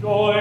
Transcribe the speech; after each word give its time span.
Joyful, 0.00 0.39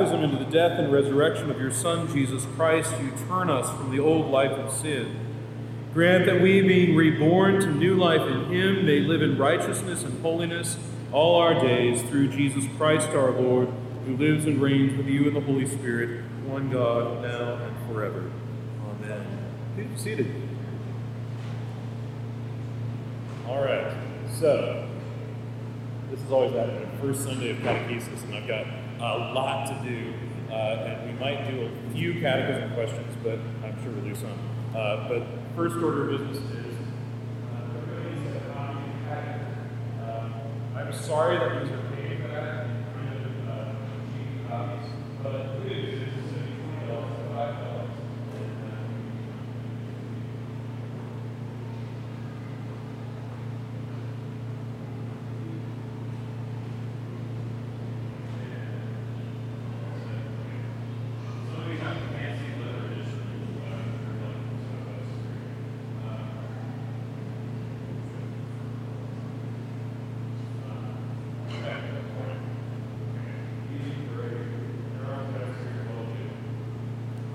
baptism 0.00 0.24
into 0.24 0.42
the 0.42 0.50
death 0.50 0.78
and 0.78 0.90
resurrection 0.90 1.50
of 1.50 1.60
your 1.60 1.70
Son, 1.70 2.10
Jesus 2.10 2.46
Christ, 2.56 2.90
you 3.02 3.12
turn 3.28 3.50
us 3.50 3.68
from 3.76 3.94
the 3.94 4.00
old 4.00 4.30
life 4.30 4.52
of 4.52 4.72
sin. 4.72 5.14
Grant 5.92 6.24
that 6.24 6.40
we, 6.40 6.62
being 6.62 6.96
reborn 6.96 7.60
to 7.60 7.66
new 7.66 7.96
life 7.96 8.22
in 8.22 8.46
him, 8.46 8.86
may 8.86 9.00
live 9.00 9.20
in 9.20 9.36
righteousness 9.36 10.02
and 10.02 10.22
holiness 10.22 10.78
all 11.12 11.38
our 11.38 11.52
days 11.52 12.00
through 12.02 12.28
Jesus 12.28 12.64
Christ 12.78 13.10
our 13.10 13.30
Lord, 13.32 13.68
who 14.06 14.16
lives 14.16 14.46
and 14.46 14.62
reigns 14.62 14.96
with 14.96 15.06
you 15.06 15.28
in 15.28 15.34
the 15.34 15.40
Holy 15.40 15.66
Spirit, 15.66 16.24
one 16.46 16.70
God, 16.70 17.20
now 17.20 17.56
and 17.56 17.92
forever. 17.92 18.30
Amen. 18.88 19.26
Be 19.76 19.86
seated. 19.96 20.32
All 23.46 23.62
right, 23.62 23.92
so 24.32 24.88
this 26.10 26.22
is 26.22 26.30
always 26.30 26.54
that 26.54 27.00
first 27.02 27.24
Sunday 27.24 27.50
of 27.50 27.58
catechesis, 27.58 28.22
and 28.24 28.34
I've 28.36 28.48
got 28.48 28.79
a 29.00 29.32
lot 29.34 29.66
to 29.66 29.88
do. 29.88 30.12
Uh, 30.50 30.54
and 30.54 31.12
we 31.12 31.18
might 31.20 31.48
do 31.48 31.62
a 31.66 31.70
few 31.94 32.20
catechism 32.20 32.74
questions, 32.74 33.16
but 33.22 33.38
I'm 33.64 33.80
sure 33.82 33.92
we'll 33.92 34.04
do 34.04 34.14
some. 34.14 34.32
Uh, 34.74 35.08
but 35.08 35.22
first 35.54 35.76
order 35.76 36.10
of 36.10 36.18
business 36.18 36.38
is 36.38 36.76
uh. 37.46 37.68
Um, 40.02 40.34
I'm 40.76 40.92
sorry 40.92 41.38
that 41.38 41.62
these 41.62 41.72
are 41.72 41.82
paid 41.94 42.20
for 42.20 42.28
that 42.28 42.66
and 42.66 42.84
kind 42.94 43.16
of 43.26 43.48
uh, 43.48 43.72
cheap 44.12 44.48
copies, 44.48 44.90
but 45.22 45.32
the 45.62 45.68
good 45.68 45.76
news 45.76 46.02
is 46.02 46.08
it's 46.08 46.34
only 46.34 46.50
twenty 46.58 46.86
dollars, 46.88 47.28
five 47.34 47.54
dollars. 47.54 47.86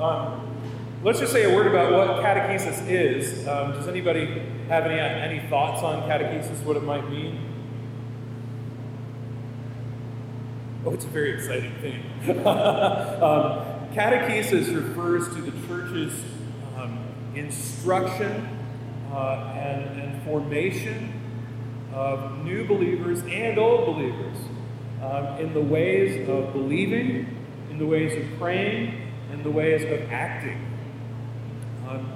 Um, 0.05 0.57
let's 1.03 1.19
just 1.19 1.31
say 1.31 1.51
a 1.51 1.55
word 1.55 1.67
about 1.67 1.91
what 1.91 2.23
catechesis 2.23 2.87
is. 2.87 3.47
Um, 3.47 3.71
does 3.71 3.87
anybody 3.87 4.25
have 4.67 4.85
any 4.85 4.99
any 4.99 5.49
thoughts 5.49 5.81
on 5.81 6.07
catechesis? 6.07 6.63
What 6.63 6.77
it 6.77 6.83
might 6.83 7.09
mean? 7.09 7.39
Oh, 10.85 10.93
it's 10.93 11.05
a 11.05 11.07
very 11.07 11.33
exciting 11.33 11.73
thing. 11.81 12.03
um, 12.45 13.65
catechesis 13.95 14.75
refers 14.75 15.27
to 15.29 15.41
the 15.41 15.67
church's 15.67 16.13
um, 16.77 16.99
instruction 17.33 18.47
uh, 19.11 19.51
and, 19.55 19.99
and 19.99 20.23
formation 20.23 21.11
of 21.91 22.43
new 22.45 22.67
believers 22.67 23.23
and 23.23 23.57
old 23.57 23.87
believers 23.87 24.37
um, 25.01 25.39
in 25.39 25.53
the 25.55 25.61
ways 25.61 26.27
of 26.29 26.53
believing, 26.53 27.35
in 27.71 27.79
the 27.79 27.85
ways 27.85 28.15
of 28.15 28.37
praying, 28.37 29.04
in 29.31 29.43
the 29.43 29.51
ways 29.51 29.83
of 29.83 30.11
acting. 30.11 30.59
Um, 31.87 32.11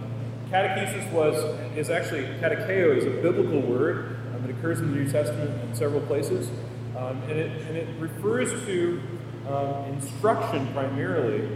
catechesis 0.50 1.12
was 1.12 1.36
is 1.78 1.90
actually 1.90 2.24
catecheo 2.40 2.98
is 2.98 3.06
a 3.06 3.22
biblical 3.22 3.62
word. 3.62 4.18
Um, 4.34 4.44
it 4.46 4.52
occurs 4.52 4.80
in 4.80 4.92
the 4.92 4.98
New 4.98 5.12
Testament 5.12 5.52
in 5.64 5.76
several 5.76 6.02
places, 6.02 6.50
um, 6.98 7.22
and 7.24 7.32
it 7.32 7.62
and 7.68 7.78
it 7.78 7.88
refers 8.00 8.52
to 8.66 9.02
um, 9.48 9.86
instruction 9.94 10.72
primarily, 10.74 11.50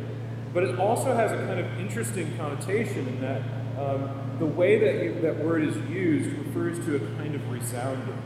but 0.53 0.63
it 0.63 0.79
also 0.79 1.15
has 1.15 1.31
a 1.31 1.37
kind 1.37 1.59
of 1.59 1.79
interesting 1.79 2.35
connotation 2.37 3.07
in 3.07 3.21
that 3.21 3.41
um, 3.79 4.09
the 4.39 4.45
way 4.45 4.79
that 4.79 5.03
you, 5.03 5.21
that 5.21 5.37
word 5.43 5.63
is 5.63 5.75
used 5.89 6.29
refers 6.45 6.83
to 6.85 6.95
a 6.95 6.99
kind 7.17 7.35
of 7.35 7.49
resounding. 7.49 8.17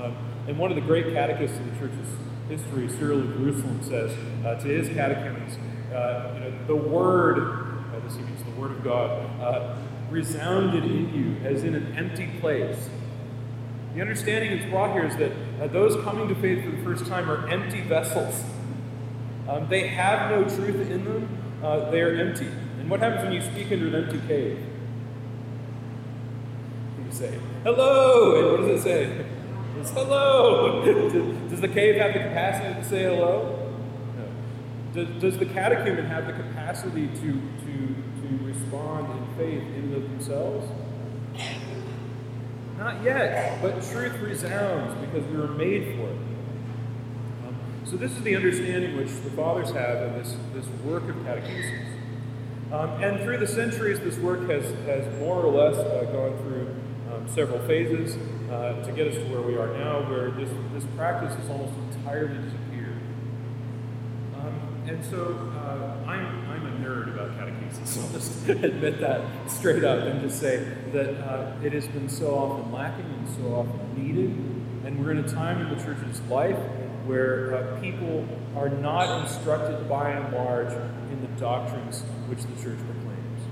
Um, 0.00 0.16
and 0.46 0.58
one 0.58 0.70
of 0.70 0.76
the 0.76 0.82
great 0.82 1.12
catechists 1.12 1.58
of 1.58 1.64
the 1.66 1.78
church's 1.78 2.08
history, 2.48 2.88
Cyril 2.88 3.20
of 3.20 3.36
Jerusalem, 3.36 3.80
says 3.82 4.12
uh, 4.44 4.54
to 4.54 4.68
his 4.68 4.88
catechumens, 4.88 5.58
uh, 5.98 6.32
you 6.34 6.40
know, 6.40 6.52
the 6.66 6.76
word, 6.76 7.38
uh, 7.94 7.98
this 8.04 8.16
means 8.16 8.42
the 8.44 8.60
word 8.60 8.70
of 8.70 8.84
God, 8.84 9.10
uh, 9.40 9.76
resounded 10.10 10.84
in 10.84 11.12
you 11.12 11.46
as 11.46 11.64
in 11.64 11.74
an 11.74 11.94
empty 11.96 12.28
place. 12.40 12.88
The 13.94 14.00
understanding 14.00 14.56
that's 14.56 14.70
brought 14.70 14.92
here 14.92 15.06
is 15.06 15.16
that 15.16 15.32
uh, 15.60 15.66
those 15.66 15.96
coming 16.04 16.28
to 16.28 16.34
faith 16.36 16.64
for 16.64 16.70
the 16.70 16.82
first 16.84 17.06
time 17.06 17.28
are 17.28 17.48
empty 17.48 17.80
vessels. 17.80 18.42
Um, 19.48 19.68
they 19.68 19.88
have 19.88 20.30
no 20.30 20.44
truth 20.44 20.88
in 20.88 21.04
them, 21.04 21.28
uh, 21.62 21.90
they 21.90 22.00
are 22.00 22.14
empty. 22.14 22.46
And 22.46 22.88
what 22.88 23.00
happens 23.00 23.24
when 23.24 23.32
you 23.32 23.42
speak 23.42 23.72
into 23.72 23.88
an 23.88 24.04
empty 24.04 24.20
cave? 24.28 24.64
You 27.04 27.12
say, 27.12 27.38
hello! 27.64 28.36
And 28.36 28.52
what 28.52 28.68
does 28.68 28.80
it 28.80 28.84
say? 28.84 29.26
It's 29.80 29.90
hello! 29.90 30.84
does 31.50 31.60
the 31.60 31.68
cave 31.68 31.96
have 31.96 32.12
the 32.12 32.20
capacity 32.20 32.74
to 32.74 32.84
say 32.84 33.02
hello? 33.04 33.57
Does, 34.94 35.08
does 35.20 35.38
the 35.38 35.46
catechumen 35.46 36.06
have 36.06 36.26
the 36.26 36.32
capacity 36.32 37.08
to, 37.08 37.20
to, 37.20 37.94
to 38.20 38.44
respond 38.44 39.18
in 39.18 39.36
faith 39.36 39.62
in 39.62 39.90
themselves? 39.90 40.66
Not 42.78 43.02
yet, 43.02 43.60
but 43.60 43.82
truth 43.90 44.18
resounds 44.20 44.94
because 45.04 45.28
we 45.30 45.36
were 45.36 45.48
made 45.48 45.96
for 45.96 46.08
it. 46.08 46.16
Um, 47.46 47.56
so, 47.84 47.96
this 47.96 48.12
is 48.12 48.22
the 48.22 48.36
understanding 48.36 48.96
which 48.96 49.10
the 49.24 49.30
fathers 49.30 49.72
have 49.72 49.96
of 49.98 50.14
this, 50.14 50.36
this 50.54 50.66
work 50.84 51.02
of 51.08 51.16
catechesis. 51.16 51.98
Um, 52.72 53.02
and 53.02 53.20
through 53.22 53.38
the 53.38 53.46
centuries, 53.46 53.98
this 54.00 54.16
work 54.18 54.48
has, 54.48 54.64
has 54.86 55.18
more 55.18 55.42
or 55.42 55.50
less 55.50 55.76
uh, 55.76 56.04
gone 56.12 56.36
through 56.38 56.74
um, 57.12 57.28
several 57.34 57.58
phases 57.66 58.16
uh, 58.50 58.82
to 58.84 58.92
get 58.92 59.08
us 59.08 59.14
to 59.14 59.24
where 59.24 59.42
we 59.42 59.56
are 59.56 59.76
now, 59.76 60.08
where 60.08 60.30
this, 60.30 60.50
this 60.72 60.84
practice 60.96 61.34
has 61.34 61.48
almost 61.50 61.72
entirely 61.94 62.36
disappeared. 62.36 62.67
And 64.88 65.04
so 65.04 65.52
uh, 65.54 66.08
I'm, 66.08 66.50
I'm 66.50 66.64
a 66.64 66.70
nerd 66.82 67.12
about 67.12 67.36
catechesis, 67.36 68.02
I'll 68.02 68.10
just 68.10 68.48
admit 68.64 69.00
that 69.00 69.20
straight 69.50 69.84
up 69.84 69.98
and 70.06 70.22
just 70.22 70.40
say 70.40 70.66
that 70.92 71.10
uh, 71.28 71.52
it 71.62 71.74
has 71.74 71.86
been 71.88 72.08
so 72.08 72.34
often 72.34 72.72
lacking 72.72 73.04
and 73.04 73.28
so 73.36 73.54
often 73.54 74.02
needed. 74.02 74.30
And 74.86 74.98
we're 74.98 75.10
in 75.10 75.18
a 75.18 75.28
time 75.28 75.60
in 75.60 75.76
the 75.76 75.84
church's 75.84 76.22
life 76.22 76.56
where 77.04 77.54
uh, 77.54 77.80
people 77.82 78.26
are 78.56 78.70
not 78.70 79.20
instructed 79.20 79.90
by 79.90 80.12
and 80.12 80.32
large 80.32 80.72
in 80.72 81.20
the 81.20 81.38
doctrines 81.38 82.00
which 82.26 82.40
the 82.44 82.54
church 82.62 82.78
proclaims. 82.78 83.42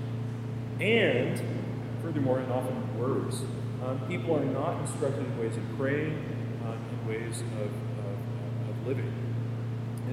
And, 0.80 1.38
furthermore, 2.00 2.38
and 2.38 2.50
often 2.50 2.98
worse, 2.98 3.42
um, 3.84 4.00
people 4.08 4.36
are 4.36 4.44
not 4.44 4.80
instructed 4.80 5.26
in 5.26 5.38
ways 5.38 5.54
of 5.54 5.64
praying, 5.76 6.16
uh, 6.64 6.72
in 6.72 7.08
ways 7.08 7.42
of, 7.42 7.60
of, 7.60 8.70
of 8.70 8.86
living. 8.86 9.25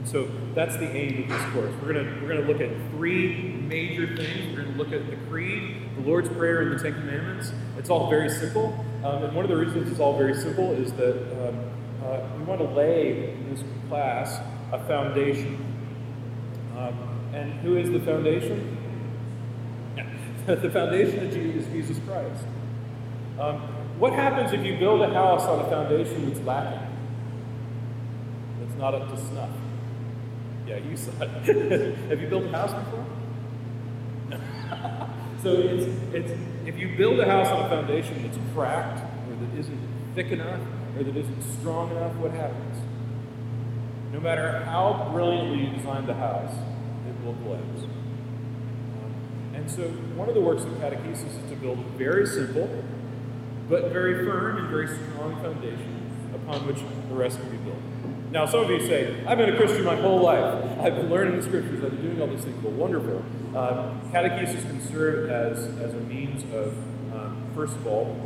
And 0.04 0.12
so 0.12 0.30
that's 0.54 0.76
the 0.76 0.90
aim 0.94 1.24
of 1.24 1.30
this 1.30 1.54
course. 1.54 1.74
We're 1.82 1.94
going 1.94 2.06
to 2.06 2.22
we're 2.22 2.36
gonna 2.36 2.46
look 2.46 2.60
at 2.60 2.70
three 2.92 3.42
major 3.54 4.06
things. 4.18 4.50
We're 4.50 4.64
going 4.64 4.74
to 4.74 4.78
look 4.78 4.92
at 4.92 5.10
the 5.10 5.16
Creed, 5.30 5.78
the 5.96 6.02
Lord's 6.02 6.28
Prayer, 6.28 6.62
and 6.62 6.78
the 6.78 6.84
Ten 6.84 6.94
Commandments. 6.94 7.54
It's 7.78 7.90
all 7.90 8.10
very 8.10 8.30
simple. 8.30 8.86
Um, 9.06 9.24
and 9.24 9.34
one 9.34 9.46
of 9.46 9.50
the 9.50 9.56
reasons 9.56 9.90
it's 9.90 10.02
all 10.02 10.18
very 10.18 10.36
simple 10.36 10.74
is 10.74 10.92
that 10.94 11.22
um, 11.48 11.58
uh, 12.04 12.20
we 12.38 12.44
want 12.44 12.60
to 12.60 12.68
lay 12.68 13.32
in 13.32 13.56
this 13.56 13.64
class 13.88 14.42
a 14.74 14.86
foundation. 14.88 15.56
Um, 16.78 17.30
and 17.34 17.54
who 17.62 17.78
is 17.78 17.90
the 17.90 18.02
foundation? 18.02 18.78
the 20.46 20.70
foundation 20.70 21.28
of 21.28 21.34
Jesus, 21.34 21.66
Jesus 21.72 22.00
Christ. 22.06 22.44
Um, 23.40 23.62
what 24.00 24.12
happens 24.12 24.52
if 24.52 24.66
you 24.66 24.78
build 24.78 25.02
a 25.02 25.14
house 25.14 25.44
on 25.44 25.66
a 25.66 25.70
foundation 25.70 26.28
that's 26.28 26.46
lacking? 26.46 26.90
That's 28.60 28.76
not 28.78 28.96
up 28.96 29.10
to 29.10 29.18
snuff. 29.18 29.50
Yeah, 30.68 30.78
you 30.78 30.96
saw 30.96 31.12
it. 31.22 31.30
Have 32.10 32.22
you 32.22 32.28
built 32.28 32.46
a 32.46 32.50
house 32.50 32.74
before? 32.74 33.06
so 35.44 35.52
it's, 35.52 35.86
it's 36.14 36.32
if 36.66 36.78
you 36.78 36.96
build 36.96 37.20
a 37.20 37.26
house 37.26 37.48
on 37.48 37.66
a 37.66 37.70
foundation 37.70 38.24
that's 38.24 38.38
cracked 38.54 39.04
or 39.30 39.36
that 39.36 39.60
isn't 39.60 39.80
thick 40.16 40.32
enough 40.32 40.62
or 40.98 41.04
that 41.04 41.16
isn't 41.16 41.42
strong 41.60 41.92
enough, 41.92 42.16
what 42.16 42.32
happens? 42.32 42.78
No 44.14 44.22
matter 44.22 44.64
how 44.64 45.10
brilliantly 45.12 45.66
you 45.66 45.76
design 45.76 46.06
the 46.06 46.14
house, 46.14 46.54
it 47.08 47.26
will 47.26 47.34
collapse. 47.44 47.84
Um, 47.84 49.56
and 49.56 49.70
so 49.70 49.84
one 50.16 50.30
of 50.30 50.36
the 50.36 50.42
works 50.42 50.64
of 50.64 50.70
catechesis 50.74 51.44
is 51.44 51.50
to 51.50 51.56
build 51.58 51.80
a 51.80 51.98
very 51.98 52.26
simple, 52.26 52.70
but 53.70 53.92
very 53.92 54.26
firm 54.26 54.58
and 54.60 54.70
very 54.70 54.88
strong 54.88 55.36
foundation 55.42 56.32
upon 56.36 56.66
which 56.68 56.78
the 57.10 57.16
rest 57.16 57.40
can 57.40 57.50
be 57.50 57.58
built. 57.58 57.93
Now, 58.34 58.48
some 58.48 58.64
of 58.64 58.70
you 58.72 58.80
say, 58.82 59.24
I've 59.28 59.38
been 59.38 59.54
a 59.54 59.58
Christian 59.58 59.84
my 59.84 59.96
whole 59.96 60.20
life. 60.20 60.80
I've 60.80 60.96
been 60.96 61.08
learning 61.08 61.38
the 61.38 61.44
scriptures. 61.44 61.84
I've 61.84 61.92
been 61.92 62.02
doing 62.02 62.20
all 62.20 62.26
these 62.26 62.44
things. 62.44 62.64
Well, 62.64 62.74
wonderful. 62.74 63.18
Um, 63.56 64.02
catechesis 64.12 64.64
can 64.64 64.82
serve 64.92 65.30
as, 65.30 65.60
as 65.80 65.94
a 65.94 66.00
means 66.00 66.44
of, 66.52 66.76
um, 67.14 67.48
first 67.54 67.76
of 67.76 67.86
all, 67.86 68.18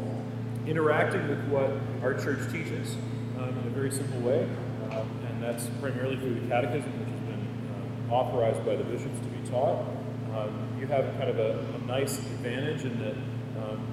interacting 0.65 1.27
with 1.27 1.45
what 1.49 1.71
our 2.01 2.13
church 2.13 2.49
teaches 2.53 2.95
um, 3.37 3.49
in 3.49 3.67
a 3.67 3.69
very 3.71 3.91
simple 3.91 4.21
way. 4.21 4.47
Um, 4.91 5.11
and 5.27 5.43
that's 5.43 5.67
primarily 5.81 6.15
through 6.15 6.39
the 6.39 6.47
catechism, 6.47 6.89
which 6.99 7.09
has 7.09 7.19
been 7.19 7.43
um, 7.75 8.09
authorized 8.09 8.65
by 8.65 8.77
the 8.77 8.85
bishops 8.85 9.19
to 9.19 9.27
be 9.27 9.45
taught. 9.49 9.85
Um, 10.33 10.77
you 10.79 10.87
have 10.87 11.03
kind 11.17 11.29
of 11.29 11.37
a, 11.37 11.59
a 11.75 11.85
nice 11.85 12.17
advantage 12.17 12.85
in 12.85 12.97
that 13.03 13.15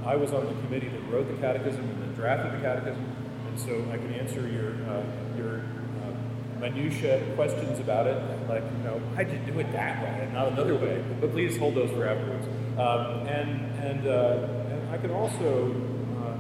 I 0.07 0.17
was 0.17 0.33
on 0.33 0.45
the 0.45 0.53
committee 0.63 0.89
that 0.89 1.01
wrote 1.11 1.27
the 1.27 1.41
catechism 1.41 1.83
and 1.83 2.03
then 2.03 2.15
drafted 2.15 2.53
the 2.53 2.63
catechism. 2.63 3.05
And 3.49 3.59
so 3.59 3.85
I 3.91 3.97
can 3.97 4.13
answer 4.13 4.47
your, 4.47 4.75
uh, 4.89 5.03
minutia 6.65 7.21
questions 7.35 7.79
about 7.79 8.07
it, 8.07 8.17
like, 8.49 8.63
you 8.65 8.85
know, 8.85 8.99
how'd 9.15 9.31
you 9.31 9.39
do 9.53 9.59
it 9.59 9.71
that 9.73 10.03
way 10.03 10.25
and 10.25 10.33
not 10.33 10.49
another 10.49 10.75
way? 10.75 11.05
But 11.21 11.33
please 11.33 11.59
hold 11.59 11.75
those 11.75 11.91
for 11.91 12.09
afterwards. 12.09 12.47
Um, 12.79 13.27
and, 13.29 13.51
and, 13.85 14.07
uh, 14.07 14.49
and 14.71 14.91
I 14.91 14.97
can 14.97 15.11
also 15.11 15.75
uh, 16.21 16.37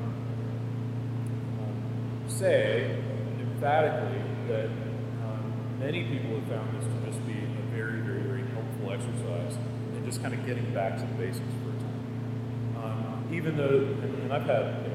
say 2.28 2.96
emphatically 3.38 4.22
that 4.48 4.66
um, 5.26 5.52
many 5.78 6.04
people 6.04 6.40
have 6.40 6.48
found 6.48 6.80
this 6.80 6.86
to 6.86 7.06
just 7.06 7.26
be 7.26 7.34
a 7.34 7.76
very, 7.76 8.00
very, 8.00 8.22
very 8.22 8.44
helpful 8.56 8.92
exercise 8.92 9.56
and 9.94 10.04
just 10.06 10.22
kind 10.22 10.32
of 10.32 10.44
getting 10.46 10.72
back 10.72 10.96
to 10.96 11.02
the 11.02 11.14
basics 11.14 11.52
for 11.62 11.68
a 11.68 11.72
time. 11.84 12.00
Um, 12.82 13.28
even 13.30 13.58
though, 13.58 13.92
and, 14.02 14.22
and 14.22 14.32
I've 14.32 14.46
had, 14.46 14.84
you 14.84 14.90
know, 14.90 14.93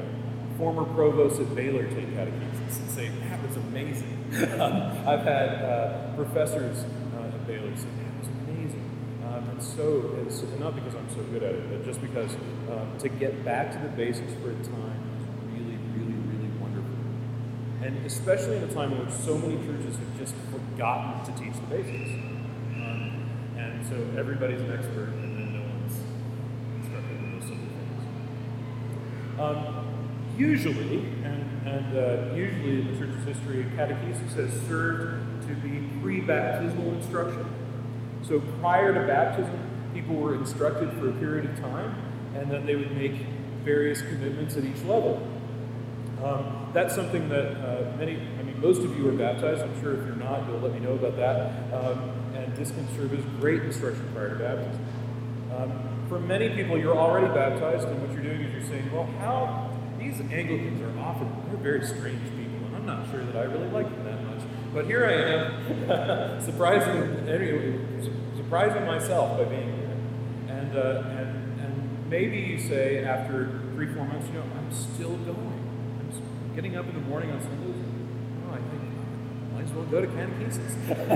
former 0.60 0.84
provost 0.94 1.40
at 1.40 1.56
Baylor 1.56 1.88
take 1.88 2.08
catechesis 2.10 2.80
and 2.80 2.92
say, 2.92 3.10
that 3.30 3.42
was 3.48 3.56
amazing. 3.56 4.28
I've 4.36 5.24
had 5.24 5.64
uh, 5.64 6.14
professors 6.18 6.84
uh, 7.16 7.28
at 7.28 7.48
Baylor 7.48 7.74
say, 7.78 7.88
that 7.88 8.20
was 8.20 8.28
amazing. 8.44 8.84
Um, 9.26 9.50
and 9.52 9.64
so, 9.64 10.20
it's, 10.28 10.44
not 10.60 10.76
because 10.76 10.96
I'm 10.96 11.10
so 11.12 11.24
good 11.32 11.44
at 11.44 11.56
it, 11.56 11.70
but 11.70 11.86
just 11.86 12.02
because 12.02 12.36
um, 12.70 12.92
to 13.00 13.08
get 13.08 13.46
back 13.46 13.72
to 13.72 13.80
the 13.80 13.88
basics 13.96 14.34
for 14.44 14.52
a 14.52 14.56
time 14.56 15.00
is 15.16 15.28
really, 15.56 15.80
really, 15.96 16.20
really 16.28 16.52
wonderful. 16.60 16.92
And 17.82 18.06
especially 18.06 18.58
in 18.58 18.64
a 18.64 18.74
time 18.74 18.92
in 18.92 19.06
which 19.06 19.16
so 19.16 19.38
many 19.38 19.56
churches 19.66 19.96
have 19.96 20.20
just 20.20 20.36
forgotten 20.52 21.24
to 21.24 21.42
teach 21.42 21.56
the 21.56 21.68
basics. 21.68 22.12
Um, 22.76 23.30
and 23.56 23.88
so 23.88 23.96
everybody's 24.20 24.60
an 24.60 24.74
expert, 24.74 25.08
and 25.08 25.38
then 25.40 25.54
no 25.54 25.62
one's 25.62 26.04
instructed 26.84 27.16
in 27.16 27.40
those 27.40 27.48
simple 27.48 27.72
things. 29.40 29.89
Usually, 30.40 31.00
and, 31.26 31.68
and 31.68 31.98
uh, 31.98 32.34
usually 32.34 32.80
in 32.80 32.88
the 32.88 32.98
church's 32.98 33.26
history, 33.26 33.66
catechesis 33.76 34.36
has 34.36 34.68
served 34.70 35.46
to 35.50 35.54
be 35.56 35.86
pre-baptismal 36.02 36.94
instruction. 36.94 37.46
So 38.26 38.40
prior 38.62 38.94
to 38.94 39.06
baptism, 39.06 39.60
people 39.94 40.16
were 40.16 40.36
instructed 40.36 40.94
for 40.94 41.10
a 41.10 41.12
period 41.14 41.44
of 41.44 41.60
time, 41.60 41.94
and 42.36 42.50
then 42.50 42.66
they 42.66 42.78
would 42.78 42.96
make 42.96 43.16
various 43.66 44.02
commitments 44.02 44.56
at 44.56 44.64
each 44.64 44.82
level. 44.84 45.28
Um, 46.24 46.70
that's 46.74 46.96
something 46.96 47.28
that 47.28 47.58
uh, 47.58 47.98
many, 47.98 48.14
I 48.40 48.44
mean, 48.44 48.62
most 48.62 48.82
of 48.82 48.98
you 48.98 49.10
are 49.10 49.12
baptized. 49.12 49.62
I'm 49.62 49.82
sure 49.82 50.00
if 50.00 50.06
you're 50.06 50.16
not, 50.16 50.48
you'll 50.48 50.60
let 50.60 50.74
me 50.74 50.80
know 50.80 50.94
about 50.94 51.18
that. 51.18 51.74
Um, 51.74 52.12
and 52.34 52.56
this 52.56 52.72
can 52.72 52.88
serve 52.96 53.14
as 53.14 53.26
great 53.42 53.64
instruction 53.64 54.10
prior 54.14 54.30
to 54.30 54.36
baptism. 54.36 54.86
Um, 55.54 56.06
for 56.08 56.20
many 56.20 56.50
people, 56.50 56.78
you're 56.78 56.98
already 56.98 57.28
baptized, 57.28 57.90
and 57.90 58.02
what 58.02 58.12
you're 58.14 58.24
doing 58.24 58.40
is 58.40 58.54
you're 58.54 58.80
saying, 58.80 58.90
well, 58.94 59.06
how 59.20 59.69
these 60.00 60.20
Anglicans 60.32 60.82
are 60.82 61.00
often, 61.00 61.30
they're 61.48 61.58
very 61.58 61.86
strange 61.86 62.24
people, 62.36 62.66
and 62.68 62.76
I'm 62.76 62.86
not 62.86 63.10
sure 63.12 63.24
that 63.24 63.36
I 63.36 63.44
really 63.44 63.70
like 63.70 63.90
them 63.90 64.04
that 64.06 64.24
much. 64.24 64.42
But 64.74 64.86
here 64.86 65.06
I 65.06 65.14
am, 65.14 66.42
surprising, 66.42 67.28
anyway, 67.28 67.80
surprising 68.38 68.86
myself 68.86 69.38
by 69.38 69.46
being 69.46 69.76
here. 69.76 69.98
And, 70.48 70.78
uh, 70.78 71.04
and, 71.10 71.60
and 71.62 72.10
maybe 72.10 72.38
you 72.38 72.60
say 72.60 73.04
after 73.04 73.62
three, 73.74 73.94
four 73.94 74.06
months, 74.06 74.28
you 74.28 74.34
know, 74.34 74.44
I'm 74.58 74.72
still 74.72 75.18
going. 75.18 75.38
I'm 75.38 76.56
getting 76.56 76.76
up 76.76 76.88
in 76.88 76.94
the 76.94 77.02
morning 77.02 77.32
on 77.32 77.42
Sundays. 77.42 77.76
Oh, 78.48 78.54
I 78.54 78.58
think 78.58 78.82
I 78.82 79.56
might 79.56 79.64
as 79.66 79.74
well 79.74 79.86
go 79.86 80.02
to 80.02 80.08
catechesis. 80.08 80.74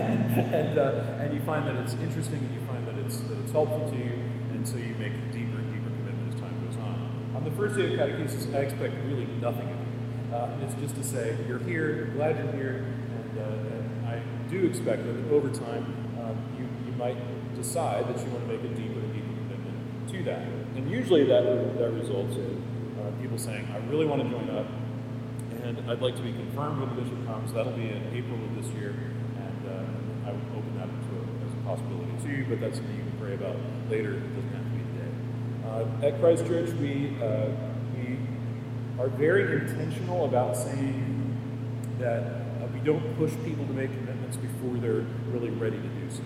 and, 0.53 0.77
uh, 0.77 1.21
and 1.21 1.33
you 1.33 1.41
find 1.41 1.67
that 1.67 1.75
it's 1.75 1.93
interesting 1.93 2.37
and 2.37 2.53
you 2.53 2.61
find 2.67 2.85
that 2.87 2.95
it's, 3.05 3.17
that 3.17 3.37
it's 3.39 3.51
helpful 3.51 3.89
to 3.89 3.97
you, 3.97 4.13
and 4.53 4.67
so 4.67 4.77
you 4.77 4.93
make 4.99 5.13
deeper 5.31 5.57
and 5.57 5.73
deeper 5.73 5.89
commitment 5.89 6.33
as 6.33 6.39
time 6.39 6.53
goes 6.65 6.77
on. 6.77 7.32
On 7.32 7.32
the 7.43 7.51
first 7.51 7.75
day 7.75 7.93
of 7.93 7.99
catechesis, 7.99 8.53
I 8.55 8.59
expect 8.59 8.95
really 9.05 9.25
nothing 9.41 9.69
of 9.69 9.77
you. 9.77 10.35
Uh, 10.35 10.57
it's 10.63 10.75
just 10.75 10.95
to 10.95 11.03
say, 11.03 11.37
you're 11.47 11.59
here, 11.59 12.11
glad 12.15 12.37
you're 12.37 12.53
here, 12.53 12.85
and, 13.19 13.37
uh, 13.37 13.75
and 13.75 14.07
I 14.07 14.21
do 14.49 14.65
expect 14.65 15.03
that 15.05 15.31
over 15.31 15.49
time 15.49 15.83
um, 16.23 16.37
you, 16.57 16.65
you 16.85 16.97
might 16.97 17.17
decide 17.55 18.07
that 18.07 18.17
you 18.23 18.31
want 18.31 18.47
to 18.47 18.53
make 18.53 18.63
a 18.63 18.73
deeper 18.73 18.99
and 18.99 19.13
deeper 19.13 19.27
commitment 19.27 20.09
to 20.09 20.23
that. 20.23 20.39
And 20.75 20.89
usually 20.89 21.25
that, 21.25 21.43
that 21.77 21.91
results 21.91 22.35
in 22.35 22.63
uh, 22.99 23.11
people 23.21 23.37
saying, 23.37 23.67
I 23.73 23.77
really 23.91 24.05
want 24.05 24.23
to 24.23 24.29
join 24.29 24.49
up, 24.49 24.67
and 25.63 25.91
I'd 25.91 26.01
like 26.01 26.15
to 26.15 26.23
be 26.23 26.31
confirmed 26.31 26.79
when 26.79 26.95
the 26.95 27.01
bishop 27.01 27.25
comes. 27.27 27.53
That'll 27.53 27.73
be 27.73 27.89
in 27.89 28.07
April 28.15 28.39
of 28.41 28.55
this 28.55 28.71
year, 28.73 28.95
and 29.37 29.69
uh, 29.69 30.29
I 30.29 30.31
would 30.31 30.47
open 30.55 30.77
that 30.77 30.87
up 30.87 30.95
to 30.95 31.13
a, 31.19 31.23
as 31.45 31.53
a 31.53 31.61
possibility 31.67 32.11
to 32.23 32.29
you, 32.29 32.45
but 32.49 32.59
that's 32.59 32.77
something 32.77 32.95
you 32.95 33.03
can 33.03 33.19
pray 33.19 33.33
about 33.35 33.55
later. 33.91 34.13
It 34.15 34.33
doesn't 34.33 34.49
to 34.49 34.69
be 34.73 34.81
today. 34.97 35.13
Uh, 35.61 35.62
at 36.01 36.19
Christ 36.19 36.45
Church, 36.45 36.69
we, 36.71 37.15
uh, 37.21 37.47
we 37.95 38.17
are 38.99 39.07
very 39.07 39.59
intentional 39.61 40.25
about 40.25 40.55
saying 40.55 41.37
that 41.99 42.23
uh, 42.23 42.67
we 42.73 42.79
don't 42.79 43.17
push 43.17 43.31
people 43.43 43.65
to 43.65 43.73
make 43.73 43.91
commitments 43.91 44.37
before 44.37 44.77
they're 44.77 45.05
really 45.31 45.49
ready 45.49 45.77
to 45.77 45.87
do 45.87 46.09
so. 46.09 46.23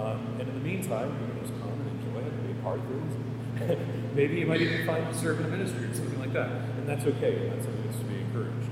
Um, 0.00 0.36
and 0.38 0.48
in 0.48 0.54
the 0.54 0.60
meantime, 0.60 1.10
you 1.20 1.26
can 1.26 1.40
just 1.40 1.60
come 1.60 1.72
and 1.72 2.00
enjoy 2.00 2.20
it 2.20 2.32
and 2.32 2.56
be 2.56 2.62
part 2.62 2.78
of 2.78 2.86
things. 2.86 3.14
Maybe 4.14 4.36
you 4.36 4.46
might 4.46 4.60
even 4.60 4.86
find 4.86 5.12
to 5.12 5.18
serve 5.18 5.40
in 5.40 5.46
a 5.46 5.48
ministry 5.48 5.86
or 5.86 5.94
something 5.94 6.20
like 6.20 6.32
that. 6.32 6.50
And 6.50 6.88
that's 6.88 7.04
okay. 7.04 7.48
That's 7.48 7.64
something 7.64 7.82
that's 7.84 7.98
to 7.98 8.04
be 8.04 8.18
encouraged. 8.20 8.70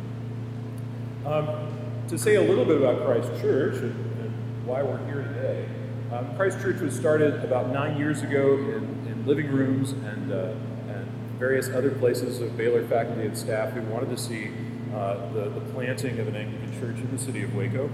Um, 1.24 2.06
to 2.08 2.16
say 2.16 2.36
a 2.36 2.42
little 2.42 2.64
bit 2.64 2.80
about 2.80 3.04
Christ 3.04 3.40
Church 3.40 3.76
and, 3.78 3.94
and 4.20 4.32
why 4.64 4.82
we're 4.82 5.04
here 5.06 5.22
today, 5.22 5.66
um, 6.12 6.36
Christ 6.36 6.60
Church 6.60 6.80
was 6.80 6.94
started 6.94 7.44
about 7.44 7.70
nine 7.70 7.98
years 7.98 8.22
ago 8.22 8.54
in, 8.54 9.06
in 9.08 9.26
living 9.26 9.48
rooms 9.48 9.90
and, 9.92 10.32
uh, 10.32 10.52
and 10.88 11.06
various 11.38 11.68
other 11.68 11.90
places 11.90 12.40
of 12.40 12.56
Baylor 12.56 12.86
faculty 12.86 13.26
and 13.26 13.36
staff 13.36 13.72
who 13.72 13.82
wanted 13.82 14.10
to 14.10 14.16
see 14.16 14.50
uh, 14.94 15.16
the, 15.32 15.50
the 15.50 15.60
planting 15.72 16.18
of 16.20 16.28
an 16.28 16.36
Anglican 16.36 16.72
church 16.80 16.96
in 16.98 17.10
the 17.10 17.18
city 17.18 17.42
of 17.42 17.54
Waco. 17.56 17.90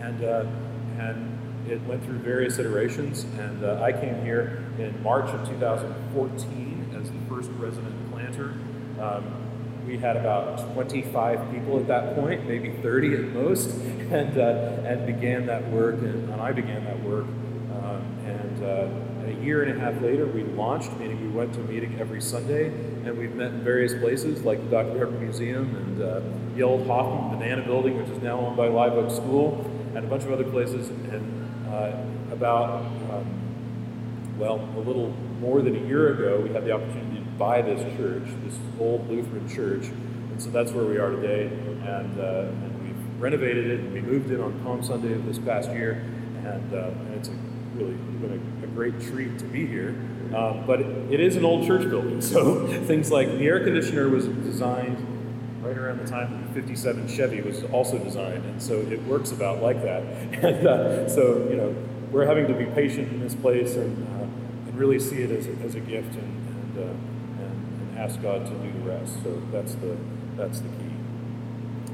And, 0.00 0.24
uh, 0.24 0.46
and 0.98 1.38
it 1.68 1.82
went 1.82 2.04
through 2.04 2.18
various 2.18 2.58
iterations, 2.58 3.24
and 3.38 3.64
uh, 3.64 3.82
I 3.82 3.92
came 3.92 4.24
here 4.24 4.64
in 4.78 5.02
March 5.02 5.28
of 5.28 5.46
2014 5.46 6.96
as 6.98 7.10
the 7.10 7.18
first 7.28 7.50
resident 7.58 8.10
planter. 8.10 8.54
Um, 8.98 9.24
we 9.86 9.98
had 9.98 10.16
about 10.16 10.72
25 10.72 11.52
people 11.52 11.78
at 11.78 11.86
that 11.88 12.14
point, 12.14 12.46
maybe 12.46 12.70
30 12.82 13.14
at 13.14 13.24
most, 13.32 13.70
and, 14.10 14.36
uh, 14.38 14.88
and 14.88 15.06
began 15.06 15.46
that 15.46 15.68
work, 15.70 15.96
and, 15.98 16.28
and, 16.30 16.40
I 16.40 16.50
began 16.50 16.84
that 16.84 17.00
work. 17.04 17.26
Um, 17.26 18.02
and 18.26 18.64
uh, 18.64 19.30
a 19.30 19.44
year 19.44 19.62
and 19.62 19.76
a 19.76 19.80
half 19.80 20.02
later, 20.02 20.26
we 20.26 20.42
launched, 20.42 20.90
meaning 20.98 21.20
we 21.20 21.28
went 21.28 21.54
to 21.54 21.60
a 21.60 21.64
meeting 21.64 21.96
every 22.00 22.20
Sunday, 22.20 22.66
and 22.66 23.16
we've 23.16 23.34
met 23.34 23.52
in 23.52 23.62
various 23.62 23.94
places 23.94 24.42
like 24.42 24.60
the 24.64 24.70
Dr. 24.70 24.98
Pepper 24.98 25.10
Museum 25.12 25.76
and 25.76 26.02
uh, 26.02 26.20
the 26.56 26.62
old 26.64 26.88
Hoffman 26.88 27.38
Banana 27.38 27.62
Building, 27.62 27.98
which 27.98 28.08
is 28.08 28.20
now 28.20 28.40
owned 28.40 28.56
by 28.56 28.66
Live 28.66 28.94
Oak 28.94 29.12
School, 29.12 29.64
and 29.94 29.98
a 29.98 30.08
bunch 30.08 30.24
of 30.24 30.32
other 30.32 30.44
places. 30.50 30.88
And 30.88 31.68
uh, 31.72 31.92
about, 32.32 32.84
um, 33.12 34.36
well, 34.38 34.56
a 34.76 34.80
little 34.80 35.10
more 35.40 35.62
than 35.62 35.76
a 35.76 35.86
year 35.86 36.14
ago, 36.14 36.40
we 36.40 36.52
had 36.52 36.64
the 36.64 36.72
opportunity 36.72 37.20
to 37.20 37.30
buy 37.38 37.62
this 37.62 37.80
church, 37.96 38.24
this 38.44 38.58
old 38.80 39.08
Lutheran 39.08 39.48
church. 39.48 39.84
And 39.84 40.42
so 40.42 40.50
that's 40.50 40.72
where 40.72 40.84
we 40.84 40.98
are 40.98 41.10
today. 41.10 41.46
And, 41.46 42.20
uh, 42.20 42.69
renovated 43.20 43.66
it. 43.66 43.80
And 43.80 43.92
we 43.92 44.00
moved 44.00 44.30
in 44.30 44.40
on 44.40 44.58
Palm 44.64 44.82
Sunday 44.82 45.12
of 45.12 45.24
this 45.26 45.38
past 45.38 45.70
year. 45.70 46.04
And, 46.44 46.74
uh, 46.74 46.88
and 46.88 47.14
it's 47.14 47.28
a, 47.28 47.32
really 47.74 47.94
been 47.94 48.32
a, 48.62 48.64
a, 48.64 48.68
great 48.68 49.00
treat 49.00 49.38
to 49.38 49.44
be 49.44 49.66
here. 49.66 49.90
Um, 50.34 50.64
but 50.66 50.80
it, 50.80 51.12
it 51.12 51.20
is 51.20 51.36
an 51.36 51.44
old 51.44 51.66
church 51.66 51.88
building. 51.88 52.20
So 52.30 52.66
things 52.66 53.10
like 53.10 53.28
the 53.28 53.46
air 53.46 53.62
conditioner 53.62 54.08
was 54.08 54.26
designed 54.26 55.06
right 55.62 55.76
around 55.76 55.98
the 55.98 56.06
time 56.06 56.46
the 56.48 56.60
57 56.60 57.08
Chevy 57.08 57.42
was 57.42 57.64
also 57.64 57.98
designed, 57.98 58.44
and 58.44 58.62
so 58.62 58.80
it 58.80 59.02
works 59.04 59.30
about 59.30 59.62
like 59.62 59.82
that. 59.82 60.02
And 60.42 60.66
uh, 60.66 61.08
so, 61.08 61.46
you 61.50 61.56
know, 61.56 61.74
we're 62.10 62.26
having 62.26 62.46
to 62.46 62.54
be 62.54 62.64
patient 62.64 63.12
in 63.12 63.20
this 63.20 63.34
place 63.34 63.76
and, 63.76 64.08
uh, 64.08 64.22
and 64.68 64.78
really 64.78 64.98
see 64.98 65.22
it 65.22 65.30
as 65.30 65.46
a, 65.46 65.52
as 65.64 65.74
a 65.74 65.80
gift 65.80 66.14
and, 66.14 66.48
and, 66.48 66.78
uh, 66.78 66.82
and, 66.82 67.90
and, 67.90 67.98
ask 67.98 68.20
God 68.22 68.46
to 68.46 68.52
do 68.52 68.72
the 68.72 68.88
rest. 68.88 69.22
So 69.22 69.42
that's 69.52 69.74
the, 69.74 69.96
that's 70.36 70.60
the 70.60 70.68
key. 70.68 70.89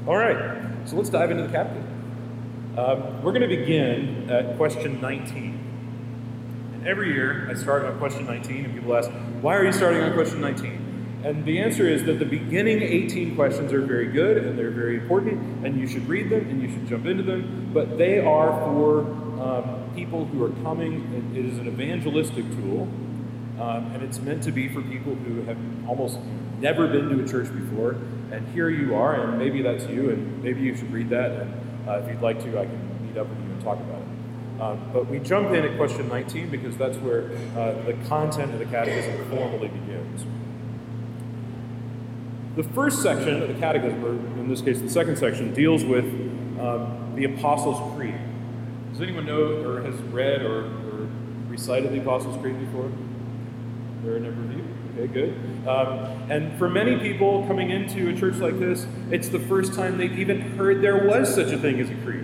All 0.07 0.15
right, 0.15 0.63
so 0.85 0.95
let's 0.95 1.09
dive 1.09 1.31
into 1.31 1.43
the 1.43 1.49
catechism. 1.49 1.83
Um, 2.77 3.21
we're 3.21 3.33
going 3.33 3.41
to 3.41 3.53
begin 3.53 4.29
at 4.29 4.55
question 4.55 5.01
19. 5.01 6.71
And 6.75 6.87
every 6.87 7.13
year 7.13 7.49
I 7.51 7.55
start 7.55 7.83
on 7.83 7.97
question 7.97 8.25
19, 8.25 8.63
and 8.63 8.73
people 8.73 8.95
ask, 8.95 9.09
why 9.41 9.57
are 9.57 9.65
you 9.65 9.73
starting 9.73 10.01
on 10.01 10.13
question 10.13 10.39
19? 10.39 11.23
And 11.25 11.43
the 11.43 11.59
answer 11.59 11.85
is 11.85 12.05
that 12.05 12.19
the 12.19 12.25
beginning 12.25 12.81
18 12.81 13.35
questions 13.35 13.73
are 13.73 13.81
very 13.81 14.07
good 14.07 14.37
and 14.37 14.57
they're 14.57 14.71
very 14.71 14.95
important, 14.95 15.65
and 15.65 15.77
you 15.77 15.85
should 15.85 16.07
read 16.07 16.29
them 16.29 16.47
and 16.49 16.61
you 16.61 16.69
should 16.69 16.87
jump 16.87 17.05
into 17.05 17.23
them, 17.23 17.71
but 17.73 17.97
they 17.97 18.19
are 18.19 18.57
for 18.61 19.01
um, 19.41 19.91
people 19.93 20.23
who 20.23 20.41
are 20.41 20.53
coming. 20.63 21.33
It 21.35 21.45
is 21.45 21.57
an 21.57 21.67
evangelistic 21.67 22.45
tool, 22.51 22.83
um, 23.59 23.91
and 23.93 24.01
it's 24.03 24.19
meant 24.19 24.41
to 24.43 24.53
be 24.53 24.69
for 24.69 24.81
people 24.83 25.15
who 25.15 25.41
have 25.41 25.57
almost 25.85 26.17
never 26.59 26.87
been 26.87 27.09
to 27.09 27.23
a 27.23 27.27
church 27.27 27.53
before. 27.53 27.91
And 28.31 28.47
here 28.49 28.69
you 28.69 28.95
are, 28.95 29.15
and 29.15 29.37
maybe 29.37 29.61
that's 29.61 29.85
you, 29.85 30.09
and 30.09 30.43
maybe 30.43 30.61
you 30.61 30.75
should 30.75 30.91
read 30.91 31.09
that. 31.09 31.31
And 31.31 31.53
uh, 31.87 31.99
if 31.99 32.09
you'd 32.09 32.21
like 32.21 32.43
to, 32.43 32.59
I 32.59 32.65
can 32.65 33.07
meet 33.07 33.17
up 33.17 33.27
with 33.27 33.39
you 33.39 33.45
and 33.45 33.61
talk 33.63 33.77
about 33.77 34.01
it. 34.01 34.61
Um, 34.61 34.89
but 34.91 35.07
we 35.07 35.19
jump 35.19 35.51
in 35.51 35.63
at 35.63 35.77
question 35.77 36.09
19 36.09 36.49
because 36.49 36.75
that's 36.77 36.97
where 36.97 37.25
uh, 37.55 37.73
the 37.83 37.93
content 38.07 38.53
of 38.53 38.59
the 38.59 38.65
catechism 38.65 39.29
formally 39.29 39.67
begins. 39.67 40.25
The 42.57 42.63
first 42.63 43.03
section 43.03 43.39
of 43.43 43.49
the 43.49 43.53
Catechism, 43.53 44.03
or 44.03 44.13
in 44.39 44.49
this 44.49 44.61
case 44.61 44.81
the 44.81 44.89
second 44.89 45.19
section, 45.19 45.53
deals 45.53 45.85
with 45.85 46.05
um, 46.59 47.13
the 47.15 47.25
Apostles' 47.25 47.77
Creed. 47.95 48.15
Does 48.91 48.99
anyone 48.99 49.27
know 49.27 49.63
or 49.63 49.83
has 49.83 49.93
read 50.11 50.41
or, 50.41 50.65
or, 50.65 51.07
recited 51.49 51.91
the 51.91 52.01
Apostles' 52.01 52.35
Creed 52.41 52.59
before? 52.59 52.91
There 54.03 54.13
are 54.13 54.17
a 54.17 54.19
number 54.19 54.41
of 54.41 54.57
you. 54.57 54.76
Okay, 54.97 55.13
good. 55.13 55.67
Um, 55.67 56.31
and 56.31 56.57
for 56.57 56.67
many 56.67 56.97
people 56.97 57.45
coming 57.45 57.69
into 57.69 58.09
a 58.09 58.15
church 58.15 58.37
like 58.37 58.57
this, 58.57 58.87
it's 59.11 59.29
the 59.29 59.39
first 59.39 59.75
time 59.75 59.99
they've 59.99 60.17
even 60.17 60.41
heard 60.41 60.81
there 60.81 61.05
was 61.05 61.33
such 61.33 61.51
a 61.51 61.57
thing 61.57 61.79
as 61.79 61.91
a 61.91 61.95
creed. 61.97 62.23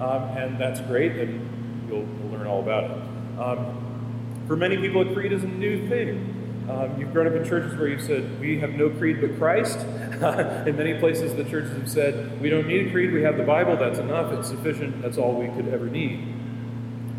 Um, 0.00 0.22
and 0.36 0.58
that's 0.58 0.80
great, 0.80 1.12
and 1.12 1.86
you'll, 1.88 2.00
you'll, 2.00 2.30
learn 2.32 2.48
all 2.48 2.60
about 2.60 2.84
it. 2.84 3.38
Um, 3.38 4.42
for 4.48 4.56
many 4.56 4.76
people, 4.76 5.08
a 5.08 5.14
creed 5.14 5.32
is 5.32 5.44
a 5.44 5.48
new 5.48 5.88
thing. 5.88 6.66
Um, 6.68 6.98
you've 6.98 7.12
grown 7.12 7.28
up 7.28 7.34
in 7.34 7.44
churches 7.44 7.78
where 7.78 7.86
you've 7.86 8.02
said, 8.02 8.40
We 8.40 8.58
have 8.58 8.70
no 8.70 8.90
creed 8.90 9.20
but 9.20 9.38
Christ. 9.38 9.78
in 10.66 10.76
many 10.76 10.94
places, 10.98 11.36
the 11.36 11.44
churches 11.44 11.72
have 11.72 11.88
said, 11.88 12.40
We 12.40 12.50
don't 12.50 12.66
need 12.66 12.88
a 12.88 12.90
creed, 12.90 13.12
we 13.12 13.22
have 13.22 13.36
the 13.36 13.44
Bible, 13.44 13.76
that's 13.76 14.00
enough, 14.00 14.32
it's 14.32 14.48
sufficient, 14.48 15.00
that's 15.00 15.16
all 15.16 15.34
we 15.34 15.46
could 15.46 15.68
ever 15.72 15.86
need. 15.86 16.22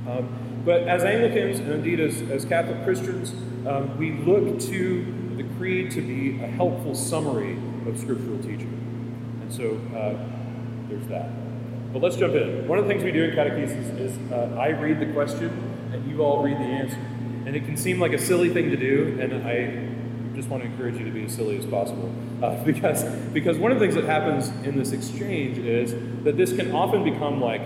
Um, 0.05 0.48
but 0.65 0.83
as 0.83 1.03
Anglicans, 1.03 1.59
and 1.59 1.71
indeed 1.71 1.99
as, 1.99 2.21
as 2.29 2.45
Catholic 2.45 2.83
Christians, 2.83 3.31
um, 3.67 3.97
we 3.97 4.11
look 4.11 4.59
to 4.61 5.35
the 5.37 5.43
creed 5.57 5.91
to 5.91 6.01
be 6.01 6.41
a 6.43 6.47
helpful 6.47 6.95
summary 6.95 7.57
of 7.87 7.97
scriptural 7.97 8.37
teaching. 8.39 9.39
And 9.41 9.53
so 9.53 9.79
uh, 9.97 10.17
there's 10.89 11.07
that. 11.07 11.29
But 11.93 12.01
let's 12.01 12.17
jump 12.17 12.35
in. 12.35 12.67
One 12.67 12.77
of 12.77 12.85
the 12.85 12.91
things 12.91 13.03
we 13.03 13.11
do 13.11 13.23
in 13.23 13.35
catechesis 13.35 13.99
is 13.99 14.31
uh, 14.31 14.55
I 14.59 14.69
read 14.69 14.99
the 14.99 15.11
question 15.13 15.49
and 15.91 16.09
you 16.09 16.23
all 16.23 16.43
read 16.43 16.57
the 16.57 16.63
answer. 16.63 16.97
And 17.45 17.55
it 17.55 17.65
can 17.65 17.77
seem 17.77 17.99
like 17.99 18.13
a 18.13 18.19
silly 18.19 18.49
thing 18.49 18.69
to 18.69 18.77
do, 18.77 19.17
and 19.19 19.33
I 19.47 20.35
just 20.35 20.49
want 20.49 20.63
to 20.63 20.69
encourage 20.69 20.97
you 20.97 21.05
to 21.05 21.11
be 21.11 21.25
as 21.25 21.33
silly 21.33 21.57
as 21.57 21.65
possible. 21.65 22.13
Uh, 22.43 22.63
because, 22.63 23.03
because 23.33 23.57
one 23.57 23.71
of 23.71 23.79
the 23.79 23.85
things 23.85 23.95
that 23.95 24.05
happens 24.05 24.49
in 24.65 24.77
this 24.77 24.91
exchange 24.91 25.57
is 25.57 25.93
that 26.23 26.37
this 26.37 26.53
can 26.53 26.71
often 26.73 27.03
become 27.03 27.41
like, 27.41 27.61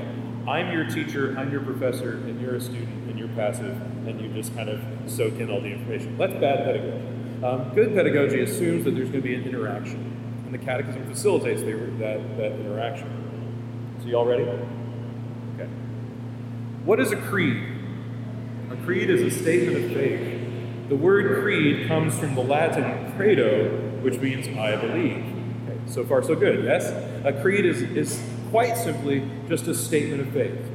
I'm 0.48 0.74
your 0.74 0.86
teacher, 0.86 1.38
I'm 1.38 1.52
your 1.52 1.62
professor, 1.62 2.16
and 2.16 2.42
you're 2.42 2.56
a 2.56 2.62
student, 2.62 3.10
and 3.10 3.18
you're 3.18 3.30
passive, 3.30 3.80
and 4.06 4.20
you 4.20 4.28
just 4.34 4.54
kind 4.54 4.68
of 4.68 4.82
soak 5.10 5.36
in 5.36 5.50
all 5.50 5.62
the 5.62 5.68
information. 5.68 6.18
That's 6.18 6.34
bad 6.34 6.66
pedagogy. 6.66 7.46
Um, 7.46 7.74
good 7.74 7.94
pedagogy 7.94 8.42
assumes 8.42 8.84
that 8.84 8.92
there's 8.92 9.10
going 9.10 9.22
to 9.22 9.28
be 9.28 9.36
an 9.36 9.46
interaction, 9.46 10.44
and 10.46 10.54
the 10.54 10.58
catechism 10.58 11.08
facilitates 11.08 11.62
the, 11.62 11.72
that, 11.72 12.38
that 12.38 12.52
interaction. 12.60 13.98
So, 14.02 14.10
y'all 14.10 14.26
ready? 14.26 14.44
Okay. 14.44 15.70
What 16.84 17.00
is 17.00 17.14
a 17.14 17.18
creed? 17.18 17.64
A 18.70 18.76
creed 18.84 19.10
is 19.10 19.22
a 19.22 19.32
statement 19.32 19.86
of 19.86 19.92
faith. 19.94 20.90
The 20.90 20.96
word 20.98 21.42
creed 21.42 21.88
comes 21.88 22.20
from 22.20 22.36
the 22.36 22.44
Latin 22.44 23.14
credo, 23.16 23.70
which 24.02 24.18
means 24.18 24.50
I 24.58 24.76
believe. 24.76 25.24
Okay, 25.70 25.80
so 25.86 26.04
far, 26.04 26.22
so 26.22 26.36
good, 26.36 26.66
yes? 26.66 26.92
A 27.24 27.32
creed 27.42 27.66
is, 27.66 27.82
is 27.82 28.22
quite 28.54 28.78
simply 28.78 29.28
just 29.50 29.66
a 29.66 29.74
statement 29.74 30.22
of 30.22 30.30
faith. 30.32 30.70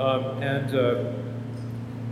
Um, 0.00 0.42
and 0.42 0.74
uh, 0.74 1.12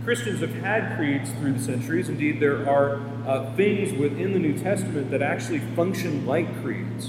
Christians 0.03 0.41
have 0.41 0.53
had 0.53 0.95
creeds 0.95 1.31
through 1.31 1.53
the 1.53 1.59
centuries. 1.59 2.07
Indeed, 2.07 2.39
there 2.39 2.69
are 2.69 3.01
uh, 3.25 3.51
things 3.55 3.97
within 3.97 4.33
the 4.33 4.37
New 4.37 4.55
Testament 4.55 5.09
that 5.09 5.23
actually 5.23 5.57
function 5.75 6.27
like 6.27 6.61
creeds. 6.61 7.07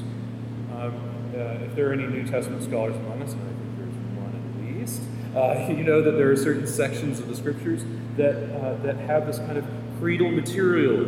Um, 0.73 0.95
uh, 1.35 1.67
if 1.67 1.75
there 1.75 1.91
are 1.91 1.93
any 1.93 2.07
New 2.07 2.27
Testament 2.27 2.63
scholars 2.63 2.97
among 2.97 3.21
us, 3.23 3.35
and 3.35 3.43
I 3.43 3.53
think 3.53 3.77
there's 3.77 3.95
one 4.17 4.73
at 4.73 4.79
least, 4.79 5.03
uh, 5.37 5.67
you 5.77 5.85
know 5.85 6.01
that 6.01 6.13
there 6.13 6.31
are 6.31 6.37
certain 6.37 6.67
sections 6.67 7.21
of 7.21 7.29
the 7.29 7.37
scriptures 7.37 7.85
that, 8.17 8.37
uh, 8.57 8.77
that 8.85 8.97
have 9.01 9.27
this 9.27 9.37
kind 9.37 9.59
of 9.59 9.67
creedal 9.99 10.31
material. 10.31 11.05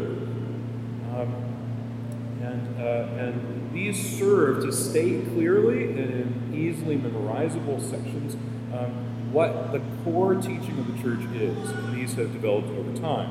And, 2.51 2.81
uh, 2.81 3.23
and 3.23 3.73
these 3.73 4.19
serve 4.19 4.65
to 4.65 4.73
state 4.73 5.25
clearly 5.33 5.85
and 5.85 5.99
in 5.99 6.53
easily 6.55 6.97
memorizable 6.97 7.81
sections 7.81 8.35
um, 8.75 9.33
what 9.33 9.71
the 9.71 9.81
core 10.03 10.35
teaching 10.35 10.79
of 10.79 10.87
the 10.87 11.03
church 11.03 11.21
is. 11.35 11.71
And 11.71 11.95
these 11.95 12.15
have 12.15 12.33
developed 12.33 12.69
over 12.71 12.99
time. 12.99 13.29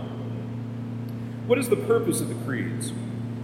What 1.47 1.59
is 1.59 1.67
the 1.67 1.75
purpose 1.75 2.21
of 2.21 2.29
the 2.29 2.45
creeds? 2.45 2.93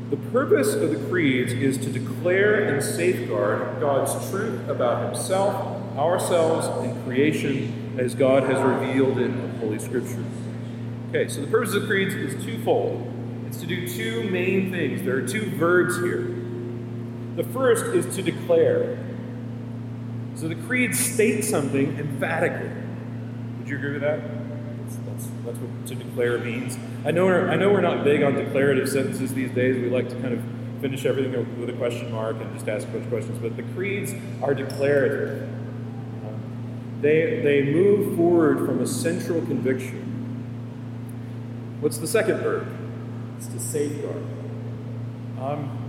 The 0.10 0.18
purpose 0.18 0.76
of 0.76 0.92
the 0.92 1.10
creeds 1.10 1.52
is 1.52 1.78
to 1.80 1.92
declare 1.92 2.64
and 2.64 2.84
safeguard 2.84 3.80
God's 3.80 4.30
truth 4.30 4.70
about 4.70 5.04
Himself, 5.04 5.98
ourselves, 5.98 6.68
and 6.86 7.04
creation 7.04 7.98
as 7.98 8.14
God 8.14 8.44
has 8.44 8.62
revealed 8.62 9.18
it 9.18 9.26
in 9.26 9.58
Holy 9.60 9.80
Scripture. 9.80 10.24
Okay, 11.10 11.28
so 11.28 11.42
the 11.42 11.48
purpose 11.48 11.74
of 11.74 11.82
the 11.82 11.88
creeds 11.88 12.14
is 12.14 12.44
twofold. 12.46 13.12
It's 13.48 13.60
to 13.62 13.68
do 13.68 13.88
two 13.88 14.30
main 14.30 14.72
things. 14.72 15.04
There 15.04 15.18
are 15.18 15.28
two 15.28 15.50
verbs 15.52 15.98
here. 15.98 16.36
The 17.36 17.44
first 17.52 17.86
is 17.88 18.16
to 18.16 18.22
declare. 18.22 18.98
So 20.36 20.48
the 20.48 20.56
creed 20.56 20.96
states 20.96 21.50
something 21.50 21.98
emphatically. 21.98 22.70
Would 23.60 23.70
you 23.70 23.78
agree 23.78 23.94
with 23.94 24.02
that? 24.02 24.20
That's, 24.20 24.96
that's 24.98 25.28
That's 25.46 25.58
what 25.58 25.88
to 25.88 25.96
declare 25.96 26.38
means. 26.40 26.78
I 27.06 27.12
know 27.12 27.26
we're, 27.26 27.50
I 27.50 27.56
know 27.56 27.72
we're 27.72 27.82
not 27.82 28.04
big 28.04 28.24
on 28.24 28.34
declarative 28.36 28.90
sentences 28.90 29.34
these 29.34 29.52
days. 29.52 29.76
We 29.82 29.90
like 29.90 30.10
to 30.10 30.16
kind 30.16 30.34
of 30.34 30.42
finish 30.82 31.06
everything 31.06 31.60
with 31.60 31.70
a 31.70 31.74
question 31.74 32.12
mark 32.12 32.38
and 32.42 32.54
just 32.54 32.68
ask 32.68 32.88
a 32.88 32.92
bunch 32.92 33.04
of 33.04 33.10
questions. 33.10 33.40
But 33.40 33.56
the 33.56 33.64
creeds 33.74 34.14
are 34.42 34.54
declarative. 34.54 35.44
Um, 35.44 37.00
they, 37.02 37.42
they 37.44 37.72
move 37.72 38.16
forward 38.18 38.66
from 38.66 38.82
a 38.82 38.88
central 38.88 39.42
conviction. 39.42 40.02
What's 41.80 41.98
the 41.98 42.08
second 42.08 42.40
verb? 42.40 42.68
It's 43.38 43.48
to 43.48 43.60
safeguard. 43.60 44.24
Um, 45.40 45.86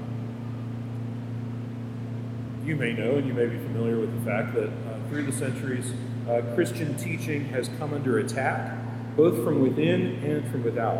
you 2.64 2.74
may 2.74 2.92
know 2.92 3.16
and 3.16 3.26
you 3.26 3.32
may 3.32 3.46
be 3.46 3.58
familiar 3.58 4.00
with 4.00 4.12
the 4.18 4.28
fact 4.28 4.54
that 4.54 4.68
uh, 4.68 5.08
through 5.08 5.24
the 5.24 5.32
centuries, 5.32 5.92
uh, 6.28 6.42
Christian 6.54 6.96
teaching 6.96 7.44
has 7.46 7.70
come 7.78 7.94
under 7.94 8.18
attack, 8.18 8.76
both 9.16 9.44
from 9.44 9.62
within 9.62 10.16
and 10.24 10.50
from 10.50 10.64
without. 10.64 10.98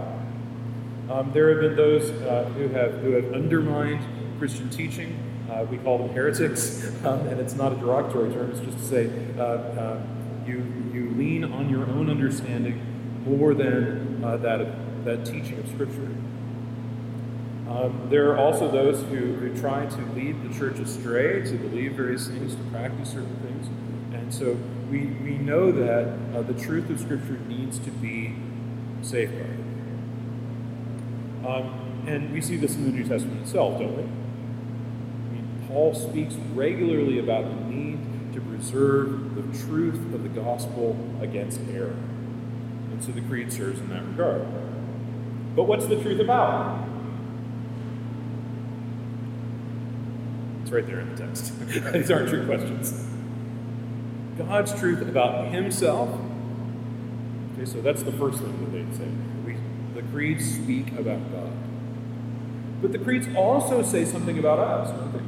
Um, 1.10 1.32
there 1.32 1.50
have 1.50 1.60
been 1.60 1.76
those 1.76 2.10
uh, 2.22 2.44
who 2.54 2.68
have 2.68 2.94
who 3.00 3.12
have 3.12 3.32
undermined 3.32 4.04
Christian 4.38 4.70
teaching. 4.70 5.18
Uh, 5.50 5.64
we 5.68 5.78
call 5.78 5.98
them 5.98 6.10
heretics, 6.10 6.86
um, 7.04 7.26
and 7.26 7.40
it's 7.40 7.54
not 7.54 7.72
a 7.72 7.76
derogatory 7.76 8.32
term. 8.32 8.50
It's 8.52 8.60
just 8.60 8.78
to 8.78 8.84
say 8.84 9.10
uh, 9.36 9.42
uh, 9.42 10.02
you 10.46 10.64
you 10.92 11.10
lean 11.16 11.42
on 11.44 11.68
your 11.68 11.86
own 11.86 12.08
understanding 12.08 12.80
more 13.24 13.54
than 13.54 14.20
that 14.20 15.04
that 15.04 15.24
teaching 15.24 15.58
of 15.58 15.68
Scripture. 15.68 16.08
Um, 17.68 18.06
there 18.10 18.30
are 18.30 18.38
also 18.38 18.70
those 18.70 19.02
who, 19.02 19.34
who 19.34 19.60
try 19.60 19.86
to 19.86 20.00
lead 20.14 20.48
the 20.48 20.56
church 20.56 20.78
astray, 20.78 21.42
to 21.42 21.56
believe 21.56 21.94
various 21.94 22.28
things, 22.28 22.54
to 22.54 22.62
practice 22.70 23.10
certain 23.10 23.36
things. 23.36 23.66
And 24.14 24.32
so 24.32 24.56
we, 24.88 25.06
we 25.06 25.36
know 25.36 25.72
that 25.72 26.16
uh, 26.34 26.42
the 26.42 26.54
truth 26.54 26.88
of 26.90 27.00
Scripture 27.00 27.38
needs 27.48 27.78
to 27.80 27.90
be 27.90 28.36
safeguarded. 29.02 29.58
Um, 31.44 32.04
and 32.06 32.32
we 32.32 32.40
see 32.40 32.56
this 32.56 32.76
in 32.76 32.84
the 32.84 32.92
New 32.92 33.04
Testament 33.04 33.42
itself, 33.42 33.80
don't 33.80 33.96
we? 33.96 34.02
I 34.02 35.34
mean, 35.34 35.64
Paul 35.66 35.92
speaks 35.92 36.34
regularly 36.54 37.18
about 37.18 37.44
the 37.44 37.64
need 37.64 38.32
to 38.34 38.40
preserve 38.40 39.34
the 39.34 39.66
truth 39.66 40.14
of 40.14 40.22
the 40.22 40.28
gospel 40.28 40.96
against 41.20 41.60
error. 41.72 41.96
And 42.92 43.02
so 43.02 43.10
the 43.10 43.22
creed 43.22 43.52
serves 43.52 43.80
in 43.80 43.88
that 43.88 44.04
regard. 44.06 44.46
But 45.56 45.64
what's 45.64 45.86
the 45.86 46.00
truth 46.00 46.20
about? 46.20 46.95
It's 50.66 50.72
right 50.72 50.84
there 50.84 50.98
in 50.98 51.14
the 51.14 51.24
text. 51.24 51.56
These 51.92 52.10
aren't 52.10 52.28
true 52.28 52.44
questions. 52.44 53.06
God's 54.36 54.76
truth 54.76 55.00
about 55.00 55.46
Himself. 55.46 56.08
Okay, 57.54 57.64
so 57.64 57.80
that's 57.80 58.02
the 58.02 58.10
first 58.10 58.40
thing 58.40 58.58
that 58.64 58.72
they 58.72 58.84
say. 58.98 59.08
We, 59.46 59.56
the 59.94 60.02
creeds 60.08 60.56
speak 60.56 60.90
about 60.98 61.20
God. 61.30 61.52
But 62.82 62.90
the 62.90 62.98
creeds 62.98 63.28
also 63.36 63.84
say 63.84 64.04
something 64.04 64.40
about 64.40 64.58
us, 64.58 64.90
don't 64.90 65.12
they? 65.12 65.20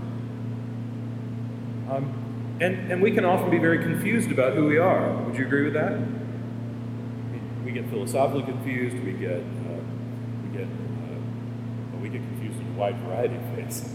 Um, 1.94 2.56
and, 2.60 2.90
and 2.90 3.00
we 3.00 3.12
can 3.12 3.24
often 3.24 3.48
be 3.48 3.58
very 3.58 3.78
confused 3.78 4.32
about 4.32 4.54
who 4.54 4.66
we 4.66 4.78
are. 4.78 5.22
Would 5.22 5.36
you 5.36 5.46
agree 5.46 5.62
with 5.62 5.74
that? 5.74 6.00
We 7.64 7.70
get 7.70 7.88
philosophically 7.90 8.42
confused. 8.42 8.96
We 9.04 9.12
get 9.12 9.38
uh, 9.38 9.78
we 10.42 10.58
get 10.58 10.66
uh, 10.66 11.96
we 12.02 12.08
get 12.08 12.22
confused 12.22 12.58
in 12.58 12.74
a 12.74 12.76
wide 12.76 12.98
variety 13.02 13.36
of 13.36 13.56
ways. 13.56 13.88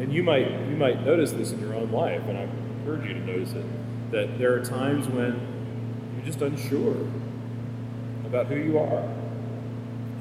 And 0.00 0.10
you 0.14 0.22
might 0.22 0.50
you 0.50 0.76
might 0.76 1.04
notice 1.04 1.32
this 1.32 1.52
in 1.52 1.60
your 1.60 1.74
own 1.74 1.92
life, 1.92 2.22
and 2.26 2.38
I 2.38 2.48
encourage 2.78 3.06
you 3.06 3.12
to 3.12 3.20
notice 3.20 3.52
it, 3.52 3.66
that 4.12 4.38
there 4.38 4.54
are 4.54 4.64
times 4.64 5.06
when 5.06 5.38
you're 6.16 6.24
just 6.24 6.40
unsure 6.40 6.96
about 8.24 8.46
who 8.46 8.56
you 8.56 8.78
are. 8.78 9.02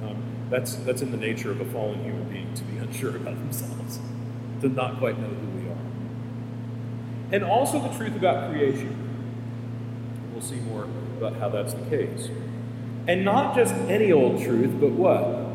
Um, 0.03 0.21
that's 0.49 0.75
that's 0.75 1.01
in 1.01 1.11
the 1.11 1.17
nature 1.17 1.49
of 1.49 1.61
a 1.61 1.65
fallen 1.65 2.03
human 2.03 2.29
being 2.29 2.53
to 2.55 2.63
be 2.65 2.77
unsure 2.85 3.15
about 3.15 3.37
themselves, 3.39 4.01
to 4.59 4.67
not 4.67 4.97
quite 4.97 5.17
know 5.17 5.29
who 5.29 5.47
we 5.57 5.69
are. 5.69 5.77
And 7.31 7.45
also 7.45 7.79
the 7.79 7.95
truth 7.97 8.17
about 8.17 8.51
creation. 8.51 9.05
We'll 10.33 10.41
see 10.41 10.59
more 10.59 10.89
about 11.17 11.37
how 11.37 11.47
that's 11.47 11.73
the 11.73 11.85
case. 11.89 12.29
And 13.07 13.23
not 13.23 13.55
just 13.55 13.73
any 13.73 14.11
old 14.11 14.43
truth, 14.43 14.79
but 14.79 14.91
what? 14.91 15.47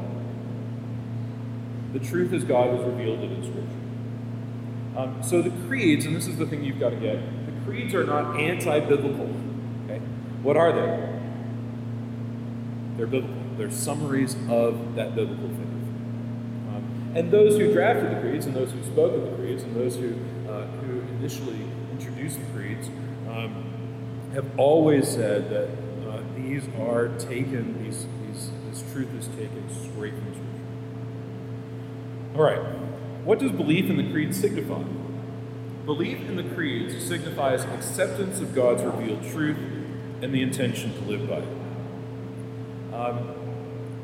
The 1.92 2.00
truth 2.00 2.32
as 2.32 2.42
God 2.42 2.74
has 2.74 2.84
revealed 2.86 3.20
it 3.20 3.30
in 3.30 3.42
Scripture. 3.42 3.83
Um, 4.96 5.22
so 5.22 5.42
the 5.42 5.50
creeds, 5.66 6.06
and 6.06 6.14
this 6.14 6.26
is 6.28 6.36
the 6.36 6.46
thing 6.46 6.62
you've 6.62 6.78
got 6.78 6.90
to 6.90 6.96
get, 6.96 7.18
the 7.46 7.52
creeds 7.64 7.94
are 7.94 8.04
not 8.04 8.38
anti-biblical. 8.38 9.28
Okay? 9.84 9.98
What 10.42 10.56
are 10.56 10.72
they? 10.72 11.20
They're 12.96 13.06
biblical. 13.06 13.34
They're 13.56 13.70
summaries 13.70 14.36
of 14.48 14.94
that 14.94 15.14
biblical 15.14 15.48
faith. 15.48 15.58
Um, 15.58 17.12
and 17.16 17.30
those 17.30 17.56
who 17.58 17.72
drafted 17.72 18.10
the 18.10 18.20
creeds, 18.20 18.46
and 18.46 18.54
those 18.54 18.70
who 18.70 18.82
spoke 18.84 19.14
of 19.14 19.22
the 19.22 19.36
creeds, 19.36 19.62
and 19.64 19.74
those 19.74 19.96
who 19.96 20.14
uh, 20.48 20.66
who 20.66 21.00
initially 21.18 21.66
introduced 21.92 22.38
the 22.38 22.46
creeds, 22.52 22.88
um, 23.28 23.64
have 24.32 24.46
always 24.58 25.08
said 25.08 25.50
that 25.50 25.68
uh, 26.08 26.20
these 26.36 26.62
are 26.80 27.08
taken. 27.18 27.82
These, 27.82 28.06
these 28.26 28.50
this 28.70 28.92
truth 28.92 29.12
is 29.18 29.26
taken 29.28 29.68
straight 29.70 30.14
from 30.14 30.24
the 30.26 30.34
Scripture. 30.34 30.64
All 32.36 32.42
right. 32.42 32.83
What 33.24 33.38
does 33.38 33.52
belief 33.52 33.88
in 33.88 33.96
the 33.96 34.10
creed 34.10 34.34
signify? 34.34 34.82
Belief 35.86 36.18
in 36.28 36.36
the 36.36 36.42
creeds 36.42 37.02
signifies 37.02 37.64
acceptance 37.64 38.40
of 38.40 38.54
God's 38.54 38.82
revealed 38.82 39.22
truth 39.30 39.56
and 40.20 40.34
the 40.34 40.42
intention 40.42 40.92
to 40.92 41.00
live 41.00 41.26
by 41.26 41.36
it. 41.36 42.94
Um, 42.94 43.34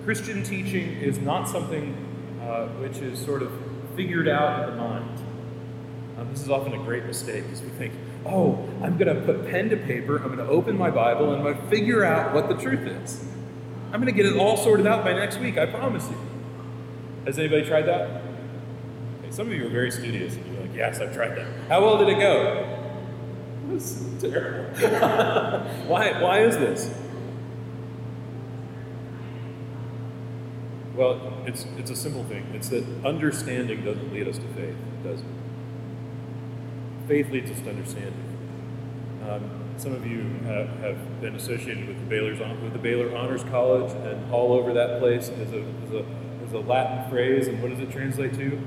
Christian 0.04 0.42
teaching 0.42 0.92
is 1.02 1.18
not 1.18 1.48
something 1.48 1.94
uh, 2.40 2.68
which 2.78 2.96
is 2.98 3.22
sort 3.22 3.42
of 3.42 3.52
figured 3.94 4.26
out 4.26 4.70
in 4.70 4.74
the 4.74 4.83
mind. 4.83 5.18
Um, 6.18 6.30
this 6.30 6.40
is 6.40 6.48
often 6.48 6.72
a 6.72 6.78
great 6.78 7.04
mistake 7.04 7.44
because 7.44 7.61
we 7.61 7.68
think, 7.68 7.92
oh, 8.24 8.66
I'm 8.83 8.96
going 8.96 9.14
to 9.14 9.20
put 9.20 9.50
pen 9.50 9.68
to 9.68 9.76
paper, 9.76 10.16
I'm 10.16 10.35
going 10.35 10.38
to 10.38 10.48
open 10.48 10.78
my 10.78 10.90
Bible, 10.90 11.35
and 11.35 11.37
I'm 11.37 11.42
going 11.42 11.62
to 11.62 11.68
figure 11.68 12.04
out 12.04 12.33
what 12.33 12.48
the 12.48 12.54
truth 12.54 12.87
is. 12.87 13.22
I'm 13.92 14.00
going 14.00 14.06
to 14.14 14.22
get 14.22 14.24
it 14.24 14.38
all 14.38 14.56
sorted 14.56 14.87
out 14.87 15.04
by 15.04 15.12
next 15.12 15.38
week, 15.40 15.59
I 15.59 15.66
promise 15.66 16.09
you. 16.09 16.16
Has 17.26 17.38
anybody 17.38 17.66
tried 17.66 17.83
that? 17.83 18.29
Some 19.30 19.46
of 19.46 19.52
you 19.52 19.66
are 19.66 19.70
very 19.70 19.92
studious 19.92 20.34
and 20.34 20.44
you're 20.52 20.62
like, 20.62 20.74
yes, 20.74 21.00
I've 21.00 21.14
tried 21.14 21.36
that. 21.36 21.46
How 21.68 21.80
well 21.80 21.98
did 21.98 22.08
it 22.08 22.18
go? 22.18 22.66
It 23.68 23.72
was 23.72 24.04
terrible. 24.20 24.70
why, 25.86 26.20
why 26.20 26.40
is 26.40 26.56
this? 26.56 26.92
Well, 30.96 31.44
it's, 31.46 31.64
it's 31.78 31.92
a 31.92 31.96
simple 31.96 32.24
thing. 32.24 32.44
It's 32.54 32.70
that 32.70 32.84
understanding 33.04 33.84
doesn't 33.84 34.12
lead 34.12 34.26
us 34.26 34.36
to 34.36 34.46
faith, 34.48 34.76
does 35.04 35.20
it? 35.20 35.26
Faith 37.06 37.30
leads 37.30 37.52
us 37.52 37.60
to 37.60 37.70
understanding. 37.70 38.12
Um, 39.28 39.48
some 39.76 39.92
of 39.92 40.04
you 40.06 40.22
have, 40.46 40.68
have, 40.80 41.20
been 41.20 41.36
associated 41.36 41.86
with 41.86 41.98
the, 41.98 42.06
Baylor's, 42.06 42.40
with 42.62 42.72
the 42.72 42.78
Baylor 42.78 43.16
Honors 43.16 43.44
College, 43.44 43.92
and 43.92 44.32
all 44.32 44.52
over 44.52 44.72
that 44.72 44.98
place 44.98 45.28
is 45.28 45.52
a, 45.52 45.58
is 45.58 45.92
a, 45.92 46.04
is 46.44 46.52
a 46.52 46.58
Latin 46.58 47.08
phrase, 47.08 47.46
and 47.46 47.62
what 47.62 47.70
does 47.70 47.80
it 47.80 47.92
translate 47.92 48.34
to? 48.34 48.60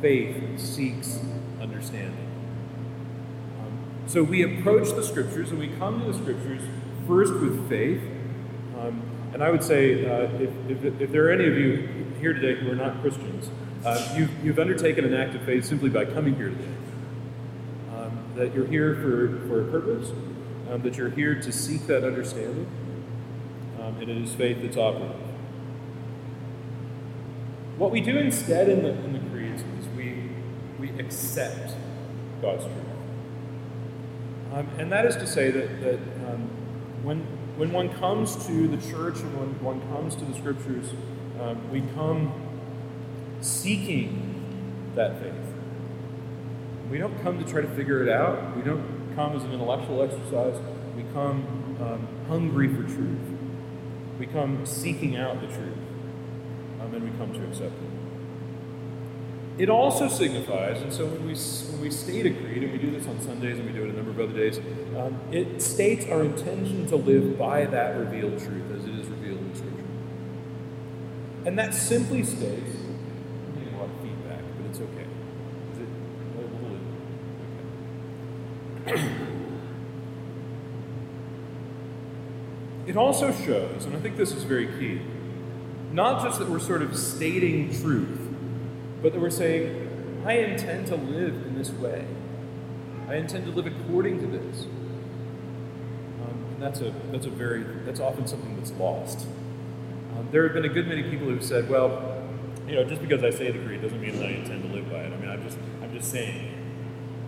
Faith 0.00 0.58
seeks 0.58 1.20
understanding. 1.60 2.26
Um, 3.60 3.78
so 4.06 4.22
we 4.22 4.42
approach 4.42 4.94
the 4.94 5.02
scriptures 5.02 5.50
and 5.50 5.58
we 5.58 5.68
come 5.68 6.00
to 6.00 6.12
the 6.12 6.18
scriptures 6.18 6.62
first 7.06 7.34
with 7.34 7.68
faith. 7.68 8.02
Um, 8.78 9.02
and 9.32 9.42
I 9.42 9.50
would 9.50 9.62
say, 9.62 10.04
uh, 10.06 10.30
if, 10.40 10.50
if, 10.70 11.00
if, 11.00 11.12
there 11.12 11.28
are 11.28 11.32
any 11.32 11.46
of 11.46 11.56
you 11.56 11.88
here 12.20 12.32
today 12.32 12.58
who 12.58 12.70
are 12.70 12.74
not 12.74 13.00
Christians, 13.00 13.50
uh, 13.84 14.14
you've, 14.16 14.44
you've 14.44 14.58
undertaken 14.58 15.04
an 15.04 15.14
act 15.14 15.34
of 15.34 15.42
faith 15.42 15.64
simply 15.64 15.90
by 15.90 16.04
coming 16.04 16.34
here 16.36 16.50
today. 16.50 16.74
Um, 17.94 18.18
that 18.34 18.54
you're 18.54 18.66
here 18.66 18.94
for, 18.94 19.46
for 19.46 19.62
a 19.62 19.70
purpose, 19.70 20.10
um, 20.70 20.82
that 20.82 20.96
you're 20.96 21.10
here 21.10 21.34
to 21.34 21.52
seek 21.52 21.86
that 21.86 22.04
understanding, 22.04 22.66
um, 23.80 23.96
and 24.00 24.10
it 24.10 24.16
is 24.16 24.34
faith 24.34 24.58
that's 24.62 24.76
operative. 24.76 25.16
What 27.78 27.90
we 27.90 28.00
do 28.00 28.16
instead 28.16 28.68
in 28.68 28.82
the, 28.82 28.90
in 28.90 29.12
the 29.12 29.18
accept 30.98 31.74
God's 32.42 32.64
truth. 32.64 32.76
Um, 34.52 34.68
and 34.78 34.90
that 34.92 35.04
is 35.04 35.16
to 35.16 35.26
say 35.26 35.50
that, 35.50 35.80
that 35.82 35.98
um, 36.28 36.48
when, 37.02 37.20
when 37.56 37.72
one 37.72 37.88
comes 37.90 38.46
to 38.46 38.68
the 38.68 38.78
church 38.90 39.18
and 39.20 39.38
when 39.38 39.62
one 39.62 39.80
comes 39.92 40.14
to 40.16 40.24
the 40.24 40.34
scriptures, 40.34 40.86
um, 41.40 41.70
we 41.70 41.82
come 41.94 42.32
seeking 43.40 44.92
that 44.94 45.20
faith. 45.20 45.34
We 46.90 46.98
don't 46.98 47.20
come 47.22 47.42
to 47.42 47.50
try 47.50 47.60
to 47.60 47.68
figure 47.68 48.02
it 48.02 48.08
out. 48.08 48.56
We 48.56 48.62
don't 48.62 49.14
come 49.14 49.36
as 49.36 49.44
an 49.44 49.52
intellectual 49.52 50.02
exercise. 50.02 50.58
We 50.96 51.02
come 51.12 51.76
um, 51.80 52.08
hungry 52.28 52.68
for 52.68 52.82
truth. 52.82 53.18
We 54.18 54.26
come 54.26 54.64
seeking 54.64 55.16
out 55.16 55.40
the 55.40 55.48
truth. 55.48 55.78
Um, 56.80 56.94
and 56.94 57.04
we 57.04 57.18
come 57.18 57.32
to 57.34 57.44
accept 57.46 57.74
it. 57.74 57.95
It 59.58 59.70
also 59.70 60.08
signifies, 60.08 60.82
and 60.82 60.92
so 60.92 61.06
when 61.06 61.26
we, 61.26 61.34
when 61.34 61.80
we 61.80 61.90
state 61.90 62.26
a 62.26 62.30
creed, 62.30 62.62
and 62.62 62.72
we 62.72 62.78
do 62.78 62.90
this 62.90 63.06
on 63.06 63.20
Sundays 63.20 63.58
and 63.58 63.66
we 63.66 63.72
do 63.72 63.84
it 63.84 63.90
a 63.90 63.92
number 63.94 64.10
of 64.10 64.20
other 64.20 64.32
days, 64.38 64.60
um, 64.96 65.18
it 65.32 65.62
states 65.62 66.06
our 66.10 66.22
intention 66.22 66.86
to 66.88 66.96
live 66.96 67.38
by 67.38 67.64
that 67.64 67.96
revealed 67.96 68.38
truth 68.38 68.70
as 68.74 68.84
it 68.84 68.94
is 68.94 69.06
revealed 69.08 69.38
in 69.40 69.54
Scripture. 69.54 69.84
And 71.46 71.58
that 71.58 71.72
simply 71.74 72.22
states, 72.24 72.70
I'm 73.46 73.54
getting 73.58 73.74
a 73.74 73.78
lot 73.78 73.88
of 73.88 74.00
feedback, 74.02 74.42
but 74.58 74.66
it's 74.70 74.80
okay. 74.80 75.06
Is 75.72 75.80
it 75.80 75.88
a? 78.88 78.92
Okay. 78.92 79.12
It 82.86 82.96
also 82.96 83.32
shows, 83.32 83.84
and 83.84 83.96
I 83.96 84.00
think 84.00 84.16
this 84.16 84.32
is 84.32 84.44
very 84.44 84.66
key, 84.78 85.00
not 85.92 86.22
just 86.22 86.38
that 86.38 86.48
we're 86.48 86.60
sort 86.60 86.82
of 86.82 86.96
stating 86.96 87.72
truth, 87.80 88.20
but 89.06 89.12
that 89.12 89.20
we're 89.20 89.30
saying, 89.30 90.24
I 90.26 90.32
intend 90.32 90.88
to 90.88 90.96
live 90.96 91.32
in 91.46 91.56
this 91.56 91.70
way. 91.70 92.04
I 93.06 93.14
intend 93.14 93.44
to 93.44 93.52
live 93.52 93.66
according 93.68 94.18
to 94.18 94.26
this. 94.26 94.64
Um, 96.24 96.44
and 96.54 96.60
that's 96.60 96.80
a, 96.80 96.92
that's 97.12 97.26
a 97.26 97.30
very, 97.30 97.62
that's 97.84 98.00
often 98.00 98.26
something 98.26 98.56
that's 98.56 98.72
lost. 98.72 99.28
Um, 100.18 100.26
there 100.32 100.42
have 100.42 100.54
been 100.54 100.64
a 100.64 100.68
good 100.68 100.88
many 100.88 101.04
people 101.04 101.28
who've 101.28 101.44
said, 101.44 101.70
well, 101.70 102.20
you 102.66 102.74
know, 102.74 102.82
just 102.82 103.00
because 103.00 103.22
I 103.22 103.30
say 103.30 103.52
the 103.52 103.64
creed 103.64 103.80
doesn't 103.80 104.00
mean 104.00 104.16
that 104.18 104.26
I 104.26 104.30
intend 104.30 104.64
to 104.64 104.68
live 104.74 104.90
by 104.90 105.02
it. 105.02 105.12
I 105.12 105.16
mean, 105.18 105.30
I'm 105.30 105.44
just, 105.44 105.58
I'm 105.80 105.92
just 105.96 106.10
saying. 106.10 106.52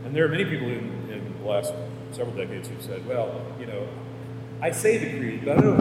And 0.04 0.16
there 0.16 0.24
are 0.24 0.28
many 0.28 0.46
people 0.46 0.66
in, 0.66 1.08
in 1.12 1.32
the 1.40 1.48
last 1.48 1.72
several 2.10 2.34
decades 2.34 2.66
who've 2.66 2.82
said, 2.82 3.06
well, 3.06 3.40
you 3.60 3.66
know, 3.66 3.86
I 4.60 4.72
say 4.72 4.98
the 4.98 5.16
creed, 5.16 5.44
but 5.44 5.58
I 5.58 5.60
don't 5.60 5.78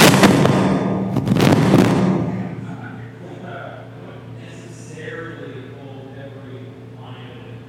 necessarily 4.40 5.72
hold 5.82 6.14
every 6.18 6.62
line 7.00 7.32
of 7.32 7.48
it 7.48 7.62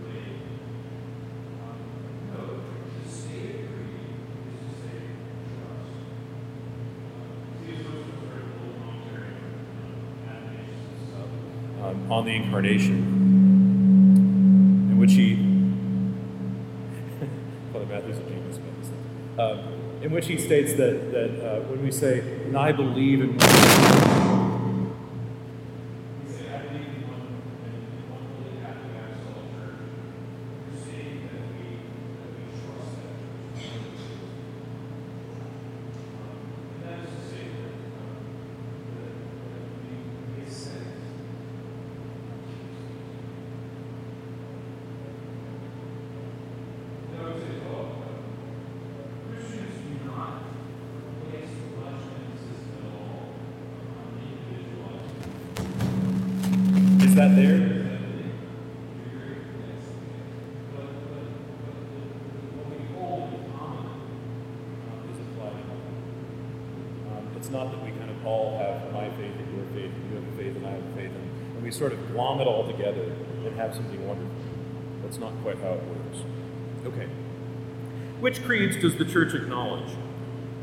creed. 0.00 0.40
Um, 1.62 1.78
no, 2.32 2.40
to 3.02 3.10
say 3.10 3.36
a 3.36 3.68
creed 3.68 4.16
is 4.48 4.60
to 4.62 4.72
say 4.80 4.96
trust. 5.52 5.92
Um, 7.12 7.36
see, 7.64 7.72
it's 7.72 7.86
also 7.86 8.02
sort 8.20 8.32
of 8.32 8.46
a 8.48 8.64
little 8.64 8.80
commentary 8.80 9.36
on 9.36 9.92
animation 10.28 10.88
and 10.88 11.02
stuff. 11.08 11.30
um, 11.82 12.01
on 12.12 12.24
the 12.26 12.34
incarnation, 12.34 12.96
in 14.90 14.98
which 14.98 15.12
he, 15.12 15.34
Father 17.72 17.86
Matthew's 17.86 18.18
a 18.18 18.22
genius 18.22 18.56
about 18.58 18.80
this 18.80 18.90
um, 19.38 19.58
in 20.02 20.10
which 20.10 20.26
he 20.26 20.36
states 20.38 20.72
that, 20.74 21.10
that 21.12 21.30
uh, 21.44 21.60
when 21.68 21.82
we 21.82 21.90
say, 21.90 22.20
and 22.44 22.56
I 22.56 22.72
believe 22.72 23.20
in 23.22 23.36
one, 23.38 24.92
We 26.26 26.32
say, 26.32 26.54
I 26.54 26.58
believe 26.58 26.88
in 26.88 27.08
one, 27.08 27.22
in 27.64 28.10
one 28.10 28.24
holy 28.34 28.60
Catholic 28.60 28.92
apostolic 28.92 29.48
church. 29.56 29.80
We're 30.68 30.80
saying 30.84 31.28
that 31.32 31.44
we, 31.56 31.64
that 32.18 32.30
we 32.36 32.42
trust 32.60 32.92
that 33.00 33.16
church. 33.56 34.00
Um, 36.18 36.36
And 36.74 36.82
that 36.82 36.98
is 36.98 37.08
to 37.14 37.20
say 37.30 37.44
that, 37.56 37.72
um, 37.96 38.16
that, 39.00 39.14
that 39.52 39.64
we, 39.80 39.92
we 40.34 40.40
assent. 40.46 40.86
And 47.12 47.20
I 47.20 47.24
would 47.24 47.38
say, 47.42 47.54
well, 47.64 47.86
uh, 48.02 48.04
Christians 49.30 49.74
do 49.82 50.06
not 50.06 50.32
place 51.28 51.54
much 51.78 52.02
emphasis 52.08 52.62
at 52.72 52.82
all 52.88 53.36
on 53.98 54.06
the 54.16 54.22
individualized 54.22 55.16
is 57.04 57.11
that 57.28 57.36
there? 57.36 57.78
It's 67.36 67.50
not 67.50 67.72
that 67.72 67.82
we 67.84 67.90
kind 67.90 68.08
of 68.08 68.24
all 68.24 68.56
have 68.58 68.92
my 68.92 69.10
faith 69.10 69.34
and 69.36 69.56
your 69.56 69.66
faith, 69.74 69.92
and 69.92 70.10
you 70.10 70.16
have 70.16 70.32
a 70.32 70.36
faith 70.36 70.56
and 70.56 70.64
I 70.64 70.70
have 70.70 70.84
a 70.84 70.92
faith, 70.94 71.10
and, 71.10 71.56
and 71.56 71.62
we 71.62 71.72
sort 71.72 71.92
of 71.92 72.12
glom 72.12 72.40
it 72.40 72.46
all 72.46 72.64
together 72.66 73.02
and 73.44 73.56
have 73.56 73.74
something 73.74 74.06
wonderful. 74.06 74.30
That's 75.02 75.18
not 75.18 75.32
quite 75.42 75.58
how 75.58 75.72
it 75.72 75.82
works. 75.84 76.24
Okay. 76.86 77.08
Which 78.20 78.44
creeds 78.44 78.76
does 78.76 78.96
the 78.96 79.04
church 79.04 79.34
acknowledge? 79.34 79.90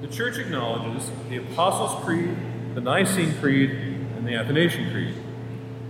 The 0.01 0.07
church 0.07 0.37
acknowledges 0.37 1.11
the 1.29 1.37
Apostles' 1.37 2.01
Creed, 2.05 2.35
the 2.75 2.81
Nicene 2.81 3.33
Creed, 3.39 3.71
and 3.71 4.25
the 4.25 4.35
Athanasian 4.35 4.91
Creed. 4.91 5.15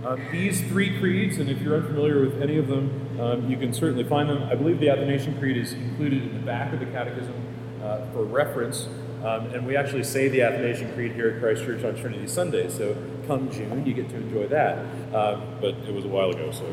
Uh, 0.04 0.16
these 0.32 0.62
three 0.62 0.98
creeds, 0.98 1.36
and 1.36 1.50
if 1.50 1.60
you're 1.60 1.76
unfamiliar 1.76 2.20
with 2.20 2.40
any 2.40 2.56
of 2.56 2.68
them, 2.68 3.20
um, 3.20 3.50
you 3.50 3.56
can 3.58 3.72
certainly 3.74 4.04
find 4.04 4.30
them. 4.30 4.42
I 4.44 4.54
believe 4.54 4.80
the 4.80 4.88
Athanasian 4.88 5.38
Creed 5.38 5.58
is 5.58 5.74
included 5.74 6.22
in 6.22 6.32
the 6.32 6.40
back 6.40 6.72
of 6.72 6.80
the 6.80 6.86
Catechism 6.86 7.34
uh, 7.82 8.06
for 8.12 8.24
reference, 8.24 8.88
um, 9.22 9.46
and 9.52 9.66
we 9.66 9.76
actually 9.76 10.04
say 10.04 10.28
the 10.28 10.40
Athanasian 10.40 10.94
Creed 10.94 11.12
here 11.12 11.28
at 11.28 11.40
Christ 11.40 11.64
Church 11.64 11.84
on 11.84 11.96
Trinity 11.96 12.26
Sunday. 12.28 12.70
So 12.70 12.96
come 13.26 13.50
June, 13.50 13.84
you 13.84 13.92
get 13.92 14.08
to 14.08 14.16
enjoy 14.16 14.46
that. 14.48 14.78
Um, 15.14 15.42
but 15.60 15.74
it 15.74 15.92
was 15.92 16.06
a 16.06 16.08
while 16.08 16.30
ago, 16.30 16.50
so 16.50 16.64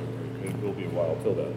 it 0.44 0.62
will 0.62 0.72
be 0.72 0.86
a 0.86 0.90
while 0.90 1.18
till 1.22 1.36
then. 1.36 1.54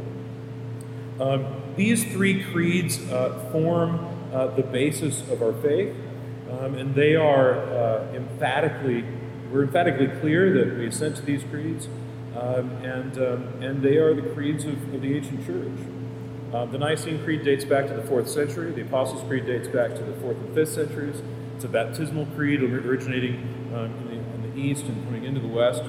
Um, 1.20 1.46
these 1.76 2.02
three 2.02 2.42
creeds 2.42 2.98
uh, 3.12 3.48
form 3.52 4.08
uh, 4.32 4.48
the 4.48 4.62
basis 4.62 5.20
of 5.30 5.40
our 5.40 5.52
faith, 5.52 5.94
um, 6.50 6.74
and 6.74 6.94
they 6.96 7.14
are 7.14 7.54
uh, 7.54 8.12
emphatically, 8.12 9.04
we're 9.50 9.62
emphatically 9.62 10.08
clear 10.20 10.52
that 10.52 10.78
we 10.78 10.86
assent 10.86 11.16
to 11.16 11.22
these 11.22 11.42
creeds, 11.44 11.88
um, 12.36 12.70
and, 12.82 13.18
um, 13.18 13.62
and 13.62 13.82
they 13.82 13.96
are 13.96 14.14
the 14.14 14.22
creeds 14.34 14.64
of, 14.64 14.94
of 14.94 15.02
the 15.02 15.16
ancient 15.16 15.44
church. 15.44 15.86
Uh, 16.52 16.66
the 16.66 16.78
Nicene 16.78 17.22
Creed 17.22 17.44
dates 17.44 17.64
back 17.64 17.86
to 17.86 17.94
the 17.94 18.02
fourth 18.02 18.28
century. 18.28 18.72
The 18.72 18.82
Apostles' 18.82 19.22
Creed 19.28 19.46
dates 19.46 19.68
back 19.68 19.94
to 19.94 20.02
the 20.02 20.12
fourth 20.20 20.36
and 20.36 20.54
fifth 20.54 20.72
centuries. 20.72 21.22
It's 21.54 21.64
a 21.64 21.68
baptismal 21.68 22.26
creed 22.34 22.62
originating 22.62 23.70
um, 23.74 23.84
in, 23.84 24.06
the, 24.06 24.14
in 24.14 24.54
the 24.54 24.60
east 24.60 24.84
and 24.86 25.04
coming 25.04 25.24
into 25.24 25.40
the 25.40 25.48
west. 25.48 25.82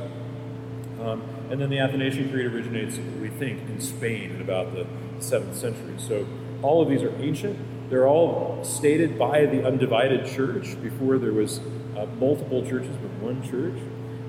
Um, 1.02 1.24
and 1.50 1.60
then 1.60 1.70
the 1.70 1.80
Athanasian 1.80 2.32
Creed 2.32 2.46
originates, 2.46 2.98
we 3.20 3.30
think, 3.30 3.62
in 3.70 3.82
Spain 3.82 4.32
in 4.32 4.42
about 4.42 4.74
the 4.74 4.86
7th 5.20 5.56
century. 5.56 5.96
So 5.98 6.28
all 6.62 6.82
of 6.82 6.90
these 6.90 7.02
are 7.02 7.16
ancient. 7.22 7.90
They're 7.90 8.08
all 8.08 8.64
stated 8.64 9.18
by 9.18 9.46
the 9.46 9.66
undivided 9.66 10.28
church 10.28 10.82
before 10.82 11.18
there 11.18 11.34
was 11.34 11.60
uh, 12.02 12.06
multiple 12.20 12.64
churches 12.64 12.96
but 13.02 13.12
one 13.22 13.42
church. 13.44 13.80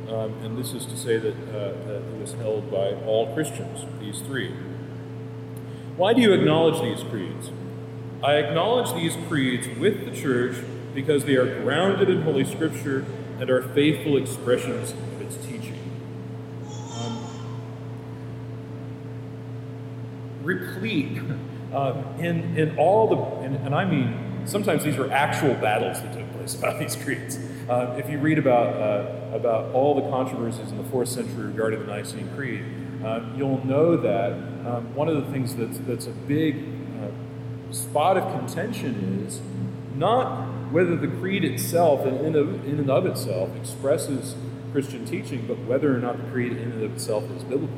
Um, 0.08 0.34
and 0.44 0.58
this 0.58 0.74
is 0.74 0.84
to 0.86 0.96
say 0.96 1.16
that, 1.16 1.34
uh, 1.48 1.86
that 1.86 2.02
it 2.02 2.20
was 2.20 2.32
held 2.34 2.70
by 2.70 2.92
all 3.06 3.32
Christians, 3.32 3.86
these 3.98 4.20
three. 4.20 4.52
Why 5.96 6.12
do 6.12 6.20
you 6.20 6.32
acknowledge 6.32 6.82
these 6.82 7.08
creeds? 7.08 7.50
I 8.22 8.34
acknowledge 8.34 8.92
these 8.94 9.16
creeds 9.28 9.68
with 9.78 10.04
the 10.04 10.10
church 10.10 10.56
because 10.94 11.24
they 11.24 11.36
are 11.36 11.62
grounded 11.62 12.10
in 12.10 12.22
Holy 12.22 12.44
Scripture 12.44 13.06
and 13.40 13.48
are 13.48 13.62
faithful 13.62 14.16
expressions 14.16 14.92
of 14.92 15.22
its 15.22 15.36
teaching. 15.36 15.78
Um, 16.94 17.26
replete 20.42 21.18
um, 21.74 22.04
in, 22.18 22.56
in 22.56 22.76
all 22.78 23.08
the, 23.08 23.46
and, 23.46 23.56
and, 23.56 23.74
I 23.74 23.84
mean, 23.84 24.42
sometimes 24.44 24.84
these 24.84 24.96
were 24.96 25.10
actual 25.10 25.54
battles 25.54 26.02
that 26.02 26.12
took 26.12 26.30
place 26.32 26.54
about 26.54 26.78
these 26.78 26.96
creeds. 26.96 27.38
Uh, 27.68 27.94
if 27.96 28.10
you 28.10 28.18
read 28.18 28.38
about, 28.38 28.74
uh, 28.74 29.36
about 29.36 29.72
all 29.72 29.94
the 29.94 30.10
controversies 30.10 30.70
in 30.70 30.78
the 30.78 30.84
fourth 30.90 31.08
century 31.08 31.46
regarding 31.46 31.78
the 31.80 31.86
Nicene 31.86 32.28
Creed, 32.34 32.64
uh, 33.04 33.20
you'll 33.36 33.64
know 33.64 33.96
that 33.96 34.32
um, 34.66 34.94
one 34.94 35.08
of 35.08 35.24
the 35.24 35.30
things 35.32 35.54
that's, 35.54 35.78
that's 35.78 36.06
a 36.06 36.10
big 36.10 36.56
uh, 37.00 37.72
spot 37.72 38.16
of 38.16 38.24
contention 38.38 39.24
is 39.26 39.40
not 39.94 40.48
whether 40.72 40.96
the 40.96 41.06
creed 41.06 41.44
itself, 41.44 42.04
in, 42.04 42.16
in, 42.24 42.34
of, 42.34 42.66
in 42.66 42.80
and 42.80 42.90
of 42.90 43.06
itself, 43.06 43.54
expresses 43.56 44.34
Christian 44.72 45.04
teaching, 45.04 45.46
but 45.46 45.58
whether 45.58 45.94
or 45.94 45.98
not 45.98 46.16
the 46.16 46.30
creed 46.30 46.52
in 46.52 46.72
and 46.72 46.82
of 46.82 46.94
itself 46.94 47.24
is 47.30 47.44
biblical. 47.44 47.76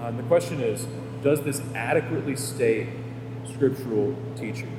And 0.00 0.18
the 0.18 0.24
question 0.24 0.60
is, 0.60 0.86
does 1.22 1.42
this 1.42 1.60
adequately 1.74 2.36
state 2.36 2.88
scriptural 3.46 4.14
teaching? 4.36 4.72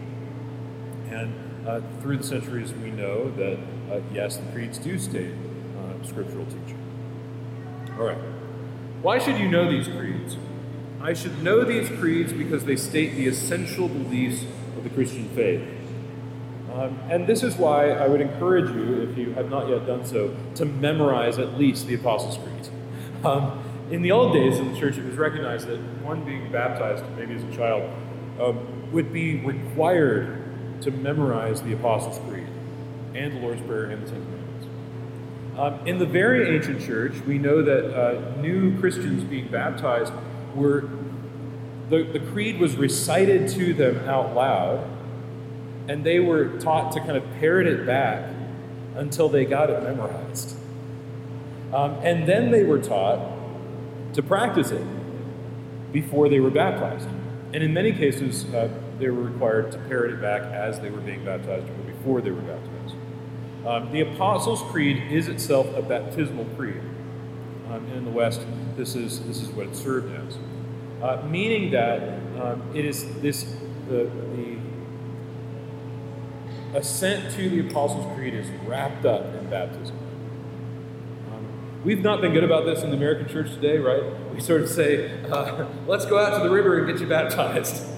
And 1.09 1.46
uh, 1.67 1.81
through 2.01 2.17
the 2.17 2.23
centuries, 2.23 2.73
we 2.73 2.91
know 2.91 3.29
that 3.31 3.59
uh, 3.91 3.99
yes, 4.13 4.37
the 4.37 4.51
creeds 4.51 4.77
do 4.77 4.97
state 4.97 5.33
uh, 5.77 6.05
scriptural 6.05 6.45
teaching. 6.45 6.79
All 7.97 8.05
right. 8.05 8.17
Why 9.01 9.19
should 9.19 9.37
you 9.37 9.49
know 9.49 9.69
these 9.69 9.87
creeds? 9.87 10.37
I 11.01 11.13
should 11.13 11.43
know 11.43 11.63
these 11.63 11.89
creeds 11.99 12.33
because 12.33 12.65
they 12.65 12.75
state 12.75 13.15
the 13.15 13.27
essential 13.27 13.87
beliefs 13.87 14.45
of 14.77 14.83
the 14.83 14.89
Christian 14.89 15.29
faith. 15.29 15.61
Um, 16.73 16.99
and 17.09 17.27
this 17.27 17.43
is 17.43 17.55
why 17.55 17.91
I 17.91 18.07
would 18.07 18.21
encourage 18.21 18.69
you, 18.73 19.01
if 19.09 19.17
you 19.17 19.33
have 19.33 19.49
not 19.49 19.67
yet 19.69 19.85
done 19.85 20.05
so, 20.05 20.35
to 20.55 20.65
memorize 20.65 21.37
at 21.37 21.57
least 21.57 21.87
the 21.87 21.95
Apostles' 21.95 22.37
Creed. 22.37 22.69
Um, 23.23 23.63
in 23.89 24.01
the 24.01 24.11
old 24.11 24.33
days 24.33 24.59
in 24.59 24.73
the 24.73 24.79
church, 24.79 24.97
it 24.97 25.05
was 25.05 25.15
recognized 25.15 25.67
that 25.67 25.79
one 26.03 26.23
being 26.23 26.51
baptized, 26.51 27.03
maybe 27.17 27.35
as 27.35 27.43
a 27.43 27.55
child, 27.55 27.89
um, 28.39 28.91
would 28.91 29.11
be 29.13 29.39
required 29.39 30.36
to 30.81 30.91
memorize 30.91 31.61
the 31.61 31.73
Apostles' 31.73 32.19
Creed 32.27 32.47
and 33.13 33.37
the 33.37 33.39
Lord's 33.39 33.61
Prayer 33.61 33.85
and 33.85 34.03
the 34.03 34.11
Ten 34.11 34.23
Commandments. 34.23 34.67
Um, 35.57 35.87
in 35.87 35.97
the 35.97 36.05
very 36.05 36.55
ancient 36.55 36.81
church, 36.81 37.13
we 37.25 37.39
know 37.39 37.61
that 37.63 37.97
uh, 37.97 38.41
new 38.41 38.79
Christians 38.79 39.23
being 39.23 39.47
baptized 39.47 40.13
were, 40.55 40.87
the, 41.89 42.03
the 42.03 42.19
creed 42.19 42.59
was 42.59 42.75
recited 42.75 43.49
to 43.49 43.73
them 43.73 44.07
out 44.07 44.35
loud, 44.35 44.87
and 45.87 46.03
they 46.03 46.19
were 46.19 46.59
taught 46.59 46.91
to 46.93 46.99
kind 46.99 47.17
of 47.17 47.23
parrot 47.39 47.65
it 47.65 47.85
back 47.85 48.29
until 48.95 49.29
they 49.29 49.45
got 49.45 49.69
it 49.69 49.81
memorized. 49.83 50.55
Um, 51.73 51.95
and 52.03 52.27
then 52.27 52.51
they 52.51 52.63
were 52.63 52.79
taught 52.79 53.19
to 54.13 54.21
practice 54.21 54.71
it 54.71 54.85
before 55.91 56.29
they 56.29 56.39
were 56.39 56.49
baptized. 56.49 57.07
And 57.53 57.63
in 57.63 57.73
many 57.73 57.91
cases, 57.91 58.45
uh, 58.53 58.69
they 58.99 59.09
were 59.09 59.23
required 59.23 59.71
to 59.71 59.77
parrot 59.79 60.11
it 60.11 60.21
back 60.21 60.43
as 60.43 60.79
they 60.79 60.89
were 60.89 61.01
being 61.01 61.23
baptized 61.23 61.69
or 61.69 61.91
before 61.91 62.21
they 62.21 62.31
were 62.31 62.41
baptized. 62.41 62.95
Um, 63.65 63.91
the 63.91 64.01
Apostles' 64.01 64.61
Creed 64.71 65.11
is 65.11 65.27
itself 65.27 65.67
a 65.75 65.81
baptismal 65.81 66.45
creed. 66.55 66.81
Um, 67.69 67.85
in 67.93 68.05
the 68.05 68.11
West, 68.11 68.41
this 68.77 68.95
is, 68.95 69.19
this 69.23 69.41
is 69.41 69.49
what 69.49 69.67
it 69.67 69.75
served 69.75 70.13
as. 70.15 70.37
Uh, 71.01 71.21
meaning 71.27 71.71
that 71.71 72.01
um, 72.41 72.63
it 72.73 72.85
is 72.85 73.13
this, 73.21 73.43
the, 73.87 74.09
the 74.35 74.57
assent 76.73 77.33
to 77.35 77.49
the 77.49 77.67
Apostles' 77.67 78.05
Creed 78.15 78.33
is 78.33 78.49
wrapped 78.65 79.05
up 79.05 79.25
in 79.35 79.49
baptism. 79.49 79.97
Um, 81.33 81.45
we've 81.83 82.01
not 82.01 82.21
been 82.21 82.33
good 82.33 82.45
about 82.45 82.65
this 82.65 82.83
in 82.83 82.89
the 82.89 82.95
American 82.95 83.27
church 83.27 83.51
today, 83.51 83.77
right? 83.79 84.03
We 84.33 84.39
sort 84.39 84.61
of 84.61 84.69
say, 84.69 85.21
uh, 85.25 85.67
let's 85.87 86.05
go 86.05 86.17
out 86.17 86.37
to 86.37 86.43
the 86.47 86.53
river 86.53 86.77
and 86.77 86.87
get 86.87 87.01
you 87.01 87.07
baptized. 87.07 87.83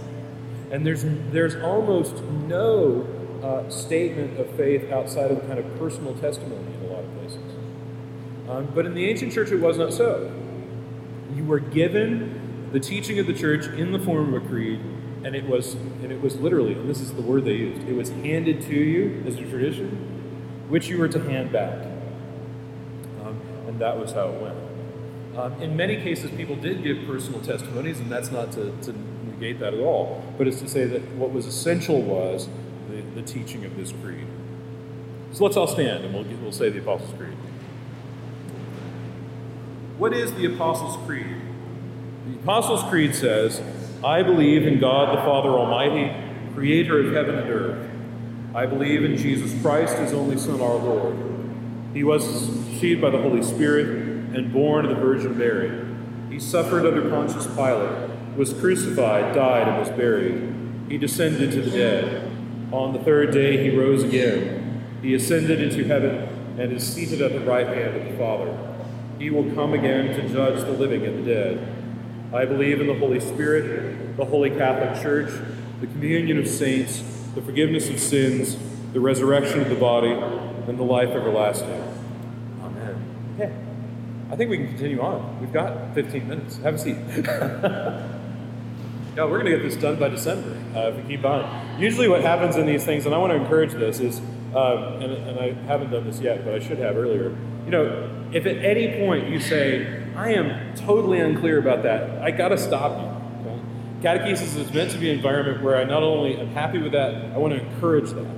And 0.71 0.85
there's, 0.85 1.03
there's 1.31 1.55
almost 1.55 2.21
no 2.23 3.07
uh, 3.43 3.69
statement 3.69 4.39
of 4.39 4.49
faith 4.51 4.91
outside 4.91 5.31
of 5.31 5.45
kind 5.47 5.59
of 5.59 5.79
personal 5.79 6.13
testimony 6.15 6.73
in 6.75 6.89
a 6.89 6.93
lot 6.93 7.03
of 7.03 7.13
places. 7.15 7.39
Um, 8.47 8.67
but 8.73 8.85
in 8.85 8.93
the 8.93 9.05
ancient 9.09 9.33
church, 9.33 9.51
it 9.51 9.59
was 9.59 9.77
not 9.77 9.93
so. 9.93 10.31
You 11.35 11.43
were 11.45 11.59
given 11.59 12.69
the 12.71 12.79
teaching 12.79 13.19
of 13.19 13.27
the 13.27 13.33
church 13.33 13.67
in 13.67 13.91
the 13.91 13.99
form 13.99 14.33
of 14.33 14.43
a 14.43 14.47
creed, 14.47 14.79
and 15.23 15.35
it 15.35 15.47
was 15.47 15.73
and 15.73 16.11
it 16.11 16.21
was 16.21 16.35
literally, 16.37 16.73
and 16.73 16.89
this 16.89 17.01
is 17.01 17.13
the 17.13 17.21
word 17.21 17.45
they 17.45 17.53
used, 17.53 17.87
it 17.87 17.93
was 17.93 18.09
handed 18.09 18.61
to 18.63 18.75
you 18.75 19.23
as 19.27 19.35
a 19.35 19.45
tradition, 19.45 19.89
which 20.69 20.87
you 20.87 20.97
were 20.97 21.07
to 21.07 21.19
hand 21.19 21.51
back. 21.51 21.85
Um, 23.21 23.39
and 23.67 23.79
that 23.79 23.99
was 23.99 24.11
how 24.13 24.29
it 24.29 24.41
went. 24.41 24.57
Um, 25.37 25.61
in 25.61 25.75
many 25.77 25.97
cases, 25.97 26.31
people 26.31 26.55
did 26.55 26.83
give 26.83 27.05
personal 27.05 27.41
testimonies, 27.41 27.99
and 27.99 28.11
that's 28.11 28.31
not 28.31 28.51
to, 28.53 28.75
to 28.83 28.93
negate 29.39 29.59
that 29.59 29.73
at 29.73 29.79
all, 29.79 30.23
but 30.37 30.47
it's 30.47 30.59
to 30.59 30.67
say 30.67 30.85
that 30.85 31.01
what 31.15 31.31
was 31.31 31.45
essential 31.45 32.01
was 32.01 32.49
the, 32.89 33.01
the 33.15 33.21
teaching 33.21 33.63
of 33.63 33.75
this 33.77 33.93
creed. 34.03 34.27
So 35.31 35.45
let's 35.45 35.55
all 35.55 35.67
stand 35.67 36.03
and 36.03 36.13
we'll, 36.13 36.25
we'll 36.41 36.51
say 36.51 36.69
the 36.69 36.79
Apostles' 36.79 37.13
Creed. 37.17 37.37
What 39.97 40.13
is 40.13 40.33
the 40.33 40.45
Apostles' 40.45 40.97
Creed? 41.05 41.37
The 42.27 42.35
Apostles' 42.39 42.83
Creed 42.89 43.15
says, 43.15 43.61
I 44.03 44.23
believe 44.23 44.65
in 44.65 44.79
God 44.79 45.17
the 45.17 45.21
Father 45.21 45.49
Almighty, 45.49 46.13
creator 46.53 46.99
of 46.99 47.13
heaven 47.13 47.35
and 47.35 47.49
earth. 47.49 47.91
I 48.55 48.65
believe 48.65 49.03
in 49.03 49.17
Jesus 49.17 49.59
Christ, 49.61 49.97
his 49.97 50.13
only 50.13 50.37
Son, 50.37 50.59
our 50.61 50.75
Lord. 50.75 51.15
He 51.93 52.03
was 52.03 52.23
conceived 52.23 53.01
by 53.01 53.09
the 53.09 53.21
Holy 53.21 53.43
Spirit 53.43 53.87
and 54.35 54.51
born 54.51 54.85
of 54.85 54.95
the 54.95 55.01
Virgin 55.01 55.37
Mary. 55.37 55.85
He 56.29 56.39
suffered 56.39 56.85
under 56.85 57.09
Pontius 57.09 57.47
Pilate, 57.47 58.09
was 58.39 58.53
crucified, 58.53 59.35
died, 59.35 59.67
and 59.67 59.77
was 59.79 59.89
buried. 59.89 60.55
He 60.87 60.97
descended 60.97 61.51
to 61.51 61.61
the 61.61 61.71
dead. 61.71 62.31
On 62.71 62.93
the 62.93 62.99
third 62.99 63.31
day 63.31 63.61
he 63.61 63.77
rose 63.77 64.01
again. 64.01 64.81
He 65.01 65.13
ascended 65.13 65.61
into 65.61 65.83
heaven 65.83 66.55
and 66.57 66.71
is 66.71 66.87
seated 66.87 67.21
at 67.21 67.33
the 67.33 67.41
right 67.41 67.67
hand 67.67 67.97
of 67.97 68.05
the 68.05 68.17
Father. 68.17 68.57
He 69.17 69.29
will 69.29 69.53
come 69.53 69.73
again 69.73 70.15
to 70.15 70.29
judge 70.29 70.61
the 70.61 70.71
living 70.71 71.05
and 71.05 71.25
the 71.25 71.33
dead. 71.33 71.67
I 72.33 72.45
believe 72.45 72.79
in 72.79 72.87
the 72.87 72.93
Holy 72.93 73.19
Spirit, 73.19 74.15
the 74.15 74.23
Holy 74.23 74.51
Catholic 74.51 75.03
Church, 75.03 75.33
the 75.81 75.87
communion 75.87 76.39
of 76.39 76.47
saints, 76.47 77.03
the 77.35 77.41
forgiveness 77.41 77.89
of 77.89 77.99
sins, 77.99 78.55
the 78.93 79.01
resurrection 79.01 79.59
of 79.59 79.67
the 79.67 79.75
body, 79.75 80.11
and 80.11 80.79
the 80.79 80.83
life 80.83 81.09
everlasting. 81.09 81.83
Amen. 82.61 83.35
Okay. 83.35 83.53
I 84.31 84.37
think 84.37 84.49
we 84.49 84.59
can 84.59 84.67
continue 84.69 85.01
on. 85.01 85.41
We've 85.41 85.51
got 85.51 85.93
15 85.93 86.27
minutes. 86.29 86.57
Have 86.59 86.75
a 86.75 86.77
seat. 86.77 88.15
Yeah, 89.19 89.25
we're 89.25 89.41
going 89.41 89.51
to 89.51 89.57
get 89.57 89.63
this 89.69 89.75
done 89.75 89.97
by 89.97 90.07
December 90.07 90.57
uh, 90.73 90.91
if 90.91 90.95
we 90.95 91.17
keep 91.17 91.25
on. 91.25 91.77
Usually, 91.77 92.07
what 92.07 92.21
happens 92.21 92.55
in 92.55 92.65
these 92.65 92.85
things, 92.85 93.05
and 93.05 93.13
I 93.13 93.17
want 93.17 93.33
to 93.33 93.35
encourage 93.35 93.73
this, 93.73 93.99
is, 93.99 94.19
um, 94.55 95.01
and, 95.01 95.11
and 95.11 95.37
I 95.37 95.51
haven't 95.67 95.91
done 95.91 96.05
this 96.05 96.21
yet, 96.21 96.45
but 96.45 96.53
I 96.53 96.59
should 96.59 96.77
have 96.77 96.95
earlier. 96.95 97.35
You 97.65 97.71
know, 97.71 98.29
if 98.31 98.45
at 98.45 98.55
any 98.63 98.97
point 98.97 99.27
you 99.27 99.41
say, 99.41 100.05
I 100.15 100.31
am 100.31 100.73
totally 100.73 101.19
unclear 101.19 101.59
about 101.59 101.83
that, 101.83 102.21
I 102.21 102.31
got 102.31 102.47
to 102.47 102.57
stop 102.57 102.97
you. 102.97 103.51
Okay? 103.51 103.61
Catechesis 104.23 104.55
is 104.55 104.73
meant 104.73 104.91
to 104.91 104.97
be 104.97 105.09
an 105.09 105.17
environment 105.17 105.63
where 105.63 105.75
I 105.75 105.83
not 105.83 106.01
only 106.01 106.37
am 106.37 106.47
happy 106.51 106.77
with 106.77 106.93
that, 106.93 107.13
I 107.13 107.37
want 107.39 107.53
to 107.53 107.59
encourage 107.59 108.11
that. 108.11 108.37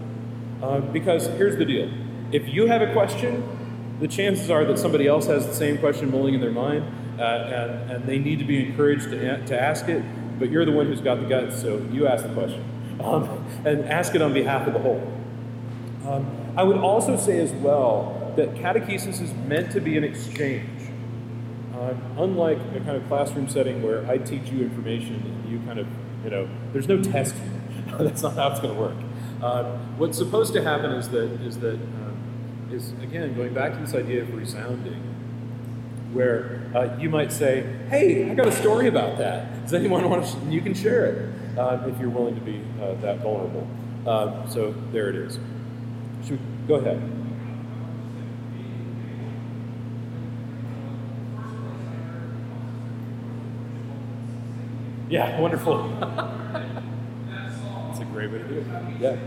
Uh, 0.63 0.79
because 0.79 1.27
here's 1.27 1.57
the 1.57 1.65
deal 1.65 1.91
if 2.31 2.47
you 2.47 2.65
have 2.65 2.81
a 2.81 2.91
question, 2.91 3.43
the 3.99 4.07
chances 4.07 4.49
are 4.49 4.65
that 4.65 4.79
somebody 4.79 5.05
else 5.05 5.27
has 5.27 5.45
the 5.45 5.53
same 5.53 5.77
question 5.77 6.09
mulling 6.09 6.33
in 6.33 6.41
their 6.41 6.49
mind, 6.49 6.83
uh, 7.19 7.23
and, 7.23 7.91
and 7.91 8.05
they 8.07 8.17
need 8.17 8.39
to 8.39 8.45
be 8.45 8.65
encouraged 8.65 9.11
to, 9.11 9.45
to 9.45 9.61
ask 9.61 9.87
it 9.87 10.03
but 10.41 10.49
you're 10.49 10.65
the 10.65 10.71
one 10.71 10.87
who's 10.87 11.01
got 11.01 11.19
the 11.21 11.27
guts, 11.27 11.61
so 11.61 11.77
you 11.91 12.07
ask 12.07 12.23
the 12.23 12.33
question. 12.33 12.65
Um, 12.99 13.45
and 13.63 13.85
ask 13.85 14.15
it 14.15 14.23
on 14.23 14.33
behalf 14.33 14.67
of 14.67 14.73
the 14.73 14.79
whole. 14.79 15.01
Um, 16.07 16.53
I 16.57 16.63
would 16.63 16.77
also 16.77 17.15
say 17.15 17.39
as 17.39 17.51
well 17.51 18.33
that 18.35 18.55
catechesis 18.55 19.21
is 19.21 19.31
meant 19.33 19.71
to 19.73 19.79
be 19.79 19.97
an 19.97 20.03
exchange. 20.03 20.67
Um, 21.79 22.01
unlike 22.17 22.57
a 22.75 22.79
kind 22.79 22.97
of 22.97 23.07
classroom 23.07 23.47
setting 23.49 23.83
where 23.83 24.05
I 24.09 24.17
teach 24.17 24.49
you 24.49 24.63
information 24.63 25.15
and 25.15 25.51
you 25.51 25.59
kind 25.59 25.77
of, 25.77 25.87
you 26.23 26.31
know, 26.31 26.49
there's 26.73 26.87
no 26.87 27.01
test 27.01 27.35
here. 27.35 27.97
That's 27.99 28.23
not 28.23 28.33
how 28.33 28.49
it's 28.49 28.59
going 28.59 28.73
to 28.73 28.79
work. 28.79 28.97
Um, 29.43 29.97
what's 29.99 30.17
supposed 30.17 30.53
to 30.53 30.63
happen 30.63 30.91
is 30.91 31.09
that, 31.09 31.31
is 31.41 31.59
that, 31.59 31.75
um, 31.75 32.69
is 32.71 32.93
again, 33.03 33.35
going 33.35 33.53
back 33.53 33.73
to 33.73 33.79
this 33.79 33.93
idea 33.93 34.23
of 34.23 34.33
resounding, 34.33 35.10
where 36.13 36.61
uh, 36.75 36.97
you 36.99 37.09
might 37.09 37.31
say, 37.31 37.63
"Hey, 37.89 38.29
I 38.29 38.33
got 38.33 38.47
a 38.47 38.51
story 38.51 38.87
about 38.87 39.17
that. 39.17 39.63
Does 39.63 39.73
anyone 39.73 40.07
want 40.09 40.25
to?" 40.25 40.37
You 40.49 40.61
can 40.61 40.73
share 40.73 41.05
it 41.05 41.57
uh, 41.57 41.83
if 41.87 41.99
you're 41.99 42.09
willing 42.09 42.35
to 42.35 42.41
be 42.41 42.61
uh, 42.81 42.95
that 43.01 43.19
vulnerable. 43.19 43.67
Uh, 44.05 44.47
so 44.47 44.73
there 44.91 45.09
it 45.09 45.15
is. 45.15 45.39
Should 46.23 46.31
we, 46.31 46.39
go 46.67 46.75
ahead. 46.75 47.01
Yeah, 55.09 55.39
wonderful. 55.41 55.89
That's 55.99 57.99
a 57.99 58.05
great 58.05 58.31
way 58.31 58.37
to 58.37 58.47
do 58.47 58.59
it. 58.59 58.65
Yeah. 59.01 59.17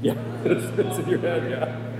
Yeah, 0.00 0.12
it's, 0.44 0.78
it's 0.78 0.98
in 0.98 1.08
your 1.08 1.18
head. 1.18 1.50
Yeah. 1.50 1.97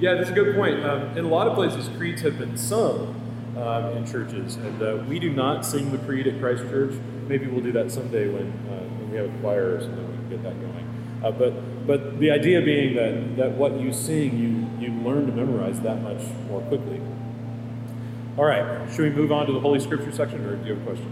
Yeah, 0.00 0.14
that's 0.14 0.30
a 0.30 0.32
good 0.32 0.56
point. 0.56 0.84
Um, 0.84 1.16
in 1.16 1.24
a 1.24 1.28
lot 1.28 1.46
of 1.46 1.54
places, 1.54 1.88
creeds 1.96 2.22
have 2.22 2.36
been 2.36 2.56
sung 2.56 3.14
um, 3.56 3.96
in 3.96 4.04
churches, 4.04 4.56
and 4.56 4.82
uh, 4.82 5.04
we 5.08 5.20
do 5.20 5.32
not 5.32 5.64
sing 5.64 5.92
the 5.92 5.98
creed 5.98 6.26
at 6.26 6.40
Christ 6.40 6.64
Church. 6.64 6.94
Maybe 7.28 7.46
we'll 7.46 7.62
do 7.62 7.70
that 7.72 7.92
someday 7.92 8.28
when, 8.28 8.48
uh, 8.68 8.82
when 8.98 9.10
we 9.12 9.16
have 9.18 9.32
a 9.32 9.38
choir 9.38 9.76
or 9.76 9.80
something, 9.80 10.10
we 10.10 10.16
can 10.16 10.28
get 10.30 10.42
that 10.42 10.60
going. 10.60 11.20
Uh, 11.22 11.30
but, 11.30 11.86
but 11.86 12.18
the 12.18 12.32
idea 12.32 12.60
being 12.60 12.96
that, 12.96 13.36
that 13.36 13.52
what 13.52 13.78
you 13.78 13.92
sing, 13.92 14.36
you, 14.36 14.84
you 14.84 14.92
learn 15.02 15.26
to 15.26 15.32
memorize 15.32 15.80
that 15.82 16.02
much 16.02 16.22
more 16.48 16.60
quickly. 16.62 17.00
All 18.36 18.44
right, 18.44 18.90
should 18.90 19.04
we 19.04 19.10
move 19.10 19.30
on 19.30 19.46
to 19.46 19.52
the 19.52 19.60
Holy 19.60 19.78
Scripture 19.78 20.10
section, 20.10 20.44
or 20.44 20.56
do 20.56 20.66
you 20.66 20.74
have 20.74 20.82
a 20.82 20.86
question? 20.86 21.10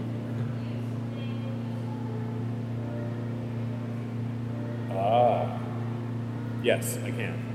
Ah, 4.91 5.57
yes, 6.65 6.99
I 7.05 7.13
can 7.13 7.52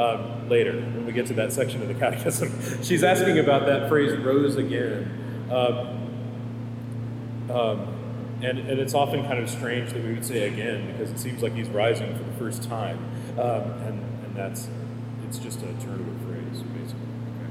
um, 0.00 0.48
later 0.48 0.72
when 0.72 1.04
we 1.04 1.12
get 1.12 1.26
to 1.26 1.34
that 1.34 1.52
section 1.52 1.82
of 1.82 1.88
the 1.88 1.94
catechism. 1.94 2.50
She's 2.82 3.04
asking 3.04 3.38
about 3.38 3.66
that 3.66 3.88
phrase 3.88 4.16
"rose 4.18 4.56
again," 4.56 5.46
um, 5.50 7.54
um, 7.54 7.86
and, 8.42 8.58
and 8.58 8.80
it's 8.80 8.94
often 8.94 9.22
kind 9.24 9.38
of 9.38 9.50
strange 9.50 9.92
that 9.92 10.02
we 10.02 10.14
would 10.14 10.24
say 10.24 10.48
again 10.48 10.90
because 10.90 11.10
it 11.10 11.18
seems 11.18 11.42
like 11.42 11.52
he's 11.52 11.68
rising 11.68 12.16
for 12.16 12.24
the 12.24 12.32
first 12.32 12.62
time, 12.62 12.98
um, 13.38 13.70
and 13.82 14.02
and 14.24 14.34
that's 14.34 14.70
it's 15.28 15.38
just 15.38 15.58
a 15.58 15.70
turn 15.84 16.00
of 16.00 16.08
a 16.08 16.18
phrase 16.26 16.62
basically. 16.62 17.06
Okay. 17.36 17.50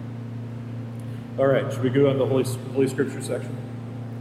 All 1.37 1.45
right, 1.45 1.71
should 1.71 1.83
we 1.83 1.91
go 1.91 2.09
on 2.09 2.17
the 2.17 2.25
Holy 2.25 2.45
Holy 2.73 2.87
Scripture 2.87 3.21
section? 3.21 3.55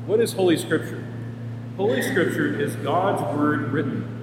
What 0.04 0.20
is 0.20 0.34
Holy 0.34 0.58
Scripture? 0.58 1.02
Holy 1.78 2.02
Scripture 2.02 2.60
is 2.60 2.76
God's 2.76 3.22
word 3.38 3.72
written 3.72 4.17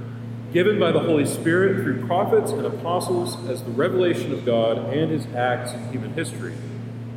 given 0.54 0.80
by 0.80 0.92
the 0.92 1.00
Holy 1.00 1.26
Spirit 1.26 1.84
through 1.84 2.06
prophets 2.06 2.52
and 2.52 2.66
apostles 2.66 3.38
as 3.50 3.64
the 3.64 3.72
revelation 3.72 4.32
of 4.32 4.46
God 4.46 4.78
and 4.94 5.12
his 5.12 5.26
acts 5.36 5.74
in 5.74 5.92
human 5.92 6.14
history, 6.14 6.54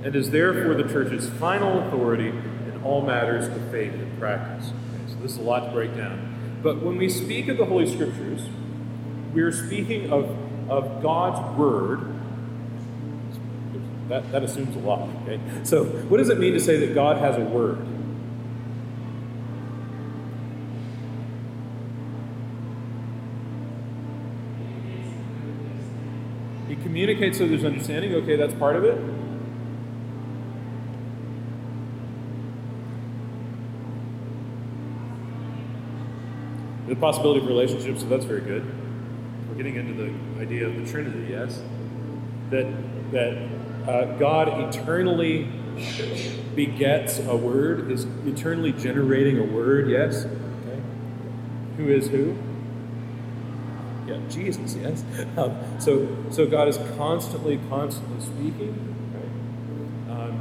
and 0.02 0.14
is 0.14 0.30
therefore 0.30 0.74
the 0.74 0.88
church's 0.88 1.28
final 1.28 1.86
authority 1.86 2.28
in 2.28 2.80
all 2.84 3.02
matters 3.02 3.46
of 3.48 3.70
faith 3.70 3.92
and 3.92 4.18
practice. 4.18 4.70
Okay, 4.70 5.12
so 5.12 5.14
this 5.20 5.32
is 5.32 5.38
a 5.38 5.42
lot 5.42 5.66
to 5.66 5.70
break 5.72 5.96
down. 5.96 6.60
But 6.62 6.82
when 6.82 6.96
we 6.96 7.08
speak 7.08 7.48
of 7.48 7.58
the 7.58 7.66
Holy 7.66 7.92
Scriptures, 7.92 8.48
we 9.32 9.42
are 9.42 9.52
speaking 9.52 10.12
of 10.12 10.36
of 10.68 11.02
God's 11.02 11.58
Word, 11.58 12.14
that, 14.08 14.30
that 14.32 14.42
assumes 14.42 14.76
a 14.76 14.80
lot, 14.80 15.08
okay? 15.22 15.40
So, 15.64 15.84
what 15.84 16.18
does 16.18 16.28
it 16.30 16.38
mean 16.38 16.52
to 16.54 16.60
say 16.60 16.78
that 16.86 16.94
God 16.94 17.18
has 17.18 17.36
a 17.36 17.40
Word? 17.40 17.78
He 26.88 26.94
communicates 26.94 27.37
so 27.37 27.46
there's 27.46 27.64
understanding. 27.64 28.14
Okay, 28.14 28.37
that's 28.37 28.55
part 28.55 28.74
of 28.74 28.83
it. 28.83 28.96
The 36.88 36.96
possibility 36.96 37.40
of 37.40 37.46
relationships, 37.46 38.01
so 38.01 38.07
that's 38.07 38.24
very 38.24 38.40
good. 38.40 38.64
We're 39.51 39.57
getting 39.57 39.77
into 39.77 39.92
the 39.92 40.40
idea 40.40 40.66
of 40.66 40.77
the 40.77 40.90
Trinity, 40.90 41.31
yes? 41.31 41.61
That, 42.48 42.66
that 43.12 43.37
uh, 43.87 44.16
God 44.16 44.74
eternally 44.74 45.44
begets 46.55 47.18
a 47.18 47.37
word, 47.37 47.90
is 47.90 48.07
eternally 48.24 48.72
generating 48.72 49.38
a 49.38 49.44
word, 49.44 49.90
yes? 49.90 50.24
Okay. 50.24 50.81
Who 51.77 51.88
is 51.88 52.09
who? 52.09 52.35
Yeah, 54.08 54.18
Jesus, 54.28 54.74
yes. 54.74 55.04
Um, 55.36 55.56
so, 55.78 56.08
so 56.30 56.46
God 56.46 56.68
is 56.68 56.78
constantly, 56.96 57.60
constantly 57.68 58.20
speaking, 58.20 58.74
right? 59.14 60.18
Um, 60.18 60.40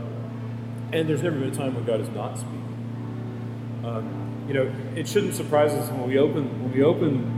and 0.92 1.08
there's 1.08 1.22
never 1.22 1.38
been 1.38 1.52
a 1.52 1.56
time 1.56 1.76
when 1.76 1.84
God 1.84 2.02
is 2.02 2.10
not 2.10 2.38
speaking. 2.38 3.84
Um, 3.84 4.46
you 4.48 4.54
know, 4.54 4.74
it 4.96 5.08
shouldn't 5.08 5.36
surprise 5.36 5.74
us 5.74 5.90
when 5.92 6.08
we 6.08 6.18
open 6.18 6.64
when 6.64 6.72
we 6.72 6.82
open 6.84 7.38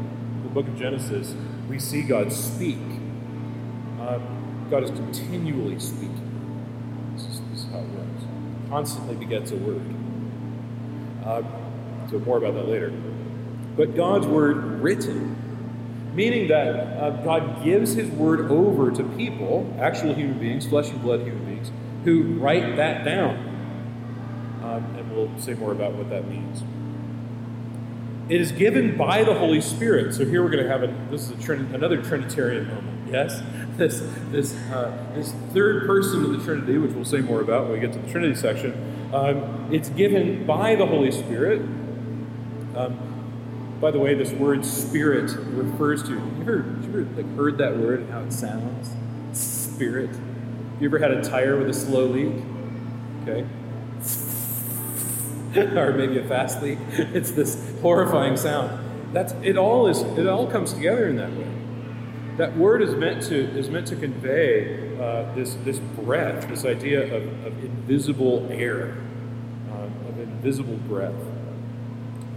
the 0.49 0.53
book 0.53 0.67
of 0.67 0.77
Genesis, 0.79 1.35
we 1.69 1.77
see 1.79 2.01
God 2.01 2.33
speak. 2.33 2.79
Uh, 3.99 4.19
God 4.69 4.83
is 4.83 4.89
continually 4.89 5.79
speaking. 5.79 7.11
This 7.13 7.25
is, 7.25 7.41
this 7.51 7.59
is, 7.59 7.71
how 7.71 7.79
it 7.79 7.89
works. 7.89 8.23
Constantly 8.69 9.15
begets 9.15 9.51
a 9.51 9.57
word. 9.57 9.81
Uh, 11.23 11.43
so 12.09 12.19
more 12.19 12.37
about 12.37 12.55
that 12.55 12.67
later. 12.67 12.91
But 13.77 13.95
God's 13.95 14.25
word 14.25 14.81
written, 14.81 15.35
meaning 16.13 16.48
that 16.48 16.67
uh, 16.67 17.10
God 17.24 17.63
gives 17.63 17.93
His 17.93 18.10
word 18.10 18.52
over 18.52 18.91
to 18.91 19.04
people, 19.15 19.74
actual 19.80 20.13
human 20.13 20.39
beings, 20.39 20.67
flesh 20.67 20.89
and 20.89 21.02
blood 21.02 21.22
human 21.22 21.45
beings, 21.45 21.72
who 22.04 22.39
write 22.39 22.76
that 22.76 23.06
down. 23.06 23.38
Um, 24.63 24.95
and 24.98 25.12
we'll 25.12 25.39
say 25.39 25.54
more 25.54 25.72
about 25.72 25.93
what 25.93 26.10
that 26.10 26.28
means. 26.28 26.63
It 28.30 28.39
is 28.39 28.52
given 28.52 28.95
by 28.95 29.24
the 29.24 29.34
Holy 29.34 29.60
Spirit. 29.60 30.13
So 30.13 30.24
here 30.24 30.43
we're 30.43 30.52
going 30.52 30.63
to 30.63 30.69
have 30.69 30.84
a, 30.84 30.88
this 31.10 31.24
is 31.24 31.32
a 31.32 31.41
Trin, 31.41 31.74
another 31.74 32.02
Trinitarian 32.02 32.67
moment. 32.67 33.12
Yes, 33.12 33.41
this 33.78 34.04
this 34.30 34.56
uh, 34.72 34.95
this 35.15 35.34
third 35.54 35.88
person 35.88 36.24
of 36.26 36.32
the 36.32 36.43
Trinity, 36.43 36.78
which 36.78 36.91
we'll 36.91 37.06
say 37.06 37.22
more 37.22 37.41
about 37.41 37.63
when 37.63 37.74
we 37.74 37.80
get 37.80 37.93
to 37.93 38.00
the 38.00 38.12
Trinity 38.12 38.36
section. 38.36 39.10
Um, 39.12 39.69
it's 39.72 39.89
given 39.89 40.45
by 40.45 40.76
the 40.76 40.86
Holy 40.86 41.12
Spirit. 41.12 41.62
Um, 42.76 43.09
by 43.79 43.91
the 43.91 43.99
way, 43.99 44.13
this 44.13 44.31
word 44.31 44.65
"spirit" 44.65 45.31
refers 45.51 46.03
to. 46.03 46.11
You 46.11 46.41
ever, 46.41 46.65
you 46.81 46.89
ever 46.89 47.03
like, 47.15 47.35
heard 47.35 47.57
that 47.59 47.77
word 47.77 48.01
and 48.01 48.09
how 48.09 48.21
it 48.21 48.33
sounds? 48.33 48.91
Spirit. 49.33 50.09
You 50.79 50.87
ever 50.87 50.99
had 50.99 51.11
a 51.11 51.23
tire 51.23 51.57
with 51.57 51.69
a 51.69 51.73
slow 51.73 52.05
leak? 52.05 52.33
Okay. 53.23 53.45
or 55.77 55.93
maybe 55.93 56.19
a 56.19 56.27
fast 56.27 56.61
leak. 56.61 56.77
It's 56.97 57.31
this 57.31 57.57
horrifying 57.81 58.37
sound. 58.37 58.79
That's 59.13 59.33
it. 59.43 59.57
All 59.57 59.87
is 59.87 60.01
it 60.01 60.27
all 60.27 60.47
comes 60.47 60.73
together 60.73 61.07
in 61.07 61.15
that 61.15 61.31
way. 61.31 61.47
That 62.37 62.57
word 62.57 62.81
is 62.81 62.95
meant 62.95 63.23
to 63.23 63.35
is 63.57 63.69
meant 63.69 63.87
to 63.87 63.95
convey 63.95 64.97
uh, 64.97 65.33
this 65.35 65.55
this 65.63 65.79
breath, 65.79 66.47
this 66.49 66.65
idea 66.65 67.03
of, 67.03 67.45
of 67.45 67.63
invisible 67.63 68.47
air, 68.51 68.97
um, 69.71 69.93
of 70.07 70.19
invisible 70.19 70.77
breath. 70.87 71.15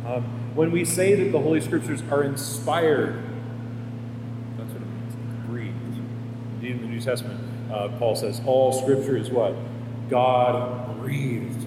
Um, 0.06 0.54
when 0.54 0.70
we 0.72 0.84
say 0.84 1.14
that 1.14 1.32
the 1.32 1.40
Holy 1.40 1.60
Scriptures 1.60 2.02
are 2.10 2.24
inspired, 2.24 3.22
that's 4.56 4.72
what 4.72 4.82
it 4.82 4.86
means. 4.86 5.46
Breathed. 5.46 5.76
Indeed, 6.54 6.70
in 6.72 6.80
the 6.82 6.88
New 6.88 7.00
Testament, 7.00 7.40
uh, 7.72 7.88
Paul 7.98 8.16
says 8.16 8.40
all 8.44 8.72
Scripture 8.72 9.16
is 9.16 9.30
what 9.30 9.54
God 10.08 10.98
breathed 11.00 11.66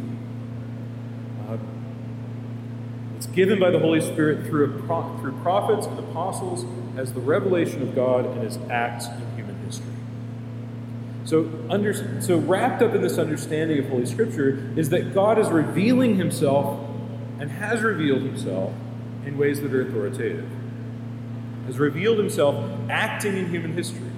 it's 3.25 3.27
given 3.27 3.59
by 3.59 3.71
the 3.71 3.79
Holy 3.79 4.01
Spirit 4.01 4.45
through, 4.45 4.83
pro- 4.83 5.17
through 5.17 5.31
prophets 5.41 5.87
and 5.87 5.97
apostles 5.97 6.65
as 6.95 7.13
the 7.13 7.19
revelation 7.19 7.81
of 7.81 7.95
God 7.95 8.25
and 8.25 8.43
his 8.43 8.57
acts 8.69 9.07
in 9.07 9.35
human 9.35 9.55
history. 9.65 9.87
So, 11.23 11.49
under, 11.69 12.21
so 12.21 12.37
wrapped 12.37 12.83
up 12.83 12.93
in 12.93 13.01
this 13.01 13.17
understanding 13.17 13.79
of 13.79 13.89
Holy 13.89 14.05
Scripture 14.05 14.71
is 14.75 14.89
that 14.89 15.13
God 15.15 15.39
is 15.39 15.47
revealing 15.47 16.17
himself 16.17 16.84
and 17.45 17.51
has 17.51 17.83
revealed 17.83 18.23
himself 18.23 18.73
in 19.23 19.37
ways 19.37 19.61
that 19.61 19.71
are 19.71 19.81
authoritative. 19.81 20.49
Has 21.67 21.77
revealed 21.77 22.17
himself 22.17 22.55
acting 22.89 23.37
in 23.37 23.51
human 23.51 23.73
history. 23.73 24.09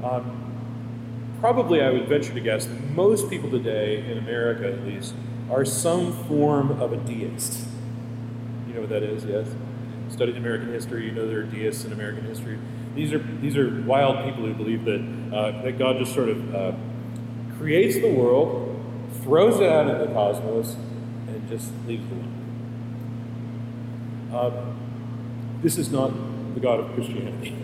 Um, 0.00 1.34
probably, 1.40 1.82
I 1.82 1.90
would 1.90 2.06
venture 2.06 2.32
to 2.32 2.40
guess 2.40 2.66
that 2.66 2.80
most 2.90 3.28
people 3.28 3.50
today, 3.50 4.08
in 4.08 4.16
America 4.16 4.72
at 4.72 4.84
least, 4.84 5.14
are 5.50 5.64
some 5.64 6.12
form 6.28 6.80
of 6.80 6.92
a 6.92 6.98
deist. 6.98 7.66
You 8.68 8.74
know 8.74 8.80
what 8.82 8.90
that 8.90 9.02
is, 9.02 9.24
yes? 9.24 9.48
Studied 10.08 10.36
American 10.36 10.72
history, 10.72 11.06
you 11.06 11.10
know 11.10 11.26
there 11.26 11.40
are 11.40 11.42
deists 11.42 11.84
in 11.84 11.92
American 11.92 12.26
history. 12.26 12.60
These 12.94 13.12
are, 13.12 13.18
these 13.18 13.56
are 13.56 13.82
wild 13.82 14.24
people 14.24 14.46
who 14.46 14.54
believe 14.54 14.84
that, 14.84 15.36
uh, 15.36 15.62
that 15.62 15.78
God 15.80 15.98
just 15.98 16.14
sort 16.14 16.28
of 16.28 16.54
uh, 16.54 16.72
creates 17.58 17.96
the 17.96 18.14
world, 18.14 18.80
throws 19.24 19.58
it 19.58 19.68
out 19.68 19.88
into 19.88 20.06
the 20.06 20.12
cosmos, 20.12 20.76
just 21.48 21.72
leaves 21.86 22.04
it 22.04 22.12
alone. 22.12 22.42
Uh, 24.32 24.74
this 25.62 25.78
is 25.78 25.90
not 25.90 26.12
the 26.54 26.60
God 26.60 26.80
of 26.80 26.92
Christianity, 26.94 27.54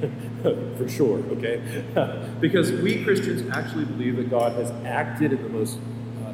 for 0.77 0.89
sure, 0.89 1.19
okay? 1.33 1.85
because 2.41 2.73
we 2.73 3.03
Christians 3.05 3.49
actually 3.51 3.85
believe 3.85 4.17
that 4.17 4.31
God 4.31 4.53
has 4.53 4.71
acted 4.85 5.33
in 5.33 5.43
the 5.43 5.49
most 5.49 5.79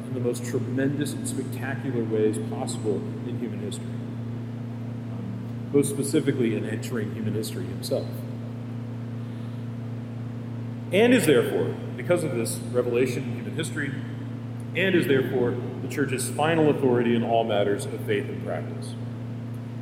in 0.09 0.15
the 0.15 0.19
most 0.19 0.43
tremendous 0.43 1.13
and 1.13 1.27
spectacular 1.27 2.03
ways 2.03 2.39
possible 2.49 2.95
in 3.27 3.37
human 3.39 3.59
history. 3.59 3.85
Um, 3.85 5.69
most 5.71 5.89
specifically, 5.89 6.55
in 6.55 6.65
entering 6.67 7.13
human 7.13 7.35
history 7.35 7.65
himself. 7.65 8.07
And 10.91 11.13
is 11.13 11.27
therefore, 11.27 11.75
because 11.95 12.23
of 12.23 12.35
this 12.35 12.57
revelation 12.71 13.23
in 13.23 13.35
human 13.35 13.55
history, 13.55 13.91
and 14.75 14.95
is 14.95 15.07
therefore 15.07 15.55
the 15.81 15.87
church's 15.87 16.29
final 16.29 16.69
authority 16.69 17.15
in 17.15 17.23
all 17.23 17.43
matters 17.43 17.85
of 17.85 17.99
faith 18.01 18.25
and 18.29 18.45
practice. 18.45 18.93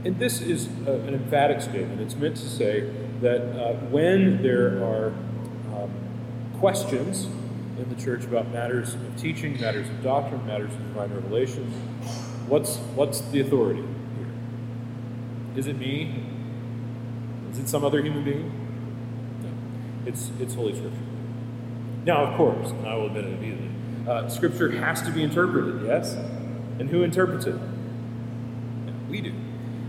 And 0.06 0.20
this 0.20 0.42
is 0.42 0.68
a, 0.86 0.94
an 0.94 1.14
emphatic 1.14 1.62
statement. 1.62 2.02
It's 2.02 2.16
meant 2.16 2.38
to 2.38 2.48
say 2.48 2.90
that 3.22 3.42
uh, 3.42 3.74
when 3.90 4.42
there 4.42 4.84
are 4.84 5.08
um, 5.74 5.92
questions 6.60 7.26
in 7.78 7.90
the 7.90 8.02
church 8.02 8.24
about 8.24 8.50
matters 8.52 8.94
of 8.94 9.18
teaching, 9.18 9.60
matters 9.60 9.90
of 9.90 10.02
doctrine, 10.02 10.46
matters 10.48 10.74
of 10.74 10.80
divine 10.88 11.14
revelation. 11.14 11.66
What's, 12.48 12.78
what's 12.96 13.22
the 13.22 13.42
authority 13.42 13.82
here? 13.82 14.30
Is 15.56 15.68
it 15.68 15.78
me? 15.78 16.24
Is 17.52 17.60
it 17.60 17.70
some 17.70 17.84
other 17.84 18.02
human 18.02 18.24
being? 18.24 18.52
No. 19.44 20.10
It's, 20.10 20.32
it's 20.40 20.54
Holy 20.56 20.76
Scripture. 20.76 20.98
Now, 22.06 22.26
of 22.26 22.38
course, 22.38 22.72
and 22.72 22.88
I 22.88 22.96
will 22.96 23.08
admit 23.08 23.26
it 23.26 23.34
immediately, 23.34 23.70
uh, 24.08 24.30
Scripture 24.30 24.72
has 24.72 25.02
to 25.02 25.12
be 25.12 25.22
interpreted, 25.22 25.86
yes? 25.86 26.14
And 26.80 26.90
who 26.90 27.04
interprets 27.04 27.46
it? 27.46 27.56
We 29.10 29.22
do. 29.22 29.34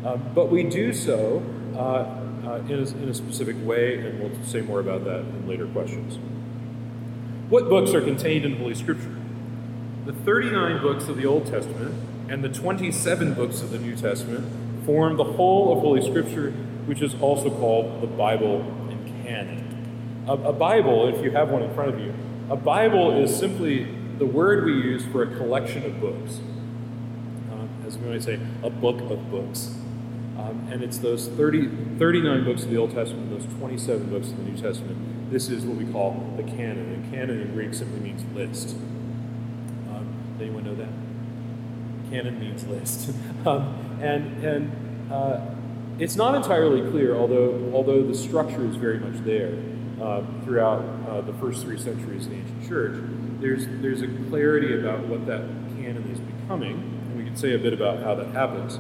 Um, 0.05 0.23
but 0.35 0.51
we 0.51 0.65
do 0.65 0.93
so 0.93 1.43
uh, 1.75 1.79
uh, 1.79 2.63
in, 2.69 2.75
a, 2.75 3.03
in 3.03 3.09
a 3.09 3.15
specific 3.15 3.57
way, 3.65 3.99
and 3.99 4.21
we'll 4.21 4.45
say 4.45 4.61
more 4.61 4.81
about 4.81 5.05
that 5.05 5.21
in 5.21 5.49
later 5.49 5.67
questions. 5.67 6.19
What 7.49 7.69
books 7.69 7.95
are 7.95 8.01
contained 8.01 8.45
in 8.45 8.57
Holy 8.57 8.75
Scripture? 8.75 9.15
The 10.05 10.13
39 10.13 10.83
books 10.83 11.09
of 11.09 11.17
the 11.17 11.27
Old 11.27 11.47
Testament 11.47 11.95
and 12.29 12.45
the 12.45 12.49
27 12.49 13.35
books 13.35 13.63
of 13.63 13.71
the 13.71 13.79
New 13.79 13.97
Testament 13.97 14.85
form 14.85 15.17
the 15.17 15.25
whole 15.25 15.73
of 15.73 15.81
Holy 15.81 16.03
Scripture, 16.03 16.51
which 16.87 17.03
is 17.03 17.15
also 17.21 17.51
called 17.51 18.01
the 18.01 18.07
Bible 18.07 18.63
and 18.91 19.25
canon. 19.25 20.25
A, 20.27 20.33
a 20.33 20.53
Bible, 20.53 21.09
if 21.09 21.23
you 21.23 21.31
have 21.31 21.51
one 21.51 21.63
in 21.63 21.75
front 21.75 21.95
of 21.95 22.01
you, 22.01 22.15
a 22.51 22.57
Bible 22.57 23.23
is 23.23 23.37
simply 23.37 23.98
the 24.19 24.27
word 24.27 24.65
we 24.65 24.73
use 24.73 25.05
for 25.07 25.23
a 25.23 25.37
collection 25.37 25.85
of 25.85 26.01
books. 26.01 26.39
Um, 27.53 27.69
as 27.87 27.97
we 27.99 28.09
might 28.09 28.23
say, 28.23 28.39
a 28.63 28.71
book 28.71 29.01
of 29.01 29.31
books. 29.31 29.75
Um, 30.39 30.69
and 30.71 30.83
it's 30.83 30.99
those 30.99 31.29
30, 31.29 31.97
39 31.99 32.45
books 32.45 32.63
of 32.63 32.71
the 32.71 32.77
Old 32.77 32.95
Testament, 32.95 33.31
those 33.31 33.47
27 33.59 34.11
books 34.11 34.29
of 34.29 34.37
the 34.37 34.45
New 34.45 34.57
Testament 34.57 35.09
this 35.31 35.49
is 35.51 35.65
what 35.65 35.77
we 35.77 35.91
call 35.93 36.33
the 36.37 36.43
canon. 36.43 36.93
And 36.93 37.13
canon 37.13 37.41
in 37.41 37.53
Greek 37.53 37.75
simply 37.75 38.01
means 38.01 38.25
list. 38.35 38.77
Um, 39.91 40.37
anyone 40.41 40.65
know 40.65 40.75
that? 40.75 40.89
Canon 42.11 42.41
means 42.41 42.67
list. 42.67 43.11
um, 43.47 43.99
and 44.01 44.45
and 44.45 45.13
uh, 45.13 45.41
it's 45.99 46.17
not 46.17 46.35
entirely 46.35 46.89
clear, 46.91 47.17
although, 47.17 47.71
although 47.75 48.03
the 48.03 48.15
structure 48.15 48.65
is 48.65 48.77
very 48.77 48.99
much 48.99 49.23
there 49.25 49.53
uh, 50.01 50.23
throughout 50.45 50.85
uh, 51.09 51.21
the 51.23 51.33
first 51.35 51.63
three 51.63 51.79
centuries 51.79 52.27
of 52.27 52.31
the 52.31 52.37
ancient 52.37 52.69
church. 52.69 52.95
There's, 53.41 53.67
there's 53.81 54.03
a 54.03 54.09
clarity 54.29 54.79
about 54.79 55.07
what 55.07 55.27
that 55.27 55.43
canon 55.77 56.11
is 56.11 56.21
becoming, 56.21 56.75
and 56.75 57.17
we 57.17 57.25
can 57.25 57.37
say 57.37 57.55
a 57.55 57.59
bit 57.59 57.73
about 57.73 58.03
how 58.03 58.15
that 58.17 58.29
happens. 58.29 58.77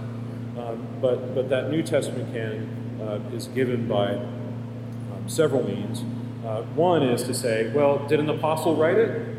Um, 0.58 0.86
but, 1.00 1.34
but 1.34 1.48
that 1.50 1.70
New 1.70 1.82
Testament 1.82 2.32
canon 2.32 3.00
uh, 3.00 3.20
is 3.34 3.46
given 3.48 3.86
by 3.86 4.14
um, 4.14 5.24
several 5.26 5.62
means. 5.62 6.02
Uh, 6.44 6.62
one 6.74 7.02
is 7.02 7.22
to 7.24 7.34
say, 7.34 7.70
well, 7.72 8.06
did 8.08 8.18
an 8.18 8.28
apostle 8.28 8.74
write 8.74 8.98
it? 8.98 9.36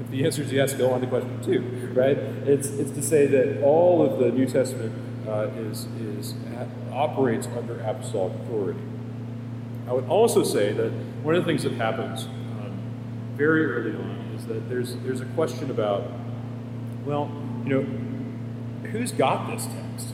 If 0.00 0.10
the 0.10 0.24
answer 0.24 0.42
is 0.42 0.52
yes, 0.52 0.74
go 0.74 0.92
on 0.92 1.00
to 1.00 1.06
question 1.06 1.42
two, 1.42 1.90
right? 1.94 2.16
It's, 2.16 2.68
it's 2.68 2.92
to 2.92 3.02
say 3.02 3.26
that 3.26 3.62
all 3.62 4.02
of 4.02 4.18
the 4.18 4.30
New 4.30 4.46
Testament 4.46 4.94
uh, 5.26 5.48
is, 5.56 5.86
is 6.00 6.34
operates 6.92 7.46
under 7.56 7.80
apostolic 7.80 8.34
authority. 8.42 8.80
I 9.88 9.92
would 9.92 10.08
also 10.08 10.44
say 10.44 10.72
that 10.72 10.90
one 11.22 11.34
of 11.34 11.44
the 11.44 11.46
things 11.46 11.64
that 11.64 11.72
happens 11.72 12.28
very 13.36 13.66
early 13.66 13.94
on 13.94 14.34
is 14.36 14.46
that 14.46 14.68
there's, 14.68 14.96
there's 14.96 15.20
a 15.20 15.26
question 15.26 15.70
about, 15.70 16.04
well, 17.04 17.30
you 17.64 17.70
know, 17.70 18.88
who's 18.90 19.12
got 19.12 19.50
this 19.50 19.66
text? 19.66 20.08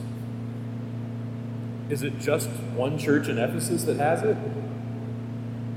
Is 1.89 2.03
it 2.03 2.19
just 2.19 2.49
one 2.75 2.97
church 2.97 3.27
in 3.27 3.37
Ephesus 3.37 3.83
that 3.85 3.97
has 3.97 4.23
it? 4.23 4.37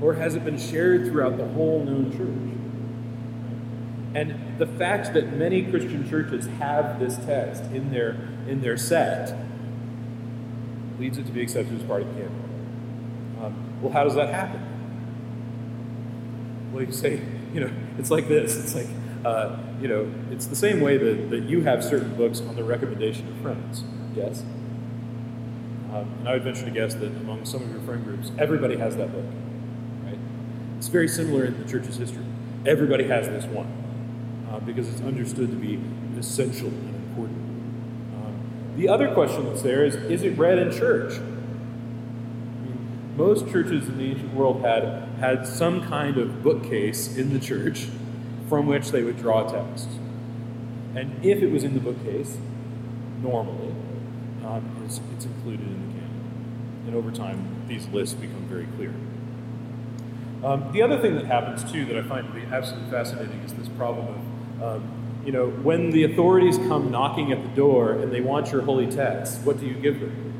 Or 0.01 0.13
has 0.13 0.35
it 0.35 0.45
been 0.45 0.59
shared 0.59 1.07
throughout 1.07 1.37
the 1.37 1.47
whole 1.47 1.83
known 1.83 2.11
church? 2.11 2.53
And 4.15 4.59
the 4.59 4.67
fact 4.67 5.13
that 5.13 5.33
many 5.33 5.63
Christian 5.63 6.07
churches 6.07 6.45
have 6.59 6.99
this 6.99 7.17
text 7.17 7.63
in 7.71 7.91
their, 7.91 8.11
in 8.47 8.61
their 8.61 8.77
set 8.77 9.35
leads 10.99 11.17
it 11.17 11.25
to 11.25 11.31
be 11.31 11.41
accepted 11.41 11.79
as 11.79 11.85
part 11.87 12.03
of 12.03 12.09
the 12.09 12.21
canon. 12.21 13.39
Um, 13.43 13.81
well, 13.81 13.91
how 13.91 14.03
does 14.03 14.13
that 14.15 14.29
happen? 14.29 14.61
Well, 16.71 16.83
you 16.83 16.91
say, 16.91 17.21
you 17.53 17.61
know, 17.61 17.71
it's 17.97 18.11
like 18.11 18.27
this. 18.27 18.57
It's 18.57 18.75
like, 18.75 18.87
uh, 19.23 19.57
you 19.79 19.87
know, 19.87 20.11
it's 20.31 20.47
the 20.47 20.55
same 20.55 20.81
way 20.81 20.97
that, 20.97 21.29
that 21.29 21.43
you 21.43 21.61
have 21.61 21.83
certain 21.83 22.15
books 22.15 22.41
on 22.41 22.55
the 22.55 22.63
recommendation 22.63 23.27
of 23.27 23.35
friends. 23.37 23.83
Yes? 24.15 24.43
Um, 25.93 26.11
and 26.19 26.27
I 26.27 26.33
would 26.33 26.43
venture 26.43 26.65
to 26.65 26.71
guess 26.71 26.95
that 26.95 27.11
among 27.17 27.45
some 27.45 27.61
of 27.61 27.69
your 27.69 27.81
friend 27.81 28.03
groups, 28.03 28.31
everybody 28.39 28.77
has 28.77 28.97
that 28.97 29.11
book. 29.11 29.25
Right? 30.03 30.17
It's 30.77 30.87
very 30.87 31.07
similar 31.07 31.45
in 31.45 31.61
the 31.61 31.69
church's 31.69 31.97
history. 31.97 32.25
Everybody 32.65 33.07
has 33.07 33.27
this 33.27 33.45
one 33.45 33.67
uh, 34.49 34.59
because 34.59 34.89
it's 34.89 35.01
understood 35.01 35.49
to 35.51 35.55
be 35.55 35.79
essential 36.17 36.67
and 36.67 36.95
important. 36.95 37.37
Um, 38.15 38.73
the 38.75 38.89
other 38.89 39.13
question 39.13 39.45
that's 39.45 39.61
there 39.61 39.85
is 39.85 39.95
is 39.95 40.23
it 40.23 40.37
read 40.37 40.57
in 40.57 40.71
church? 40.71 41.13
I 41.13 41.19
mean, 42.65 43.13
most 43.15 43.49
churches 43.49 43.87
in 43.87 43.97
the 43.97 44.11
ancient 44.11 44.33
world 44.33 44.61
had, 44.61 44.85
had 45.23 45.47
some 45.47 45.81
kind 45.87 46.17
of 46.17 46.43
bookcase 46.43 47.15
in 47.15 47.31
the 47.31 47.39
church 47.39 47.87
from 48.49 48.67
which 48.67 48.89
they 48.89 49.03
would 49.03 49.17
draw 49.17 49.49
text. 49.49 49.87
And 50.95 51.23
if 51.23 51.41
it 51.41 51.49
was 51.49 51.63
in 51.63 51.75
the 51.75 51.79
bookcase, 51.79 52.37
normally, 53.21 53.73
um, 54.45 54.83
it's, 54.85 54.99
it's 55.15 55.23
included 55.23 55.65
in 55.65 55.87
the 55.87 55.93
canon. 55.93 56.83
And 56.87 56.95
over 56.95 57.09
time, 57.09 57.63
these 57.69 57.87
lists 57.87 58.15
become 58.15 58.45
very 58.49 58.67
clear. 58.75 58.93
Um, 60.43 60.73
the 60.73 60.81
other 60.81 60.99
thing 60.99 61.15
that 61.15 61.25
happens 61.25 61.71
too 61.71 61.85
that 61.85 61.95
I 61.97 62.01
find 62.01 62.27
to 62.27 62.33
be 62.33 62.45
absolutely 62.53 62.91
fascinating 62.91 63.39
is 63.45 63.53
this 63.53 63.69
problem 63.69 64.07
of 64.59 64.63
um, 64.63 64.89
you 65.25 65.31
know, 65.31 65.47
when 65.47 65.91
the 65.91 66.03
authorities 66.03 66.57
come 66.57 66.91
knocking 66.91 67.31
at 67.31 67.41
the 67.41 67.55
door 67.55 67.93
and 67.93 68.11
they 68.11 68.19
want 68.19 68.51
your 68.51 68.61
holy 68.61 68.91
text, 68.91 69.39
what 69.43 69.57
do 69.57 69.65
you 69.65 69.75
give 69.75 70.01
them? 70.01 70.32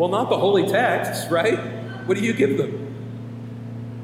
Well, 0.00 0.08
not 0.08 0.30
the 0.30 0.38
holy 0.38 0.66
texts, 0.66 1.30
right? 1.30 1.58
What 2.06 2.16
do 2.16 2.24
you 2.24 2.32
give 2.32 2.56
them? 2.56 2.70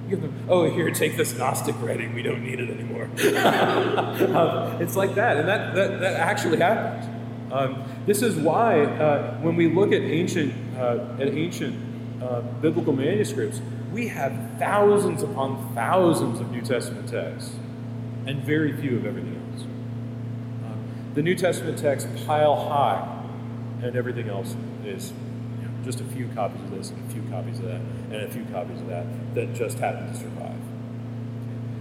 You 0.04 0.10
give 0.10 0.20
them, 0.20 0.44
oh, 0.46 0.68
here, 0.68 0.90
take 0.90 1.16
this 1.16 1.34
Gnostic 1.38 1.74
writing. 1.80 2.12
We 2.12 2.20
don't 2.20 2.44
need 2.44 2.60
it 2.60 2.68
anymore. 2.68 3.04
um, 4.36 4.82
it's 4.82 4.94
like 4.94 5.14
that, 5.14 5.38
and 5.38 5.48
that, 5.48 5.74
that, 5.74 6.00
that 6.00 6.20
actually 6.20 6.58
happens. 6.58 7.06
Um, 7.50 7.82
this 8.04 8.20
is 8.20 8.36
why, 8.36 8.84
uh, 8.84 9.38
when 9.38 9.56
we 9.56 9.72
look 9.72 9.90
at 9.90 10.02
ancient, 10.02 10.52
uh, 10.76 11.16
at 11.18 11.28
ancient 11.28 12.22
uh, 12.22 12.42
biblical 12.42 12.92
manuscripts, 12.92 13.62
we 13.90 14.08
have 14.08 14.38
thousands 14.58 15.22
upon 15.22 15.74
thousands 15.74 16.40
of 16.40 16.50
New 16.50 16.60
Testament 16.60 17.08
texts 17.08 17.54
and 18.26 18.44
very 18.44 18.76
few 18.76 18.98
of 18.98 19.06
everything 19.06 19.40
else. 19.50 19.62
Um, 19.62 21.14
the 21.14 21.22
New 21.22 21.34
Testament 21.34 21.78
texts 21.78 22.10
pile 22.26 22.68
high, 22.68 23.18
and 23.82 23.96
everything 23.96 24.28
else 24.28 24.54
is 24.84 25.14
just 25.86 26.00
a 26.00 26.04
few 26.04 26.28
copies 26.34 26.60
of 26.62 26.70
this 26.72 26.90
and 26.90 27.08
a 27.08 27.14
few 27.14 27.22
copies 27.30 27.60
of 27.60 27.66
that 27.66 27.80
and 28.10 28.14
a 28.16 28.28
few 28.28 28.44
copies 28.46 28.80
of 28.80 28.88
that 28.88 29.06
that 29.36 29.54
just 29.54 29.78
happen 29.78 30.12
to 30.12 30.18
survive. 30.18 30.58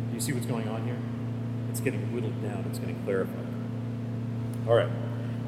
Do 0.10 0.14
you 0.14 0.22
see 0.22 0.32
what's 0.32 0.45
going 0.45 0.70
on 0.70 0.86
here? 0.86 0.97
It's 1.72 1.80
getting 1.80 2.14
whittled 2.14 2.41
down, 2.43 2.66
it's 2.70 2.78
getting 2.78 3.01
clarified. 3.03 3.47
All 4.68 4.76
right. 4.76 4.89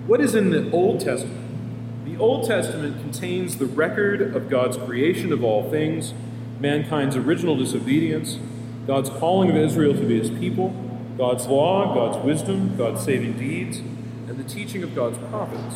What 0.07 0.21
is 0.21 0.33
in 0.33 0.49
the 0.49 0.71
Old 0.71 0.99
Testament? 1.01 2.05
The 2.05 2.17
Old 2.17 2.47
Testament 2.47 2.99
contains 3.01 3.57
the 3.57 3.65
record 3.67 4.35
of 4.35 4.49
God's 4.49 4.77
creation 4.77 5.31
of 5.31 5.43
all 5.43 5.69
things 5.69 6.13
mankind's 6.59 7.15
original 7.15 7.55
disobedience, 7.55 8.39
God's 8.87 9.11
calling 9.11 9.51
of 9.51 9.55
Israel 9.55 9.93
to 9.93 10.03
be 10.03 10.19
his 10.19 10.31
people, 10.31 10.69
God's 11.15 11.45
law, 11.45 11.93
God's 11.93 12.17
wisdom, 12.25 12.75
God's 12.75 13.03
saving 13.03 13.37
deeds, 13.37 13.77
and 13.77 14.37
the 14.37 14.43
teaching 14.43 14.81
of 14.81 14.95
God's 14.95 15.19
prophets. 15.29 15.75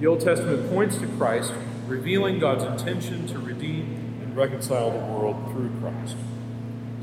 The 0.00 0.06
Old 0.06 0.20
Testament 0.20 0.68
points 0.70 0.98
to 0.98 1.06
Christ, 1.06 1.54
revealing 1.86 2.38
God's 2.38 2.64
intention 2.64 3.26
to 3.28 3.38
redeem 3.38 4.18
and 4.22 4.36
reconcile 4.36 4.90
the 4.90 4.98
world 4.98 5.36
through 5.52 5.70
Christ. 5.80 6.16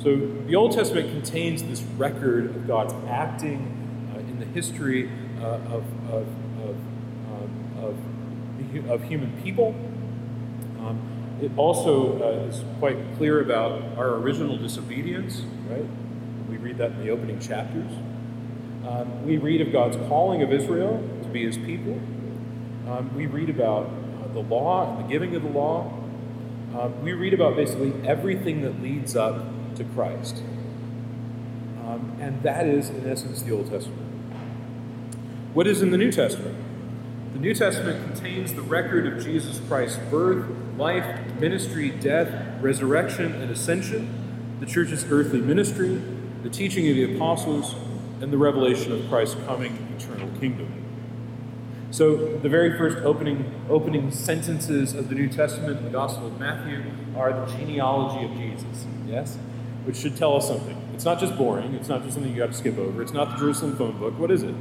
So 0.02 0.16
the 0.18 0.56
Old 0.56 0.74
Testament 0.74 1.10
contains 1.10 1.64
this 1.64 1.82
record 1.98 2.48
of 2.48 2.68
God's 2.68 2.94
acting 3.08 4.12
uh, 4.14 4.20
in 4.20 4.40
the 4.40 4.46
history 4.46 5.10
uh, 5.40 5.46
of, 5.46 5.86
of, 6.10 6.28
of, 6.62 6.76
um, 7.32 7.78
of, 7.78 8.90
of, 8.90 9.04
human 9.04 9.32
people. 9.42 9.74
Um, 10.80 11.00
it 11.42 11.52
also 11.56 12.22
uh, 12.22 12.50
is 12.50 12.64
quite 12.80 12.98
clear 13.16 13.42
about 13.42 13.82
our 13.98 14.16
original 14.16 14.58
disobedience, 14.58 15.44
right? 15.70 15.86
We 16.50 16.58
read 16.58 16.78
that 16.80 16.92
in 16.92 17.04
the 17.04 17.10
opening 17.10 17.40
chapters. 17.40 17.92
Um, 18.86 19.26
we 19.26 19.38
read 19.38 19.62
of 19.62 19.72
God's 19.72 19.96
calling 20.10 20.42
of 20.42 20.52
Israel 20.52 21.02
to 21.22 21.30
be 21.30 21.46
his 21.46 21.58
people. 21.58 22.00
Um, 22.88 23.16
we 23.16 23.28
read 23.28 23.50
about 23.50 23.90
the 24.34 24.42
law 24.42 24.90
and 24.90 25.06
the 25.06 25.10
giving 25.10 25.36
of 25.36 25.44
the 25.44 25.50
law. 25.50 25.92
Um, 26.78 27.04
we 27.04 27.14
read 27.14 27.34
about 27.34 27.56
basically 27.56 27.94
everything 28.08 28.62
that 28.62 28.82
leads 28.82 29.16
up 29.16 29.46
to 29.76 29.84
Christ. 29.84 30.42
Um, 31.86 32.18
and 32.20 32.42
that 32.44 32.66
is, 32.66 32.90
in 32.90 33.10
essence, 33.10 33.44
the 33.44 33.52
Old 33.52 33.70
Testament. 33.70 34.02
What 35.54 35.68
is 35.68 35.82
in 35.82 35.92
the 35.92 35.98
New 35.98 36.12
Testament? 36.12 36.58
The 37.34 37.40
New 37.40 37.54
Testament 37.54 38.04
contains 38.06 38.54
the 38.54 38.62
record 38.62 39.06
of 39.06 39.24
Jesus 39.24 39.60
Christ's 39.68 40.00
birth, 40.10 40.46
life, 40.78 41.06
ministry, 41.40 41.90
death, 41.90 42.62
resurrection, 42.62 43.34
and 43.34 43.52
ascension, 43.52 44.58
the 44.60 44.66
church's 44.66 45.04
earthly 45.12 45.42
ministry, 45.42 46.02
the 46.42 46.50
teaching 46.50 46.88
of 46.90 46.96
the 46.96 47.16
apostles, 47.16 47.76
and 48.22 48.32
the 48.32 48.38
revelation 48.38 48.92
of 48.92 49.08
Christ's 49.10 49.36
coming 49.46 49.96
eternal 49.98 50.30
kingdom. 50.40 50.83
So, 51.94 52.16
the 52.38 52.50
very 52.50 52.76
first 52.76 52.98
opening, 53.06 53.54
opening 53.70 54.10
sentences 54.10 54.96
of 54.96 55.10
the 55.10 55.16
New 55.16 55.30
Testament 55.30 55.84
the 55.84 55.92
Gospel 55.92 56.26
of 56.26 56.40
Matthew 56.40 56.84
are 57.16 57.32
the 57.32 57.46
genealogy 57.56 58.26
of 58.26 58.36
Jesus, 58.36 58.88
yes? 59.06 59.38
Which 59.84 59.98
should 59.98 60.18
tell 60.18 60.36
us 60.36 60.48
something. 60.48 60.76
It's 60.96 61.06
not 61.06 61.20
just 61.20 61.38
boring, 61.38 61.76
it's 61.76 61.90
not 61.90 62.02
just 62.02 62.16
something 62.16 62.32
you 62.32 62.40
got 62.40 62.48
to 62.48 62.58
skip 62.58 62.80
over, 62.80 63.04
it's 63.04 63.14
not 63.14 63.30
the 63.30 63.38
Jerusalem 63.38 63.78
phone 63.78 64.00
book. 64.00 64.18
What 64.18 64.32
is 64.32 64.42
it? 64.42 64.56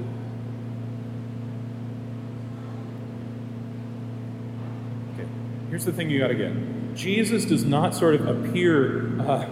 Okay. 5.15 5.27
Here's 5.71 5.87
the 5.87 5.93
thing 5.95 6.11
you 6.11 6.19
got 6.19 6.29
to 6.29 6.35
get 6.35 6.53
Jesus 6.95 7.47
does 7.47 7.65
not 7.65 7.95
sort 7.95 8.15
of 8.15 8.29
appear 8.29 9.19
uh, 9.23 9.49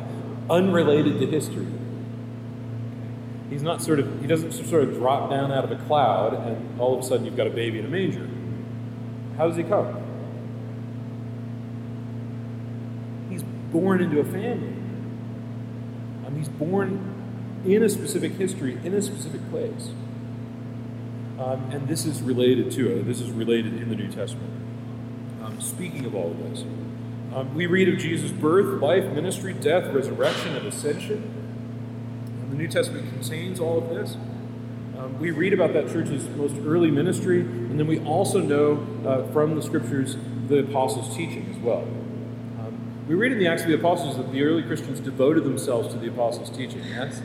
unrelated 0.51 1.19
to 1.19 1.27
history. 1.27 1.67
He's 3.51 3.63
not 3.63 3.83
sort 3.83 3.99
of, 3.99 4.21
he 4.21 4.27
doesn't 4.27 4.53
sort 4.53 4.85
of 4.85 4.95
drop 4.95 5.29
down 5.29 5.53
out 5.53 5.65
of 5.65 5.73
a 5.73 5.77
cloud 5.85 6.35
and 6.35 6.81
all 6.81 6.97
of 6.97 7.05
a 7.05 7.07
sudden 7.07 7.27
you've 7.27 7.37
got 7.37 7.47
a 7.47 7.51
baby 7.51 7.81
in 7.81 7.85
a 7.85 7.89
manger. 7.89 8.29
How 9.37 9.49
does 9.49 9.57
he 9.57 9.65
come? 9.65 9.97
He's 13.29 13.43
born 13.43 14.01
into 14.01 14.21
a 14.21 14.25
family. 14.25 14.77
Mean, 16.29 16.39
he's 16.39 16.49
born 16.49 17.63
in 17.65 17.83
a 17.83 17.89
specific 17.89 18.33
history, 18.33 18.79
in 18.85 18.95
a 18.95 19.03
specific 19.03 19.51
place. 19.51 19.91
Um, 21.39 21.71
and 21.73 21.89
this 21.89 22.07
is 22.07 22.23
related 22.23 22.71
to 22.73 22.93
it. 22.93 23.03
This 23.05 23.21
is 23.21 23.31
related 23.31 23.75
in 23.75 23.89
the 23.89 23.97
New 23.97 24.13
Testament 24.13 24.61
speaking 25.59 26.05
of 26.05 26.15
all 26.15 26.31
of 26.31 26.51
this. 26.51 26.63
Um, 27.35 27.55
we 27.55 27.67
read 27.67 27.89
of 27.89 27.99
Jesus' 27.99 28.31
birth, 28.31 28.81
life, 28.83 29.05
ministry, 29.13 29.53
death, 29.53 29.93
resurrection, 29.93 30.57
and 30.57 30.67
ascension. 30.67 31.40
New 32.61 32.69
Testament 32.69 33.09
contains 33.09 33.59
all 33.59 33.79
of 33.79 33.89
this. 33.89 34.17
Um, 34.99 35.19
we 35.19 35.31
read 35.31 35.55
about 35.55 35.73
that 35.73 35.91
church's 35.91 36.29
most 36.37 36.55
early 36.67 36.91
ministry, 36.91 37.41
and 37.41 37.81
then 37.81 37.87
we 37.87 38.01
also 38.01 38.39
know 38.39 38.87
uh, 39.07 39.33
from 39.33 39.55
the 39.55 39.63
scriptures 39.63 40.19
the 40.49 40.59
apostles' 40.59 41.17
teaching 41.17 41.49
as 41.51 41.57
well. 41.63 41.85
Um, 42.59 43.07
we 43.09 43.15
read 43.15 43.33
in 43.33 43.39
the 43.39 43.47
Acts 43.47 43.63
of 43.63 43.69
the 43.69 43.77
Apostles 43.77 44.19
that 44.19 44.31
the 44.31 44.43
early 44.43 44.63
Christians 44.63 45.01
devoted 45.01 45.45
themselves 45.45 45.89
to 45.95 45.99
the 45.99 46.09
apostles' 46.09 46.51
teaching, 46.51 46.85
yes? 46.85 47.23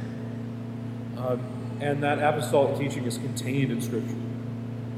Um, 1.17 1.41
and 1.81 2.01
that 2.01 2.19
apostolic 2.19 2.79
teaching 2.79 3.03
is 3.03 3.17
contained 3.17 3.73
in 3.73 3.81
Scripture, 3.81 4.15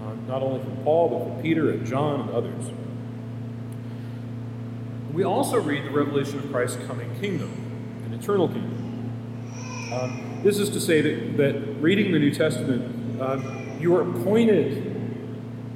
uh, 0.04 0.14
not 0.28 0.44
only 0.44 0.64
from 0.64 0.78
Paul, 0.84 1.10
but 1.10 1.34
from 1.34 1.42
Peter 1.42 1.72
and 1.72 1.84
John 1.84 2.22
and 2.22 2.30
others. 2.30 2.66
We 5.12 5.24
also 5.24 5.60
read 5.60 5.84
the 5.86 5.90
revelation 5.90 6.38
of 6.38 6.52
Christ's 6.52 6.86
coming 6.86 7.10
kingdom, 7.20 7.50
an 8.06 8.14
eternal 8.14 8.48
kingdom. 8.48 8.84
Um, 9.92 10.27
this 10.48 10.60
is 10.60 10.70
to 10.70 10.80
say 10.80 11.02
that, 11.02 11.36
that 11.36 11.56
reading 11.82 12.14
the 12.14 12.20
New 12.20 12.32
Testament, 12.32 13.22
um, 13.22 13.78
you 13.82 13.94
are 13.98 14.06
pointed 14.24 14.78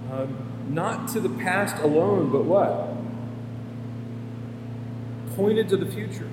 um, 0.09 0.69
not 0.69 1.09
to 1.09 1.19
the 1.19 1.27
past 1.27 1.75
alone, 1.83 2.31
but 2.31 2.45
what? 2.45 2.87
Pointed 5.35 5.67
to 5.67 5.75
the 5.75 5.85
future. 5.85 6.29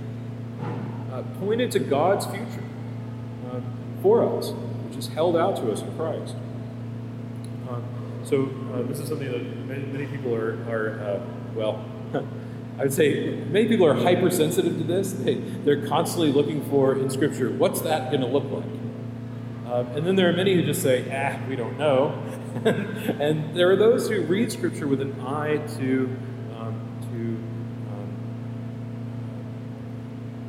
Uh, 1.13 1.23
pointed 1.41 1.73
to 1.73 1.81
God's 1.81 2.27
future 2.27 2.63
uh, 3.51 3.61
for 4.03 4.39
us, 4.39 4.51
which 4.87 4.97
is 4.97 5.09
held 5.09 5.37
out 5.37 5.57
to 5.57 5.73
us 5.73 5.83
in 5.83 5.97
Christ. 5.97 6.37
Uh, 7.69 7.81
so, 8.23 8.47
this 8.87 9.01
is 9.01 9.09
something 9.09 9.33
that 9.33 9.67
many, 9.67 9.85
many 9.87 10.07
people 10.07 10.33
are, 10.33 10.53
are 10.71 11.01
uh, 11.01 11.21
well, 11.57 11.85
I 12.79 12.83
would 12.83 12.95
say 12.95 13.35
many 13.51 13.67
people 13.67 13.87
are 13.87 13.95
hypersensitive 13.95 14.79
to 14.79 14.85
this. 14.85 15.13
They, 15.13 15.35
they're 15.35 15.85
constantly 15.89 16.31
looking 16.31 16.65
for 16.71 16.97
in 16.97 17.11
Scripture, 17.11 17.51
what's 17.51 17.81
that 17.81 18.13
going 18.13 18.21
to 18.21 18.29
look 18.29 18.45
like? 18.53 18.71
Um, 19.67 19.89
and 19.97 20.07
then 20.07 20.15
there 20.15 20.31
are 20.31 20.33
many 20.33 20.55
who 20.55 20.63
just 20.65 20.81
say, 20.81 21.05
ah, 21.13 21.45
we 21.49 21.57
don't 21.57 21.77
know. 21.77 22.23
and 22.65 23.55
there 23.57 23.69
are 23.71 23.77
those 23.77 24.09
who 24.09 24.23
read 24.23 24.53
Scripture 24.53 24.87
with 24.87 25.01
an 25.01 25.21
eye 25.21 25.57
to, 25.79 26.17
um, 26.57 26.81
to, 27.11 27.37
um, 27.93 28.17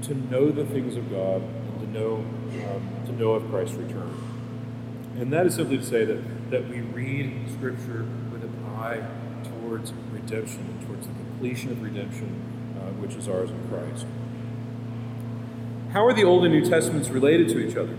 to 0.03 0.13
know 0.31 0.51
the 0.51 0.65
things 0.65 0.95
of 0.95 1.09
God 1.09 1.41
and 1.41 1.81
to 1.81 1.87
know, 1.99 2.17
um, 2.17 2.89
to 3.07 3.11
know 3.11 3.31
of 3.31 3.49
Christ's 3.49 3.75
return. 3.75 4.15
And 5.17 5.33
that 5.33 5.47
is 5.47 5.55
simply 5.55 5.79
to 5.79 5.83
say 5.83 6.05
that, 6.05 6.51
that 6.51 6.69
we 6.69 6.81
read 6.81 7.51
Scripture 7.51 8.05
with 8.31 8.43
an 8.43 8.65
eye 8.77 9.03
towards 9.43 9.91
redemption 10.13 10.59
and 10.59 10.87
towards 10.87 11.07
the 11.07 11.13
completion 11.39 11.71
of 11.71 11.81
redemption, 11.81 12.75
uh, 12.77 12.91
which 13.01 13.15
is 13.15 13.29
ours 13.29 13.49
in 13.49 13.69
Christ. 13.69 14.05
How 15.93 16.05
are 16.05 16.13
the 16.13 16.25
Old 16.25 16.43
and 16.43 16.53
New 16.53 16.69
Testaments 16.69 17.07
related 17.07 17.47
to 17.49 17.59
each 17.59 17.77
other? 17.77 17.97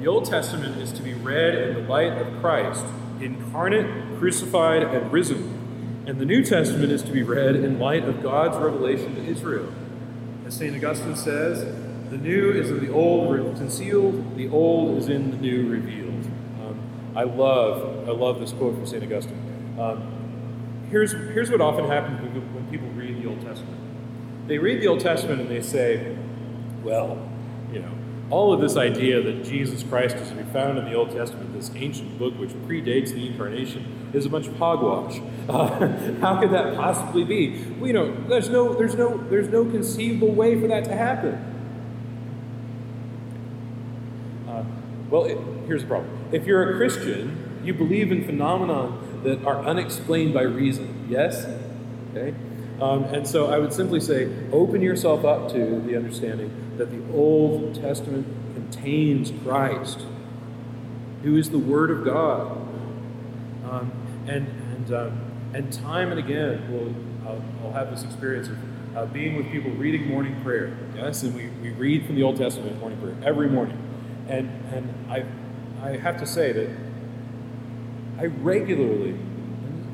The 0.00 0.08
Old 0.08 0.24
Testament 0.24 0.82
is 0.82 0.90
to 0.94 1.02
be 1.02 1.14
read 1.14 1.54
in 1.54 1.74
the 1.74 1.88
light 1.88 2.10
of 2.10 2.40
Christ, 2.40 2.84
incarnate, 3.20 4.18
crucified, 4.18 4.82
and 4.82 5.12
risen. 5.12 6.02
And 6.08 6.18
the 6.18 6.24
New 6.24 6.44
Testament 6.44 6.90
is 6.90 7.04
to 7.04 7.12
be 7.12 7.22
read 7.22 7.54
in 7.54 7.78
light 7.78 8.02
of 8.02 8.20
God's 8.20 8.56
revelation 8.56 9.14
to 9.14 9.24
Israel. 9.24 9.72
As 10.44 10.56
St. 10.56 10.74
Augustine 10.74 11.14
says, 11.14 11.62
the 12.10 12.18
new 12.18 12.50
is 12.50 12.68
in 12.72 12.84
the 12.84 12.92
old 12.92 13.36
concealed, 13.58 14.36
the 14.36 14.48
old 14.48 14.98
is 14.98 15.08
in 15.08 15.30
the 15.30 15.36
new 15.36 15.68
revealed. 15.68 16.26
Um, 16.60 16.80
I 17.14 17.22
love, 17.22 18.08
I 18.08 18.12
love 18.12 18.40
this 18.40 18.50
quote 18.52 18.74
from 18.74 18.86
St. 18.86 19.04
Augustine. 19.04 19.76
Um, 19.78 20.19
here's, 20.90 21.12
here's 21.12 21.50
what 21.50 21.60
often 21.60 21.86
happens 21.86 22.20
when 22.20 22.66
people 22.70 22.88
read 22.90 23.22
the 23.22 23.28
Old 23.28 23.40
Testament. 23.40 23.78
They 24.46 24.58
read 24.58 24.82
the 24.82 24.88
Old 24.88 25.00
Testament 25.00 25.40
and 25.40 25.50
they 25.50 25.62
say, 25.62 26.16
well, 26.82 27.18
you 27.72 27.80
know, 27.80 27.92
all 28.30 28.52
of 28.52 28.60
this 28.60 28.76
idea 28.76 29.20
that 29.22 29.44
Jesus 29.44 29.82
Christ 29.82 30.16
is 30.16 30.28
to 30.28 30.34
be 30.34 30.44
found 30.44 30.78
in 30.78 30.84
the 30.84 30.94
Old 30.94 31.10
Testament, 31.10 31.52
this 31.52 31.70
ancient 31.74 32.18
book 32.18 32.38
which 32.38 32.50
predates 32.50 33.10
the 33.10 33.26
incarnation, 33.26 34.10
is 34.12 34.26
a 34.26 34.28
bunch 34.28 34.46
of 34.46 34.56
hogwash. 34.56 35.20
Uh, 35.50 35.88
how 36.20 36.38
could 36.38 36.52
that 36.52 36.76
possibly 36.76 37.24
be? 37.24 37.60
You 37.82 37.92
know, 37.92 38.14
there's 38.28 38.48
no, 38.48 38.72
there's 38.72 38.94
no, 38.94 39.16
there's 39.30 39.48
no 39.48 39.64
conceivable 39.64 40.30
way 40.30 40.60
for 40.60 40.68
that 40.68 40.84
to 40.84 40.94
happen. 40.94 41.34
Uh, 44.48 44.62
well, 45.10 45.24
it, 45.24 45.36
here's 45.66 45.82
the 45.82 45.88
problem. 45.88 46.16
If 46.30 46.46
you're 46.46 46.74
a 46.74 46.76
Christian, 46.76 47.60
you 47.64 47.74
believe 47.74 48.12
in 48.12 48.24
phenomena 48.24 48.96
that 49.22 49.44
are 49.44 49.64
unexplained 49.64 50.34
by 50.34 50.42
reason. 50.42 51.06
Yes? 51.08 51.46
Okay? 52.10 52.34
Um, 52.80 53.04
and 53.04 53.26
so 53.26 53.50
I 53.50 53.58
would 53.58 53.72
simply 53.72 54.00
say 54.00 54.30
open 54.52 54.80
yourself 54.80 55.24
up 55.24 55.50
to 55.52 55.80
the 55.80 55.96
understanding 55.96 56.50
that 56.78 56.90
the 56.90 57.14
Old 57.14 57.74
Testament 57.74 58.26
contains 58.54 59.32
Christ, 59.44 60.06
who 61.22 61.36
is 61.36 61.50
the 61.50 61.58
Word 61.58 61.90
of 61.90 62.04
God. 62.04 62.52
Um, 63.70 63.92
and, 64.26 64.46
and, 64.48 64.94
um, 64.94 65.20
and 65.52 65.72
time 65.72 66.10
and 66.10 66.18
again, 66.18 66.66
we'll, 66.70 66.94
I'll, 67.30 67.42
I'll 67.62 67.72
have 67.72 67.90
this 67.90 68.02
experience 68.02 68.48
of 68.48 68.56
uh, 68.96 69.06
being 69.06 69.36
with 69.36 69.50
people 69.52 69.70
reading 69.72 70.08
morning 70.08 70.40
prayer. 70.42 70.76
Yes, 70.96 71.22
and 71.22 71.34
we, 71.34 71.48
we 71.62 71.70
read 71.70 72.06
from 72.06 72.16
the 72.16 72.22
Old 72.22 72.38
Testament 72.38 72.80
morning 72.80 72.98
prayer 72.98 73.14
every 73.22 73.48
morning. 73.48 73.76
And, 74.28 74.48
and 74.72 75.10
I, 75.10 75.24
I 75.86 75.96
have 75.98 76.18
to 76.18 76.26
say 76.26 76.52
that 76.52 76.68
I 78.20 78.26
regularly, 78.26 79.18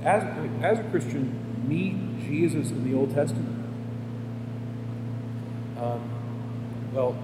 as, 0.02 0.24
as 0.60 0.80
a 0.80 0.84
Christian, 0.90 1.64
meet 1.68 2.26
Jesus 2.26 2.70
in 2.70 2.90
the 2.90 2.98
Old 2.98 3.14
Testament. 3.14 3.64
Um, 5.80 6.90
well, 6.92 7.16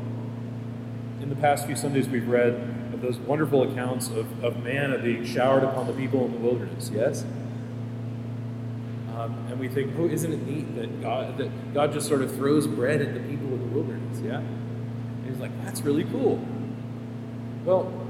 in 1.20 1.28
the 1.28 1.34
past 1.34 1.66
few 1.66 1.74
Sundays, 1.74 2.08
we've 2.08 2.28
read 2.28 3.00
those 3.00 3.18
wonderful 3.18 3.64
accounts 3.68 4.10
of, 4.10 4.44
of 4.44 4.62
manna 4.62 4.96
being 4.96 5.24
showered 5.24 5.64
upon 5.64 5.88
the 5.88 5.92
people 5.92 6.24
in 6.24 6.32
the 6.34 6.38
wilderness, 6.38 6.88
yes? 6.94 7.24
Um, 9.16 9.44
and 9.50 9.58
we 9.58 9.66
think, 9.66 9.94
oh, 9.98 10.06
isn't 10.06 10.32
it 10.32 10.46
neat 10.46 10.76
that 10.76 11.02
God, 11.02 11.36
that 11.38 11.74
God 11.74 11.92
just 11.92 12.06
sort 12.06 12.22
of 12.22 12.32
throws 12.32 12.68
bread 12.68 13.02
at 13.02 13.12
the 13.12 13.20
people 13.20 13.48
in 13.48 13.58
the 13.58 13.76
wilderness, 13.76 14.20
yeah? 14.20 14.38
And 14.38 15.26
he's 15.26 15.40
like, 15.40 15.50
that's 15.64 15.80
really 15.80 16.04
cool. 16.04 16.46
Well, 17.64 18.01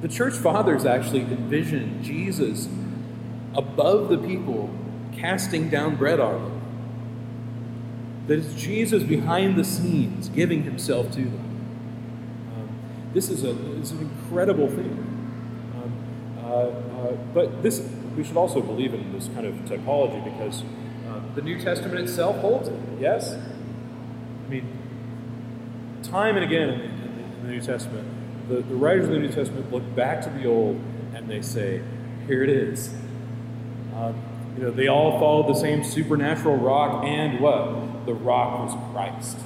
the 0.00 0.08
church 0.08 0.34
fathers 0.34 0.84
actually 0.84 1.20
envisioned 1.20 2.02
Jesus 2.02 2.68
above 3.54 4.08
the 4.08 4.18
people 4.18 4.70
casting 5.16 5.68
down 5.68 5.96
bread 5.96 6.20
on 6.20 6.42
them. 6.42 6.60
That 8.26 8.38
it's 8.38 8.54
Jesus 8.54 9.02
behind 9.02 9.56
the 9.56 9.64
scenes 9.64 10.28
giving 10.28 10.62
himself 10.62 11.10
to 11.12 11.22
them. 11.22 12.52
Um, 12.54 12.68
this 13.12 13.28
is, 13.28 13.44
a, 13.44 13.50
is 13.50 13.90
an 13.90 14.00
incredible 14.00 14.68
thing. 14.68 15.06
Um, 15.74 15.92
uh, 16.38 16.48
uh, 16.48 17.12
but 17.34 17.62
this, 17.62 17.86
we 18.16 18.24
should 18.24 18.36
also 18.36 18.60
believe 18.60 18.94
in 18.94 19.12
this 19.12 19.28
kind 19.28 19.46
of 19.46 19.54
typology 19.66 20.22
because 20.24 20.62
uh, 21.08 21.20
the 21.34 21.42
New 21.42 21.60
Testament 21.60 21.98
itself 22.00 22.36
holds 22.38 22.68
it. 22.68 22.78
Yes? 23.00 23.34
I 23.34 24.48
mean, 24.48 24.66
time 26.02 26.36
and 26.36 26.44
again 26.44 26.68
in, 26.68 26.90
the 27.42 27.48
New 27.48 27.60
Testament, 27.60 28.06
the, 28.50 28.62
the 28.62 28.74
writers 28.74 29.04
of 29.04 29.12
the 29.12 29.18
New 29.20 29.30
Testament 29.30 29.70
look 29.72 29.94
back 29.94 30.22
to 30.22 30.30
the 30.30 30.46
Old 30.46 30.80
and 31.14 31.28
they 31.28 31.40
say, 31.40 31.82
here 32.26 32.42
it 32.42 32.50
is. 32.50 32.92
Um, 33.94 34.20
you 34.56 34.64
know, 34.64 34.70
they 34.72 34.88
all 34.88 35.18
followed 35.20 35.48
the 35.48 35.58
same 35.58 35.84
supernatural 35.84 36.56
rock, 36.56 37.04
and 37.04 37.40
what? 37.40 38.06
The 38.06 38.14
rock 38.14 38.58
was 38.58 38.92
Christ. 38.92 39.38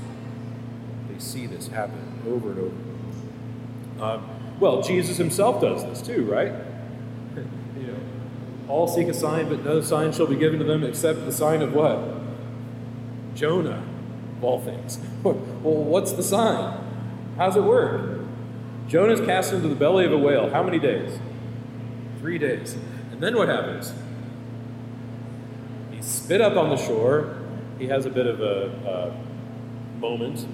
They 1.09 1.19
see 1.19 1.47
this 1.47 1.69
happen 1.69 2.23
over 2.27 2.51
and 2.51 2.59
over. 2.59 4.05
Um, 4.05 4.29
well, 4.59 4.83
Jesus 4.83 5.19
himself 5.19 5.61
does 5.61 5.85
this 5.85 6.01
too, 6.01 6.25
right? 6.25 6.53
you 7.37 7.87
know, 7.87 7.99
all 8.69 8.89
seek 8.89 9.09
a 9.09 9.15
sign, 9.15 9.49
but 9.49 9.65
no 9.65 9.81
sign 9.83 10.13
shall 10.13 10.27
be 10.27 10.37
given 10.37 10.59
to 10.59 10.65
them 10.65 10.83
except 10.83 11.27
the 11.27 11.33
sign 11.33 11.61
of 11.61 11.75
what? 11.75 12.01
Jonah, 13.35 13.85
of 14.39 14.45
all 14.45 14.61
things. 14.61 14.99
well, 15.23 15.35
what's 15.35 16.13
the 16.13 16.23
sign? 16.23 16.81
How's 17.37 17.57
it 17.57 17.65
work? 17.65 18.14
Jonah's 18.95 19.21
cast 19.23 19.53
into 19.53 19.67
the 19.67 19.75
belly 19.75 20.05
of 20.05 20.13
a 20.13 20.17
whale. 20.17 20.49
How 20.51 20.63
many 20.63 20.79
days? 20.79 21.19
Three 22.21 22.39
days. 22.39 22.77
And 23.11 23.21
then 23.21 23.37
what 23.37 23.49
happens? 23.49 23.93
He's 25.91 26.07
spit 26.07 26.41
up 26.41 26.57
on 26.57 26.69
the 26.69 26.77
shore. 26.77 27.37
He 27.77 27.89
has 27.89 28.07
a 28.07 28.11
bit 28.11 28.29
of 28.29 28.41
a, 28.41 29.13
a 29.97 29.99
moment. 29.99 30.47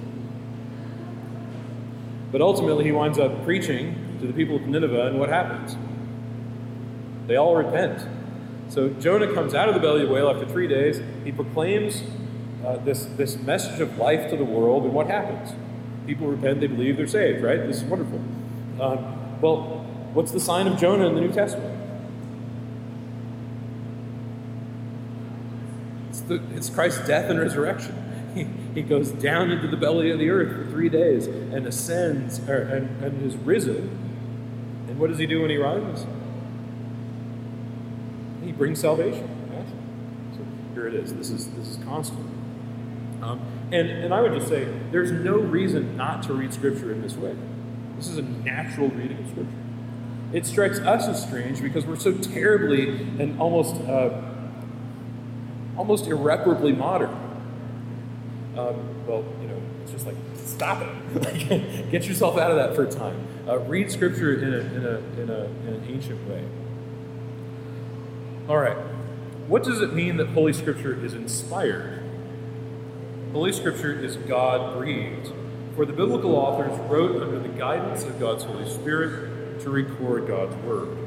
But 2.33 2.41
ultimately, 2.41 2.85
he 2.85 2.93
winds 2.93 3.19
up 3.19 3.45
preaching 3.45 4.17
to 4.23 4.27
the 4.27 4.33
people 4.33 4.57
of 4.57 4.63
Nineveh, 4.63 5.09
and 5.09 5.19
what 5.19 5.29
happens? 5.29 5.77
They 7.27 7.37
all 7.37 7.57
repent. 7.57 8.09
So 8.71 8.89
Jonah 8.89 9.35
comes 9.35 9.53
out 9.53 9.69
of 9.69 9.75
the 9.75 9.83
belly 9.83 10.01
of 10.01 10.09
the 10.09 10.15
whale 10.15 10.31
after 10.31 10.47
three 10.47 10.67
days. 10.67 11.03
He 11.25 11.33
proclaims 11.33 12.05
uh, 12.65 12.79
this, 12.79 13.05
this 13.05 13.37
message 13.37 13.81
of 13.81 13.99
life 13.99 14.31
to 14.31 14.37
the 14.39 14.47
world, 14.47 14.85
and 14.85 14.95
what 14.95 15.09
happens? 15.09 15.53
People 16.11 16.27
repent, 16.27 16.59
they 16.59 16.67
believe, 16.67 16.97
they're 16.97 17.07
saved, 17.07 17.41
right? 17.41 17.65
This 17.69 17.77
is 17.77 17.85
wonderful. 17.85 18.19
Um, 18.81 19.41
well, 19.41 19.61
what's 20.13 20.33
the 20.33 20.41
sign 20.41 20.67
of 20.67 20.77
Jonah 20.77 21.07
in 21.07 21.15
the 21.15 21.21
New 21.21 21.31
Testament? 21.31 21.81
It's, 26.09 26.21
the, 26.23 26.43
it's 26.53 26.69
Christ's 26.69 27.07
death 27.07 27.31
and 27.31 27.39
resurrection. 27.39 27.95
He, 28.35 28.47
he 28.75 28.83
goes 28.83 29.11
down 29.11 29.51
into 29.51 29.67
the 29.67 29.77
belly 29.77 30.11
of 30.11 30.21
the 30.21 30.31
earth 30.31 30.57
for 30.57 30.71
three 30.71 30.89
days 30.89 31.27
and 31.27 31.67
ascends, 31.67 32.41
or, 32.49 32.63
and, 32.63 33.05
and 33.05 33.27
is 33.27 33.37
risen. 33.37 33.89
And 34.89 34.99
what 34.99 35.11
does 35.11 35.19
he 35.19 35.27
do 35.27 35.43
when 35.43 35.51
he 35.51 35.57
rises? 35.57 36.07
He 38.45 38.53
brings 38.53 38.81
salvation. 38.81 39.29
So 40.37 40.75
here 40.75 40.87
it 40.87 40.95
is. 40.95 41.13
This 41.15 41.31
is 41.31 41.51
this 41.51 41.69
is 41.71 41.85
constant. 41.85 42.25
Um, 43.21 43.41
and 43.73 43.89
and 43.91 44.15
I 44.15 44.21
would 44.21 44.33
just 44.33 44.49
say 44.49 44.69
there's 44.91 45.13
no 45.13 45.39
reason 45.39 45.97
not 45.97 46.23
to 46.25 46.35
read 46.35 46.53
Scripture 46.53 46.93
in 46.93 47.03
this 47.03 47.17
way. 47.17 47.37
This 47.97 48.09
is 48.09 48.19
a 48.19 48.23
natural 48.23 48.89
reading 48.89 49.19
of 49.19 49.29
Scripture. 49.29 49.53
It 50.33 50.47
strikes 50.47 50.79
us 50.79 51.09
as 51.09 51.23
strange 51.23 51.61
because 51.61 51.85
we're 51.87 51.97
so 51.97 52.13
terribly 52.13 52.89
and 53.19 53.41
almost 53.41 53.77
uh, 53.83 54.23
almost 55.77 56.07
irreparably 56.07 56.73
modern. 56.73 57.11
Um, 58.57 59.07
well, 59.07 59.25
you 59.41 59.49
know, 59.49 59.61
it's 59.83 59.93
just 59.93 60.07
like 60.07 60.17
stop 60.35 60.83
it. 60.83 61.91
Get 61.91 62.07
yourself 62.07 62.39
out 62.39 62.51
of 62.51 62.57
that 62.57 62.75
for 62.75 62.85
a 62.85 62.91
time. 62.91 63.27
Uh, 63.49 63.59
read 63.61 63.91
Scripture 63.91 64.35
in, 64.35 64.53
a, 64.53 64.59
in, 64.59 64.85
a, 64.85 65.21
in, 65.21 65.31
a, 65.31 65.45
in 65.45 65.75
an 65.75 65.85
ancient 65.89 66.29
way. 66.29 66.45
All 68.49 68.59
right. 68.59 68.77
What 69.49 69.63
does 69.65 69.81
it 69.81 69.95
mean 69.95 70.17
that 70.19 70.29
Holy 70.29 70.53
Scripture 70.53 71.05
is 71.05 71.15
inspired? 71.15 72.03
Holy 73.33 73.53
Scripture 73.53 73.93
is 73.93 74.17
God 74.17 74.77
breathed. 74.77 75.33
For 75.77 75.87
the 75.87 75.93
biblical 75.93 76.35
authors 76.35 76.77
wrote 76.91 77.23
under 77.23 77.39
the 77.39 77.49
guidance 77.49 78.03
of 78.03 78.19
God's 78.19 78.43
Holy 78.43 78.69
Spirit 78.69 79.61
to 79.61 79.71
record 79.71 80.27
God's 80.27 80.57
Word. 80.65 80.99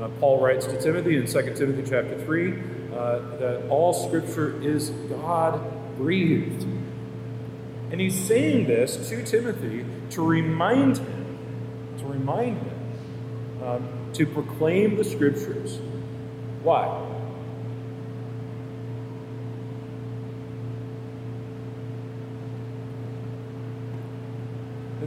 Uh, 0.00 0.08
Paul 0.18 0.40
writes 0.40 0.64
to 0.66 0.80
Timothy 0.80 1.18
in 1.18 1.26
2 1.26 1.54
Timothy 1.54 1.82
chapter 1.82 2.18
3 2.24 2.52
uh, 2.52 3.18
that 3.38 3.66
all 3.68 3.92
Scripture 3.92 4.60
is 4.62 4.88
God 4.88 5.60
breathed. 5.98 6.62
And 7.90 8.00
he's 8.00 8.18
saying 8.18 8.66
this 8.66 9.08
to 9.08 9.22
Timothy 9.22 9.84
to 10.10 10.22
remind 10.22 10.96
him, 10.96 11.38
to 11.98 12.06
remind 12.06 12.56
him, 12.56 12.80
um, 13.62 13.88
to 14.14 14.26
proclaim 14.26 14.96
the 14.96 15.04
Scriptures. 15.04 15.78
Why? 16.62 17.05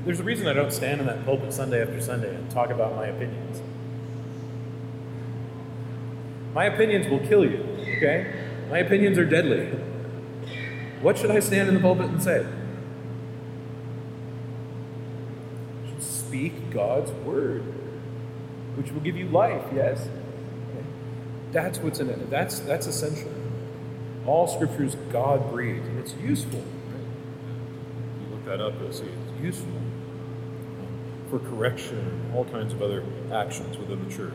There's 0.06 0.20
a 0.20 0.24
reason 0.24 0.47
I 0.47 0.54
don't 0.54 0.72
stand 0.72 1.02
in 1.02 1.08
that 1.08 1.26
pulpit 1.26 1.54
Sunday 1.54 1.82
after 1.82 2.00
Sunday 2.02 2.34
and 2.34 2.50
talk 2.50 2.70
about 2.70 2.95
my 2.95 3.08
opinions. 3.08 3.62
My 6.54 6.66
opinions 6.66 7.08
will 7.10 7.20
kill 7.20 7.45
you, 7.45 7.64
okay? 7.97 8.34
My 8.70 8.80
opinions 8.80 9.18
are 9.18 9.26
deadly. 9.26 9.68
What 11.02 11.18
should 11.18 11.32
I 11.32 11.39
stand 11.41 11.68
in 11.68 11.76
the 11.76 11.82
pulpit 11.82 12.08
and 12.08 12.24
say? 12.24 12.45
I 15.86 15.89
should 15.89 16.02
speak 16.02 16.72
God's 16.72 17.12
word, 17.12 17.64
which 18.76 18.91
will 18.91 19.02
give 19.02 19.18
you 19.18 19.28
life, 19.28 19.64
yes? 19.74 20.02
Okay. 20.02 20.86
That's 21.52 21.80
what's 21.80 22.00
in 22.00 22.10
it. 22.10 22.30
That's, 22.30 22.60
that's 22.62 22.88
essential. 22.88 23.32
All 24.26 24.47
scripture 24.47 24.84
is 24.84 24.95
God 25.12 25.52
breathed, 25.52 25.86
and 25.86 26.00
it's 26.00 26.14
useful. 26.16 26.64
You 28.22 28.36
look 28.36 28.45
that 28.45 28.62
up, 28.62 28.74
you'll 28.80 28.93
see 28.93 29.10
useful 29.41 29.71
for 31.29 31.39
correction 31.39 31.97
and 31.97 32.35
all 32.35 32.45
kinds 32.45 32.73
of 32.73 32.81
other 32.81 33.03
actions 33.31 33.77
within 33.77 34.03
the 34.07 34.13
church. 34.13 34.33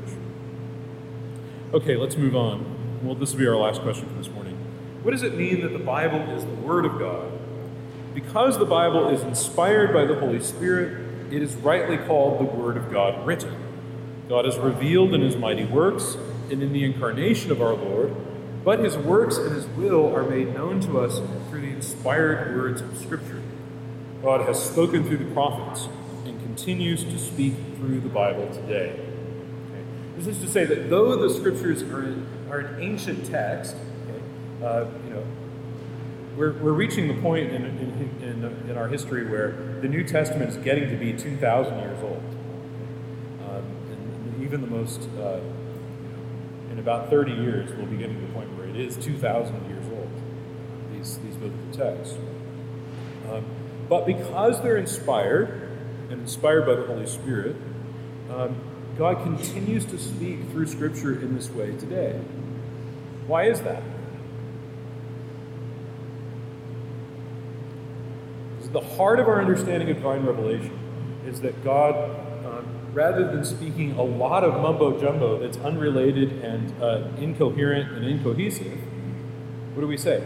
Okay, 1.73 1.97
let's 1.97 2.17
move 2.17 2.37
on. 2.37 3.01
Well, 3.03 3.15
this 3.15 3.33
will 3.33 3.41
be 3.41 3.47
our 3.47 3.57
last 3.57 3.83
question 3.83 4.09
for 4.09 4.15
this 4.15 4.31
morning. 4.31 4.57
What 5.03 5.11
does 5.11 5.23
it 5.23 5.37
mean 5.37 5.61
that 5.63 5.73
the 5.73 5.79
Bible 5.79 6.21
is 6.31 6.45
the 6.45 6.55
Word 6.55 6.87
of 6.87 6.99
God? 6.99 7.31
Because 8.15 8.59
the 8.59 8.65
Bible 8.65 9.09
is 9.09 9.23
inspired 9.23 9.93
by 9.93 10.05
the 10.05 10.15
Holy 10.15 10.41
Spirit, 10.41 11.33
it 11.33 11.43
is 11.43 11.57
rightly 11.57 11.99
called 11.99 12.39
the 12.39 12.45
Word 12.45 12.77
of 12.77 12.93
God 12.93 13.27
written. 13.27 13.55
God 14.29 14.47
is 14.47 14.57
revealed 14.57 15.13
in 15.13 15.21
His 15.21 15.37
mighty 15.37 15.65
works 15.65 16.17
and 16.51 16.63
in 16.63 16.73
the 16.73 16.85
incarnation 16.85 17.51
of 17.51 17.61
our 17.61 17.75
Lord, 17.75 18.15
but 18.65 18.79
His 18.79 18.97
works 18.97 19.37
and 19.37 19.53
His 19.53 19.67
will 19.67 20.15
are 20.15 20.23
made 20.23 20.55
known 20.55 20.81
to 20.83 21.01
us 21.01 21.21
through 21.51 21.63
the 21.63 21.73
inspired 21.73 22.57
words 22.57 22.81
of 22.81 22.97
Scripture. 22.97 23.34
God 24.25 24.41
has 24.49 24.65
spoken 24.65 25.05
through 25.05 25.19
the 25.19 25.31
prophets 25.35 25.87
and 26.25 26.41
continues 26.41 27.05
to 27.05 27.19
speak 27.19 27.53
through 27.77 28.01
the 28.01 28.09
Bible 28.09 28.49
today. 28.55 28.93
Okay. 28.93 29.85
This 30.17 30.27
is 30.29 30.39
to 30.43 30.49
say 30.49 30.65
that 30.65 30.89
though 30.89 31.15
the 31.15 31.29
Scriptures 31.29 31.83
are, 31.83 32.17
are 32.51 32.61
an 32.61 32.81
ancient 32.81 33.27
text, 33.27 33.77
okay, 34.09 34.65
uh, 34.65 34.87
you 35.05 35.11
know, 35.11 35.27
we're, 36.39 36.55
we're 36.55 36.73
reaching 36.73 37.07
the 37.07 37.21
point 37.21 37.53
in, 37.53 37.67
in, 37.67 38.19
in, 38.23 38.71
in, 38.71 38.79
our 38.79 38.89
history 38.89 39.27
where 39.27 39.79
the 39.83 39.89
New 39.89 40.03
Testament 40.03 40.49
is 40.49 40.57
getting 40.57 40.89
to 40.89 40.97
be 40.97 41.13
2,000 41.13 41.79
years 41.81 42.03
old. 42.03 42.23
Um, 43.47 43.63
and 43.91 44.43
even 44.43 44.63
the 44.63 44.67
most, 44.67 45.03
uh, 45.21 45.41
in 46.71 46.79
about 46.79 47.11
30 47.11 47.31
years, 47.31 47.71
we'll 47.77 47.85
be 47.85 47.99
getting 47.99 48.19
to 48.19 48.27
the 48.27 48.33
point 48.33 48.57
where 48.57 48.67
it 48.67 48.77
is 48.77 48.97
2,000 48.97 49.69
years 49.69 49.85
old, 49.93 50.09
these, 50.93 51.19
these 51.19 51.37
biblical 51.37 51.73
texts. 51.73 52.17
Um, 53.31 53.45
but 53.89 54.07
because 54.07 54.63
they're 54.63 54.77
inspired, 54.77 55.69
and 56.11 56.21
inspired 56.21 56.67
by 56.67 56.75
the 56.75 56.87
Holy 56.87 57.07
Spirit, 57.07 57.57
um, 58.31 58.57
God 58.97 59.23
continues 59.23 59.85
to 59.87 59.99
speak 59.99 60.51
through 60.51 60.67
Scripture 60.67 61.21
in 61.21 61.35
this 61.35 61.51
way 61.51 61.77
today. 61.77 62.21
Why 63.27 63.45
is 63.45 63.61
that? 63.63 63.83
the 68.75 68.81
heart 68.81 69.21
of 69.21 69.29
our 69.29 69.41
understanding 69.41 69.89
of 69.89 69.97
divine 69.97 70.27
revelation 70.27 70.77
is 71.25 71.41
that 71.43 71.63
God, 71.63 71.95
um, 72.45 72.67
rather 72.93 73.25
than 73.25 73.45
speaking 73.45 73.93
a 73.93 74.03
lot 74.03 74.43
of 74.43 74.61
mumbo 74.61 75.01
jumbo 75.01 75.39
that's 75.39 75.57
unrelated 75.59 76.43
and 76.43 76.83
uh, 76.83 77.07
incoherent 77.19 77.93
and 77.93 78.05
incohesive, 78.05 78.81
what 79.75 79.81
do 79.81 79.87
we 79.87 79.97
say? 79.97 80.25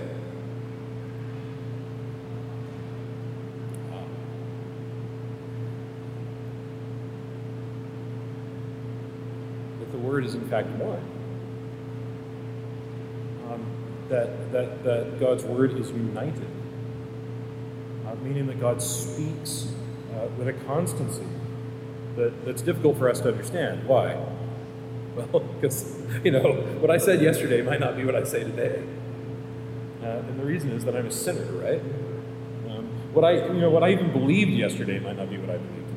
Is 10.24 10.34
in 10.34 10.48
fact 10.48 10.68
one. 10.70 11.02
Um, 13.50 13.66
that, 14.08 14.52
that, 14.52 14.84
that 14.84 15.20
God's 15.20 15.44
Word 15.44 15.78
is 15.78 15.90
united 15.90 16.46
uh, 18.08 18.14
meaning 18.22 18.46
that 18.46 18.60
God 18.60 18.82
speaks 18.82 19.68
uh, 20.14 20.28
with 20.38 20.48
a 20.48 20.52
constancy 20.52 21.26
that, 22.16 22.44
that's 22.44 22.62
difficult 22.62 22.96
for 22.98 23.08
us 23.08 23.20
to 23.20 23.28
understand. 23.28 23.86
Why? 23.86 24.16
Well, 25.14 25.40
because, 25.60 26.00
you 26.24 26.30
know, 26.30 26.52
what 26.80 26.90
I 26.90 26.98
said 26.98 27.20
yesterday 27.20 27.62
might 27.62 27.80
not 27.80 27.96
be 27.96 28.04
what 28.04 28.14
I 28.14 28.24
say 28.24 28.44
today. 28.44 28.82
Uh, 30.02 30.06
and 30.06 30.40
the 30.40 30.44
reason 30.44 30.70
is 30.70 30.84
that 30.84 30.96
I'm 30.96 31.06
a 31.06 31.10
sinner, 31.10 31.44
right? 31.52 31.82
Um, 32.70 32.88
what 33.12 33.24
I, 33.24 33.46
you 33.46 33.60
know, 33.60 33.70
what 33.70 33.82
I 33.82 33.90
even 33.90 34.12
believed 34.12 34.52
yesterday 34.52 34.98
might 35.00 35.16
not 35.16 35.28
be 35.28 35.38
what 35.38 35.50
I 35.50 35.58
believe 35.58 35.88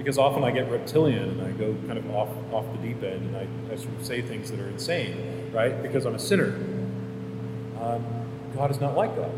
because 0.00 0.16
often 0.16 0.42
I 0.44 0.50
get 0.50 0.70
reptilian 0.70 1.28
and 1.28 1.42
I 1.42 1.50
go 1.52 1.76
kind 1.86 1.98
of 1.98 2.10
off, 2.10 2.30
off 2.54 2.64
the 2.72 2.78
deep 2.78 3.02
end 3.02 3.34
and 3.34 3.36
I, 3.36 3.46
I 3.70 3.76
sort 3.76 3.94
of 3.94 4.06
say 4.06 4.22
things 4.22 4.50
that 4.50 4.58
are 4.58 4.68
insane, 4.68 5.50
right? 5.52 5.82
Because 5.82 6.06
I'm 6.06 6.14
a 6.14 6.18
sinner. 6.18 6.54
Um, 7.78 8.02
God 8.56 8.70
is 8.70 8.80
not 8.80 8.96
like 8.96 9.14
that. 9.16 9.30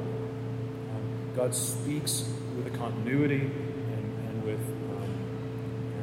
God 1.34 1.52
speaks 1.52 2.28
with 2.56 2.72
a 2.72 2.78
continuity 2.78 3.40
and, 3.40 4.28
and 4.28 4.44
with 4.44 4.60
um, 4.60 5.10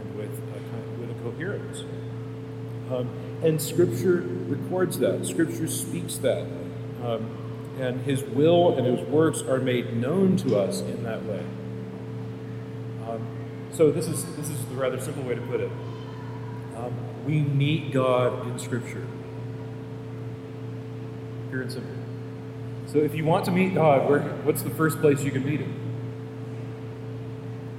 and 0.01 0.17
with 0.17 0.29
a, 0.29 0.59
kind 0.71 0.99
with 0.99 1.11
a 1.11 1.23
coherence. 1.23 1.83
Um, 2.91 3.09
and 3.41 3.61
Scripture 3.61 4.25
records 4.47 4.99
that. 4.99 5.25
Scripture 5.25 5.67
speaks 5.67 6.17
that. 6.17 6.45
Um, 7.01 7.29
and 7.79 8.01
His 8.01 8.23
will 8.23 8.77
and 8.77 8.85
His 8.85 9.07
works 9.07 9.41
are 9.41 9.59
made 9.59 9.95
known 9.95 10.35
to 10.37 10.59
us 10.59 10.81
in 10.81 11.03
that 11.03 11.23
way. 11.23 11.45
So 13.79 13.91
this 13.91 14.09
is 14.09 14.25
this 14.35 14.49
is 14.49 14.65
the 14.65 14.75
rather 14.75 14.99
simple 14.99 15.23
way 15.23 15.35
to 15.35 15.41
put 15.43 15.61
it. 15.61 15.71
Um, 16.75 16.93
we 17.25 17.39
meet 17.39 17.93
God 17.93 18.45
in 18.45 18.59
Scripture. 18.59 19.07
Pure 21.49 21.61
and 21.61 21.71
simple. 21.71 21.93
So 22.87 22.97
if 22.97 23.15
you 23.15 23.23
want 23.23 23.45
to 23.45 23.51
meet 23.51 23.73
God, 23.73 24.09
where, 24.09 24.19
what's 24.43 24.63
the 24.63 24.69
first 24.69 24.99
place 24.99 25.23
you 25.23 25.31
can 25.31 25.45
meet 25.45 25.61
Him? 25.61 25.73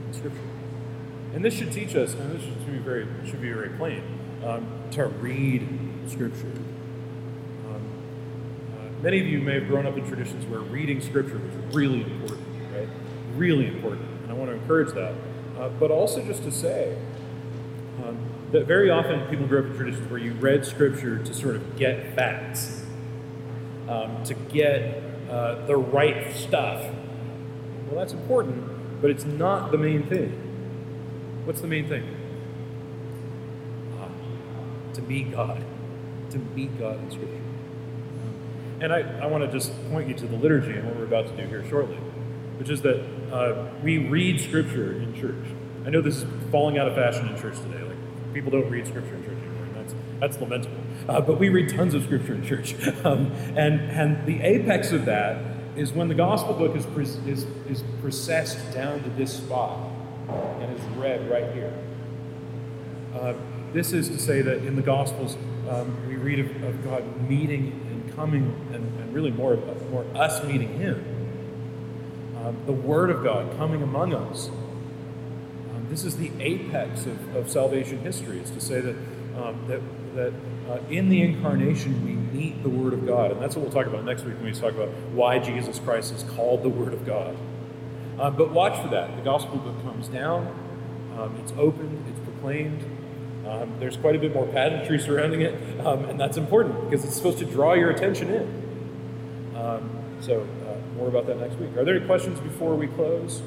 In 0.07 0.15
Scripture. 0.15 0.41
And 1.35 1.45
this 1.45 1.53
should 1.53 1.71
teach 1.71 1.95
us, 1.95 2.15
and 2.15 2.35
this 2.35 2.45
should 2.45 2.67
be 2.67 2.79
very, 2.79 3.07
should 3.27 3.43
be 3.43 3.53
very 3.53 3.69
plain, 3.69 4.03
um, 4.43 4.67
to 4.93 5.05
read 5.05 5.69
Scripture. 6.07 6.55
Um, 7.69 7.83
uh, 8.75 9.03
many 9.03 9.21
of 9.21 9.27
you 9.27 9.43
may 9.43 9.57
have 9.61 9.69
grown 9.69 9.85
up 9.85 9.99
in 9.99 10.09
traditions 10.09 10.47
where 10.47 10.61
reading 10.61 11.03
Scripture 11.03 11.37
was 11.37 11.75
really 11.75 12.01
important, 12.01 12.47
right? 12.73 12.89
Really 13.37 13.67
important. 13.67 14.09
And 14.23 14.31
I 14.31 14.33
want 14.33 14.51
to 14.51 14.57
encourage 14.57 14.95
that. 14.95 15.13
Uh, 15.61 15.69
but 15.79 15.91
also 15.91 16.25
just 16.25 16.43
to 16.43 16.51
say 16.51 16.97
um, 18.03 18.17
that 18.51 18.67
very 18.67 18.91
often 18.91 19.29
people 19.29 19.47
grow 19.47 19.61
up 19.61 19.67
in 19.67 19.77
traditions 19.77 20.11
where 20.11 20.19
you 20.19 20.33
read 20.33 20.65
Scripture 20.65 21.19
to 21.19 21.35
sort 21.35 21.55
of 21.55 21.77
get 21.77 22.15
facts 22.15 22.83
um, 23.89 24.25
to 24.25 24.33
get 24.35 25.03
uh, 25.29 25.67
the 25.67 25.77
right 25.77 26.35
stuff. 26.35 26.83
Well, 27.87 27.99
that's 27.99 28.15
important, 28.15 29.03
but 29.03 29.11
it's 29.11 29.25
not 29.25 29.71
the 29.71 29.79
main 29.79 30.07
thing. 30.07 30.33
What's 31.45 31.61
the 31.61 31.67
main 31.67 31.89
thing? 31.89 32.17
to 34.95 35.03
meet 35.03 35.31
God, 35.33 35.63
to 36.31 36.39
meet 36.39 36.79
God 36.79 36.99
in 37.03 37.11
Scripture. 37.11 37.41
And 38.81 38.93
I, 38.93 39.01
I 39.23 39.27
want 39.27 39.45
to 39.45 39.51
just 39.51 39.73
point 39.91 40.09
you 40.09 40.15
to 40.15 40.27
the 40.27 40.37
liturgy 40.37 40.73
and 40.73 40.87
what 40.87 40.97
we're 40.97 41.05
about 41.05 41.27
to 41.27 41.37
do 41.37 41.47
here 41.47 41.65
shortly, 41.69 41.99
which 42.61 42.69
is 42.69 42.83
that 42.83 43.03
uh, 43.33 43.71
we 43.83 43.97
read 43.97 44.39
Scripture 44.39 44.93
in 44.93 45.19
church. 45.19 45.47
I 45.87 45.89
know 45.89 46.03
this 46.03 46.19
is 46.19 46.27
falling 46.51 46.77
out 46.77 46.87
of 46.87 46.95
fashion 46.95 47.27
in 47.27 47.41
church 47.41 47.57
today. 47.57 47.83
Like 47.83 47.97
people 48.35 48.51
don't 48.51 48.69
read 48.69 48.87
Scripture 48.87 49.15
in 49.15 49.25
church 49.25 49.39
anymore, 49.39 49.65
and 49.65 49.77
that's 49.77 49.95
that's 50.21 50.41
lamentable. 50.43 50.77
Uh, 51.09 51.23
but 51.23 51.41
we 51.41 51.49
read 51.49 51.71
tons 51.71 51.95
of 51.95 52.05
Scripture 52.05 52.35
in 52.35 52.45
church, 52.45 52.75
um, 53.05 53.33
and 53.57 53.81
and 53.81 54.27
the 54.27 54.43
apex 54.43 54.93
of 54.93 55.07
that 55.07 55.43
is 55.75 55.95
when 55.95 56.09
the 56.09 56.15
Gospel 56.15 56.53
book 56.53 56.77
is 56.77 56.85
is 57.27 57.47
is 57.67 57.83
processed 58.03 58.75
down 58.75 59.03
to 59.05 59.11
this 59.11 59.39
spot 59.39 59.79
and 60.29 60.79
is 60.79 60.85
read 60.99 61.31
right 61.31 61.55
here. 61.55 61.73
Uh, 63.15 63.33
this 63.73 63.95
is 63.95 64.11
to 64.11 64.19
say 64.19 64.43
that 64.43 64.67
in 64.67 64.77
the 64.77 64.83
Gospels 64.83 65.35
um, 65.71 65.97
we 66.07 66.17
read 66.17 66.41
of, 66.41 66.63
of 66.63 66.85
God 66.85 67.27
meeting 67.27 67.87
and 67.91 68.15
coming 68.15 68.55
and, 68.75 69.01
and 69.01 69.15
really 69.15 69.31
more, 69.31 69.57
more 69.91 70.05
us 70.15 70.45
meeting 70.45 70.79
Him. 70.79 71.10
Um, 72.51 72.57
the 72.67 72.73
Word 72.73 73.11
of 73.11 73.23
God 73.23 73.57
coming 73.57 73.81
among 73.81 74.13
us. 74.13 74.49
Um, 74.49 75.87
this 75.89 76.05
is 76.05 76.17
the 76.17 76.33
apex 76.41 77.07
of, 77.07 77.37
of 77.37 77.49
salvation 77.49 78.01
history. 78.01 78.41
is 78.41 78.51
to 78.51 78.61
say 78.61 78.81
that, 78.81 78.97
um, 79.41 79.65
that, 79.69 79.81
that 80.17 80.33
uh, 80.69 80.81
in 80.91 81.09
the 81.09 81.23
incarnation 81.23 82.05
we 82.05 82.15
meet 82.37 82.61
the 82.65 82.69
Word 82.69 82.93
of 82.93 83.07
God. 83.07 83.31
And 83.31 83.41
that's 83.41 83.55
what 83.55 83.63
we'll 83.63 83.73
talk 83.73 83.87
about 83.87 84.05
next 84.05 84.25
week 84.25 84.35
when 84.35 84.47
we 84.47 84.53
talk 84.53 84.73
about 84.73 84.89
why 85.13 85.39
Jesus 85.39 85.79
Christ 85.79 86.13
is 86.13 86.25
called 86.25 86.65
the 86.65 86.69
Word 86.69 86.93
of 86.93 87.07
God. 87.07 87.37
Uh, 88.19 88.31
but 88.31 88.51
watch 88.51 88.81
for 88.83 88.89
that. 88.89 89.15
The 89.15 89.23
gospel 89.23 89.59
book 89.59 89.81
comes 89.85 90.09
down, 90.09 90.49
um, 91.17 91.37
it's 91.45 91.53
opened, 91.53 92.05
it's 92.09 92.19
proclaimed, 92.29 92.85
um, 93.47 93.73
there's 93.79 93.97
quite 93.97 94.17
a 94.17 94.19
bit 94.19 94.35
more 94.35 94.47
pageantry 94.47 94.99
surrounding 94.99 95.43
it, 95.43 95.87
um, 95.87 96.05
and 96.07 96.19
that's 96.19 96.37
important 96.37 96.91
because 96.91 97.05
it's 97.05 97.15
supposed 97.15 97.39
to 97.39 97.45
draw 97.45 97.75
your 97.75 97.91
attention 97.91 98.29
in. 98.29 99.57
Um, 99.57 99.91
so, 100.21 100.47
uh, 100.67 100.80
more 101.01 101.09
about 101.09 101.27
that 101.27 101.39
next 101.39 101.59
week. 101.59 101.75
Are 101.79 101.85
there 101.85 101.97
any 101.97 102.05
questions 102.05 102.39
before 102.41 102.77
we 102.77 102.87
close? 102.87 103.43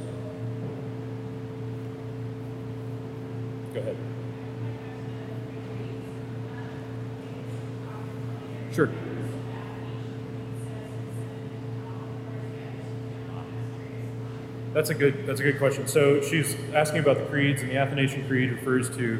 Go 3.75 3.79
ahead. 3.79 3.95
Sure. 8.73 8.89
That's 14.73 14.89
a 14.89 14.95
good. 14.95 15.27
That's 15.27 15.39
a 15.39 15.43
good 15.43 15.59
question. 15.59 15.87
So 15.87 16.21
she's 16.21 16.55
asking 16.73 17.01
about 17.01 17.19
the 17.19 17.25
creeds, 17.25 17.61
and 17.61 17.69
the 17.69 17.77
Athanasian 17.77 18.27
Creed 18.27 18.49
refers 18.49 18.89
to 18.97 19.19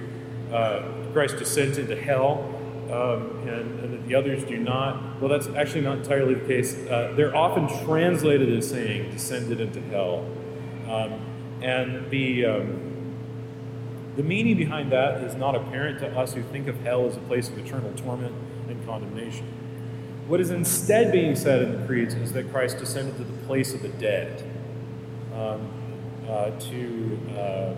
uh, 0.52 0.82
Christ 1.14 1.38
descends 1.38 1.78
into 1.78 1.96
hell, 1.96 2.53
um, 2.94 3.48
and, 3.48 3.80
and 3.80 4.08
the 4.08 4.16
others 4.16 4.44
do 4.44 4.58
not. 4.58 5.20
Well, 5.20 5.30
that's 5.30 5.48
actually 5.56 5.82
not 5.82 5.98
entirely 5.98 6.36
the 6.36 6.46
case. 6.46 6.76
Uh, 6.76 7.14
they're 7.16 7.36
often 7.36 7.68
translated 7.84 8.56
as 8.56 8.70
saying 8.70 9.12
descended 9.12 9.60
into 9.60 9.82
hell. 9.82 10.26
Um, 10.88 11.20
and 11.62 12.10
the, 12.12 12.46
um, 12.46 13.16
the 14.16 14.24
meaning 14.24 14.58
behind 14.58 14.92
that 14.92 15.24
is 15.24 15.36
not 15.36 15.56
apparent 15.56 16.00
to 16.00 16.18
us 16.18 16.34
who 16.34 16.44
think 16.44 16.68
of 16.68 16.80
hell 16.82 17.08
as 17.08 17.18
a 17.18 17.22
place 17.22 17.50
of 17.50 17.58
eternal 17.58 17.92
torment 17.96 18.36
and 18.68 18.86
condemnation. 18.86 19.48
What 20.28 20.40
is 20.40 20.52
instead 20.52 21.12
being 21.12 21.36
said 21.36 21.64
in 21.64 21.80
the 21.80 21.88
creeds 21.88 22.14
is 22.14 22.34
that 22.34 22.52
Christ 22.52 22.78
descended 22.78 23.18
to 23.18 23.24
the 23.24 23.46
place 23.46 23.74
of 23.74 23.82
the 23.82 23.90
dead 23.90 24.44
um, 25.34 25.68
uh, 26.30 26.52
to. 26.52 27.20
Uh, 27.36 27.74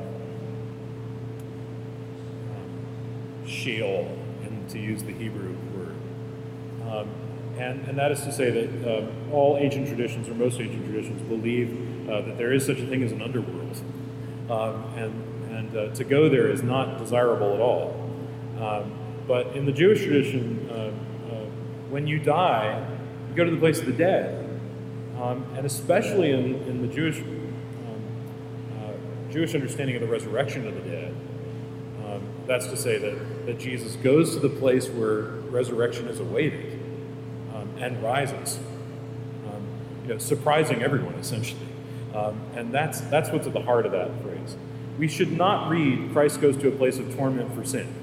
Sheol, 3.47 4.07
to 4.69 4.79
use 4.79 5.03
the 5.03 5.13
Hebrew 5.13 5.55
word. 5.75 5.95
Um, 6.89 7.09
and, 7.57 7.87
and 7.87 7.97
that 7.97 8.11
is 8.11 8.21
to 8.21 8.31
say 8.31 8.51
that 8.51 8.99
um, 8.99 9.31
all 9.31 9.57
ancient 9.57 9.87
traditions, 9.87 10.27
or 10.27 10.33
most 10.33 10.59
ancient 10.59 10.85
traditions, 10.85 11.21
believe 11.23 12.09
uh, 12.09 12.21
that 12.21 12.37
there 12.37 12.53
is 12.53 12.65
such 12.65 12.79
a 12.79 12.85
thing 12.85 13.01
as 13.03 13.11
an 13.11 13.21
underworld. 13.21 13.81
Um, 14.49 14.83
and 14.95 15.35
and 15.55 15.77
uh, 15.77 15.95
to 15.95 16.03
go 16.03 16.27
there 16.27 16.49
is 16.49 16.63
not 16.63 16.97
desirable 16.97 17.53
at 17.53 17.61
all. 17.61 18.09
Um, 18.59 18.91
but 19.27 19.55
in 19.55 19.65
the 19.65 19.71
Jewish 19.71 20.03
tradition, 20.03 20.69
uh, 20.69 20.73
uh, 20.73 21.45
when 21.89 22.07
you 22.07 22.19
die, 22.19 22.85
you 23.29 23.35
go 23.35 23.45
to 23.45 23.51
the 23.51 23.57
place 23.57 23.79
of 23.79 23.85
the 23.85 23.93
dead. 23.93 24.41
Um, 25.19 25.45
and 25.55 25.65
especially 25.65 26.31
in, 26.31 26.55
in 26.67 26.81
the 26.81 26.93
Jewish, 26.93 27.19
um, 27.19 28.01
uh, 28.77 29.31
Jewish 29.31 29.55
understanding 29.55 29.95
of 29.95 30.01
the 30.01 30.07
resurrection 30.07 30.67
of 30.67 30.75
the 30.75 30.81
dead, 30.81 31.15
that's 32.47 32.67
to 32.67 32.77
say 32.77 32.97
that, 32.97 33.45
that 33.45 33.59
Jesus 33.59 33.95
goes 33.95 34.33
to 34.33 34.39
the 34.39 34.49
place 34.49 34.87
where 34.87 35.23
resurrection 35.49 36.07
is 36.07 36.19
awaited 36.19 36.79
um, 37.53 37.69
and 37.79 38.01
rises, 38.03 38.59
um, 39.47 39.63
you 40.03 40.09
know, 40.09 40.17
surprising 40.17 40.83
everyone 40.83 41.15
essentially. 41.15 41.67
Um, 42.13 42.39
and 42.55 42.73
that's, 42.73 43.01
that's 43.01 43.29
what's 43.29 43.47
at 43.47 43.53
the 43.53 43.61
heart 43.61 43.85
of 43.85 43.91
that 43.91 44.21
phrase. 44.21 44.55
We 44.97 45.07
should 45.07 45.31
not 45.31 45.69
read 45.69 46.11
Christ 46.13 46.39
goes 46.39 46.55
to 46.57 46.67
a 46.67 46.71
place 46.71 46.99
of 46.99 47.15
torment 47.15 47.53
for 47.53 47.65
sin. 47.65 47.93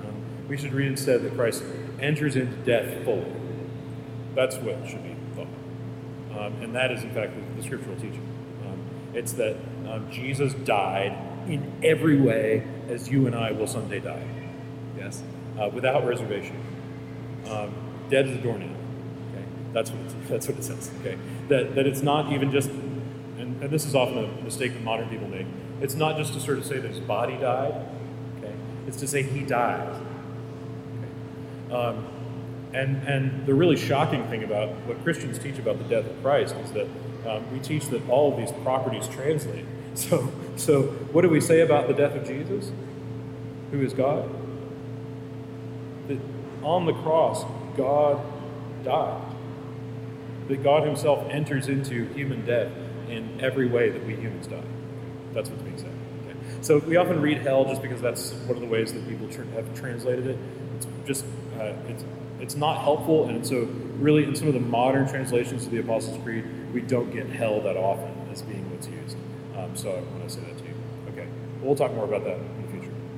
Um, 0.00 0.48
we 0.48 0.56
should 0.56 0.72
read 0.72 0.88
instead 0.88 1.22
that 1.22 1.34
Christ 1.34 1.62
enters 2.00 2.36
into 2.36 2.56
death 2.56 3.04
fully. 3.04 3.32
That's 4.34 4.56
what 4.56 4.88
should 4.88 5.04
be 5.04 5.14
thought. 5.36 5.46
Um, 6.36 6.54
and 6.62 6.74
that 6.74 6.90
is, 6.90 7.04
in 7.04 7.14
fact, 7.14 7.34
the, 7.34 7.56
the 7.56 7.62
scriptural 7.62 7.94
teaching. 7.94 8.26
Um, 8.66 8.80
it's 9.14 9.32
that 9.34 9.56
Jesus 10.10 10.54
died 10.54 11.16
in 11.46 11.72
every 11.82 12.20
way 12.20 12.66
as 12.88 13.08
you 13.08 13.26
and 13.26 13.34
I 13.34 13.52
will 13.52 13.66
someday 13.66 14.00
die. 14.00 14.26
Yes? 14.96 15.22
Uh, 15.58 15.70
without 15.72 16.04
reservation. 16.06 16.56
Um, 17.48 17.74
dead 18.10 18.26
as 18.28 18.36
a 18.36 18.40
doornail. 18.40 18.68
Okay? 19.32 19.44
That's 19.72 19.90
what, 19.90 20.00
it, 20.00 20.28
that's 20.28 20.48
what 20.48 20.58
it 20.58 20.64
says. 20.64 20.90
Okay? 21.00 21.18
That, 21.48 21.74
that 21.74 21.86
it's 21.86 22.02
not 22.02 22.32
even 22.32 22.50
just, 22.50 22.70
and, 22.70 23.62
and 23.62 23.70
this 23.70 23.86
is 23.86 23.94
often 23.94 24.18
a 24.18 24.42
mistake 24.42 24.72
that 24.72 24.82
modern 24.82 25.08
people 25.08 25.28
make, 25.28 25.46
it's 25.80 25.94
not 25.94 26.16
just 26.16 26.32
to 26.34 26.40
sort 26.40 26.58
of 26.58 26.64
say 26.64 26.78
that 26.78 26.88
his 26.88 27.00
body 27.00 27.36
died. 27.36 27.74
Okay? 28.38 28.54
It's 28.86 28.98
to 28.98 29.08
say 29.08 29.22
he 29.22 29.40
died. 29.40 30.00
Okay? 31.68 31.74
Um, 31.74 32.06
and, 32.72 32.96
and 33.06 33.46
the 33.46 33.54
really 33.54 33.76
shocking 33.76 34.26
thing 34.28 34.42
about 34.42 34.70
what 34.86 35.02
Christians 35.04 35.38
teach 35.38 35.58
about 35.58 35.78
the 35.78 35.84
death 35.84 36.10
of 36.10 36.22
Christ 36.22 36.56
is 36.56 36.72
that 36.72 36.88
um, 37.26 37.50
we 37.52 37.58
teach 37.60 37.88
that 37.88 38.08
all 38.08 38.32
of 38.32 38.38
these 38.38 38.52
properties 38.62 39.08
translate. 39.08 39.64
So, 39.94 40.32
so 40.56 40.82
what 41.12 41.22
do 41.22 41.28
we 41.28 41.40
say 41.40 41.60
about 41.60 41.86
the 41.86 41.94
death 41.94 42.14
of 42.14 42.26
Jesus, 42.26 42.72
who 43.70 43.80
is 43.80 43.92
God? 43.92 44.28
That 46.08 46.18
on 46.62 46.86
the 46.86 46.92
cross, 46.92 47.44
God 47.76 48.20
died. 48.84 49.22
That 50.48 50.62
God 50.62 50.84
Himself 50.84 51.26
enters 51.30 51.68
into 51.68 52.06
human 52.14 52.44
death 52.44 52.72
in 53.08 53.38
every 53.40 53.66
way 53.66 53.90
that 53.90 54.04
we 54.04 54.16
humans 54.16 54.46
die. 54.46 54.62
That's 55.32 55.50
what's 55.50 55.62
being 55.62 55.78
said. 55.78 55.92
Okay. 56.26 56.38
So 56.60 56.78
we 56.78 56.96
often 56.96 57.20
read 57.20 57.38
hell 57.38 57.64
just 57.64 57.82
because 57.82 58.00
that's 58.00 58.32
one 58.32 58.56
of 58.56 58.60
the 58.60 58.68
ways 58.68 58.92
that 58.92 59.08
people 59.08 59.28
tr- 59.28 59.42
have 59.54 59.74
translated 59.78 60.26
it. 60.26 60.38
It's 60.76 60.86
just 61.06 61.24
uh, 61.58 61.72
it's 61.88 62.04
it's 62.40 62.56
not 62.56 62.82
helpful, 62.82 63.28
and 63.28 63.46
so 63.46 63.68
really 63.98 64.24
in 64.24 64.34
some 64.34 64.48
of 64.48 64.54
the 64.54 64.60
modern 64.60 65.08
translations 65.08 65.66
of 65.66 65.70
the 65.70 65.78
Apostles' 65.78 66.22
Creed, 66.22 66.44
we 66.72 66.80
don't 66.80 67.10
get 67.10 67.28
hell 67.28 67.60
that 67.62 67.76
often 67.76 68.12
as 68.30 68.42
being 68.42 68.68
what's 68.70 68.88
used. 68.88 69.03
Um, 69.64 69.76
so 69.76 69.90
I 69.90 70.00
want 70.18 70.28
to 70.28 70.34
say 70.34 70.40
that 70.42 70.58
to 70.58 70.64
you. 70.64 70.74
Okay, 71.12 71.26
we'll 71.62 71.76
talk 71.76 71.92
more 71.94 72.04
about 72.04 72.24
that 72.24 72.38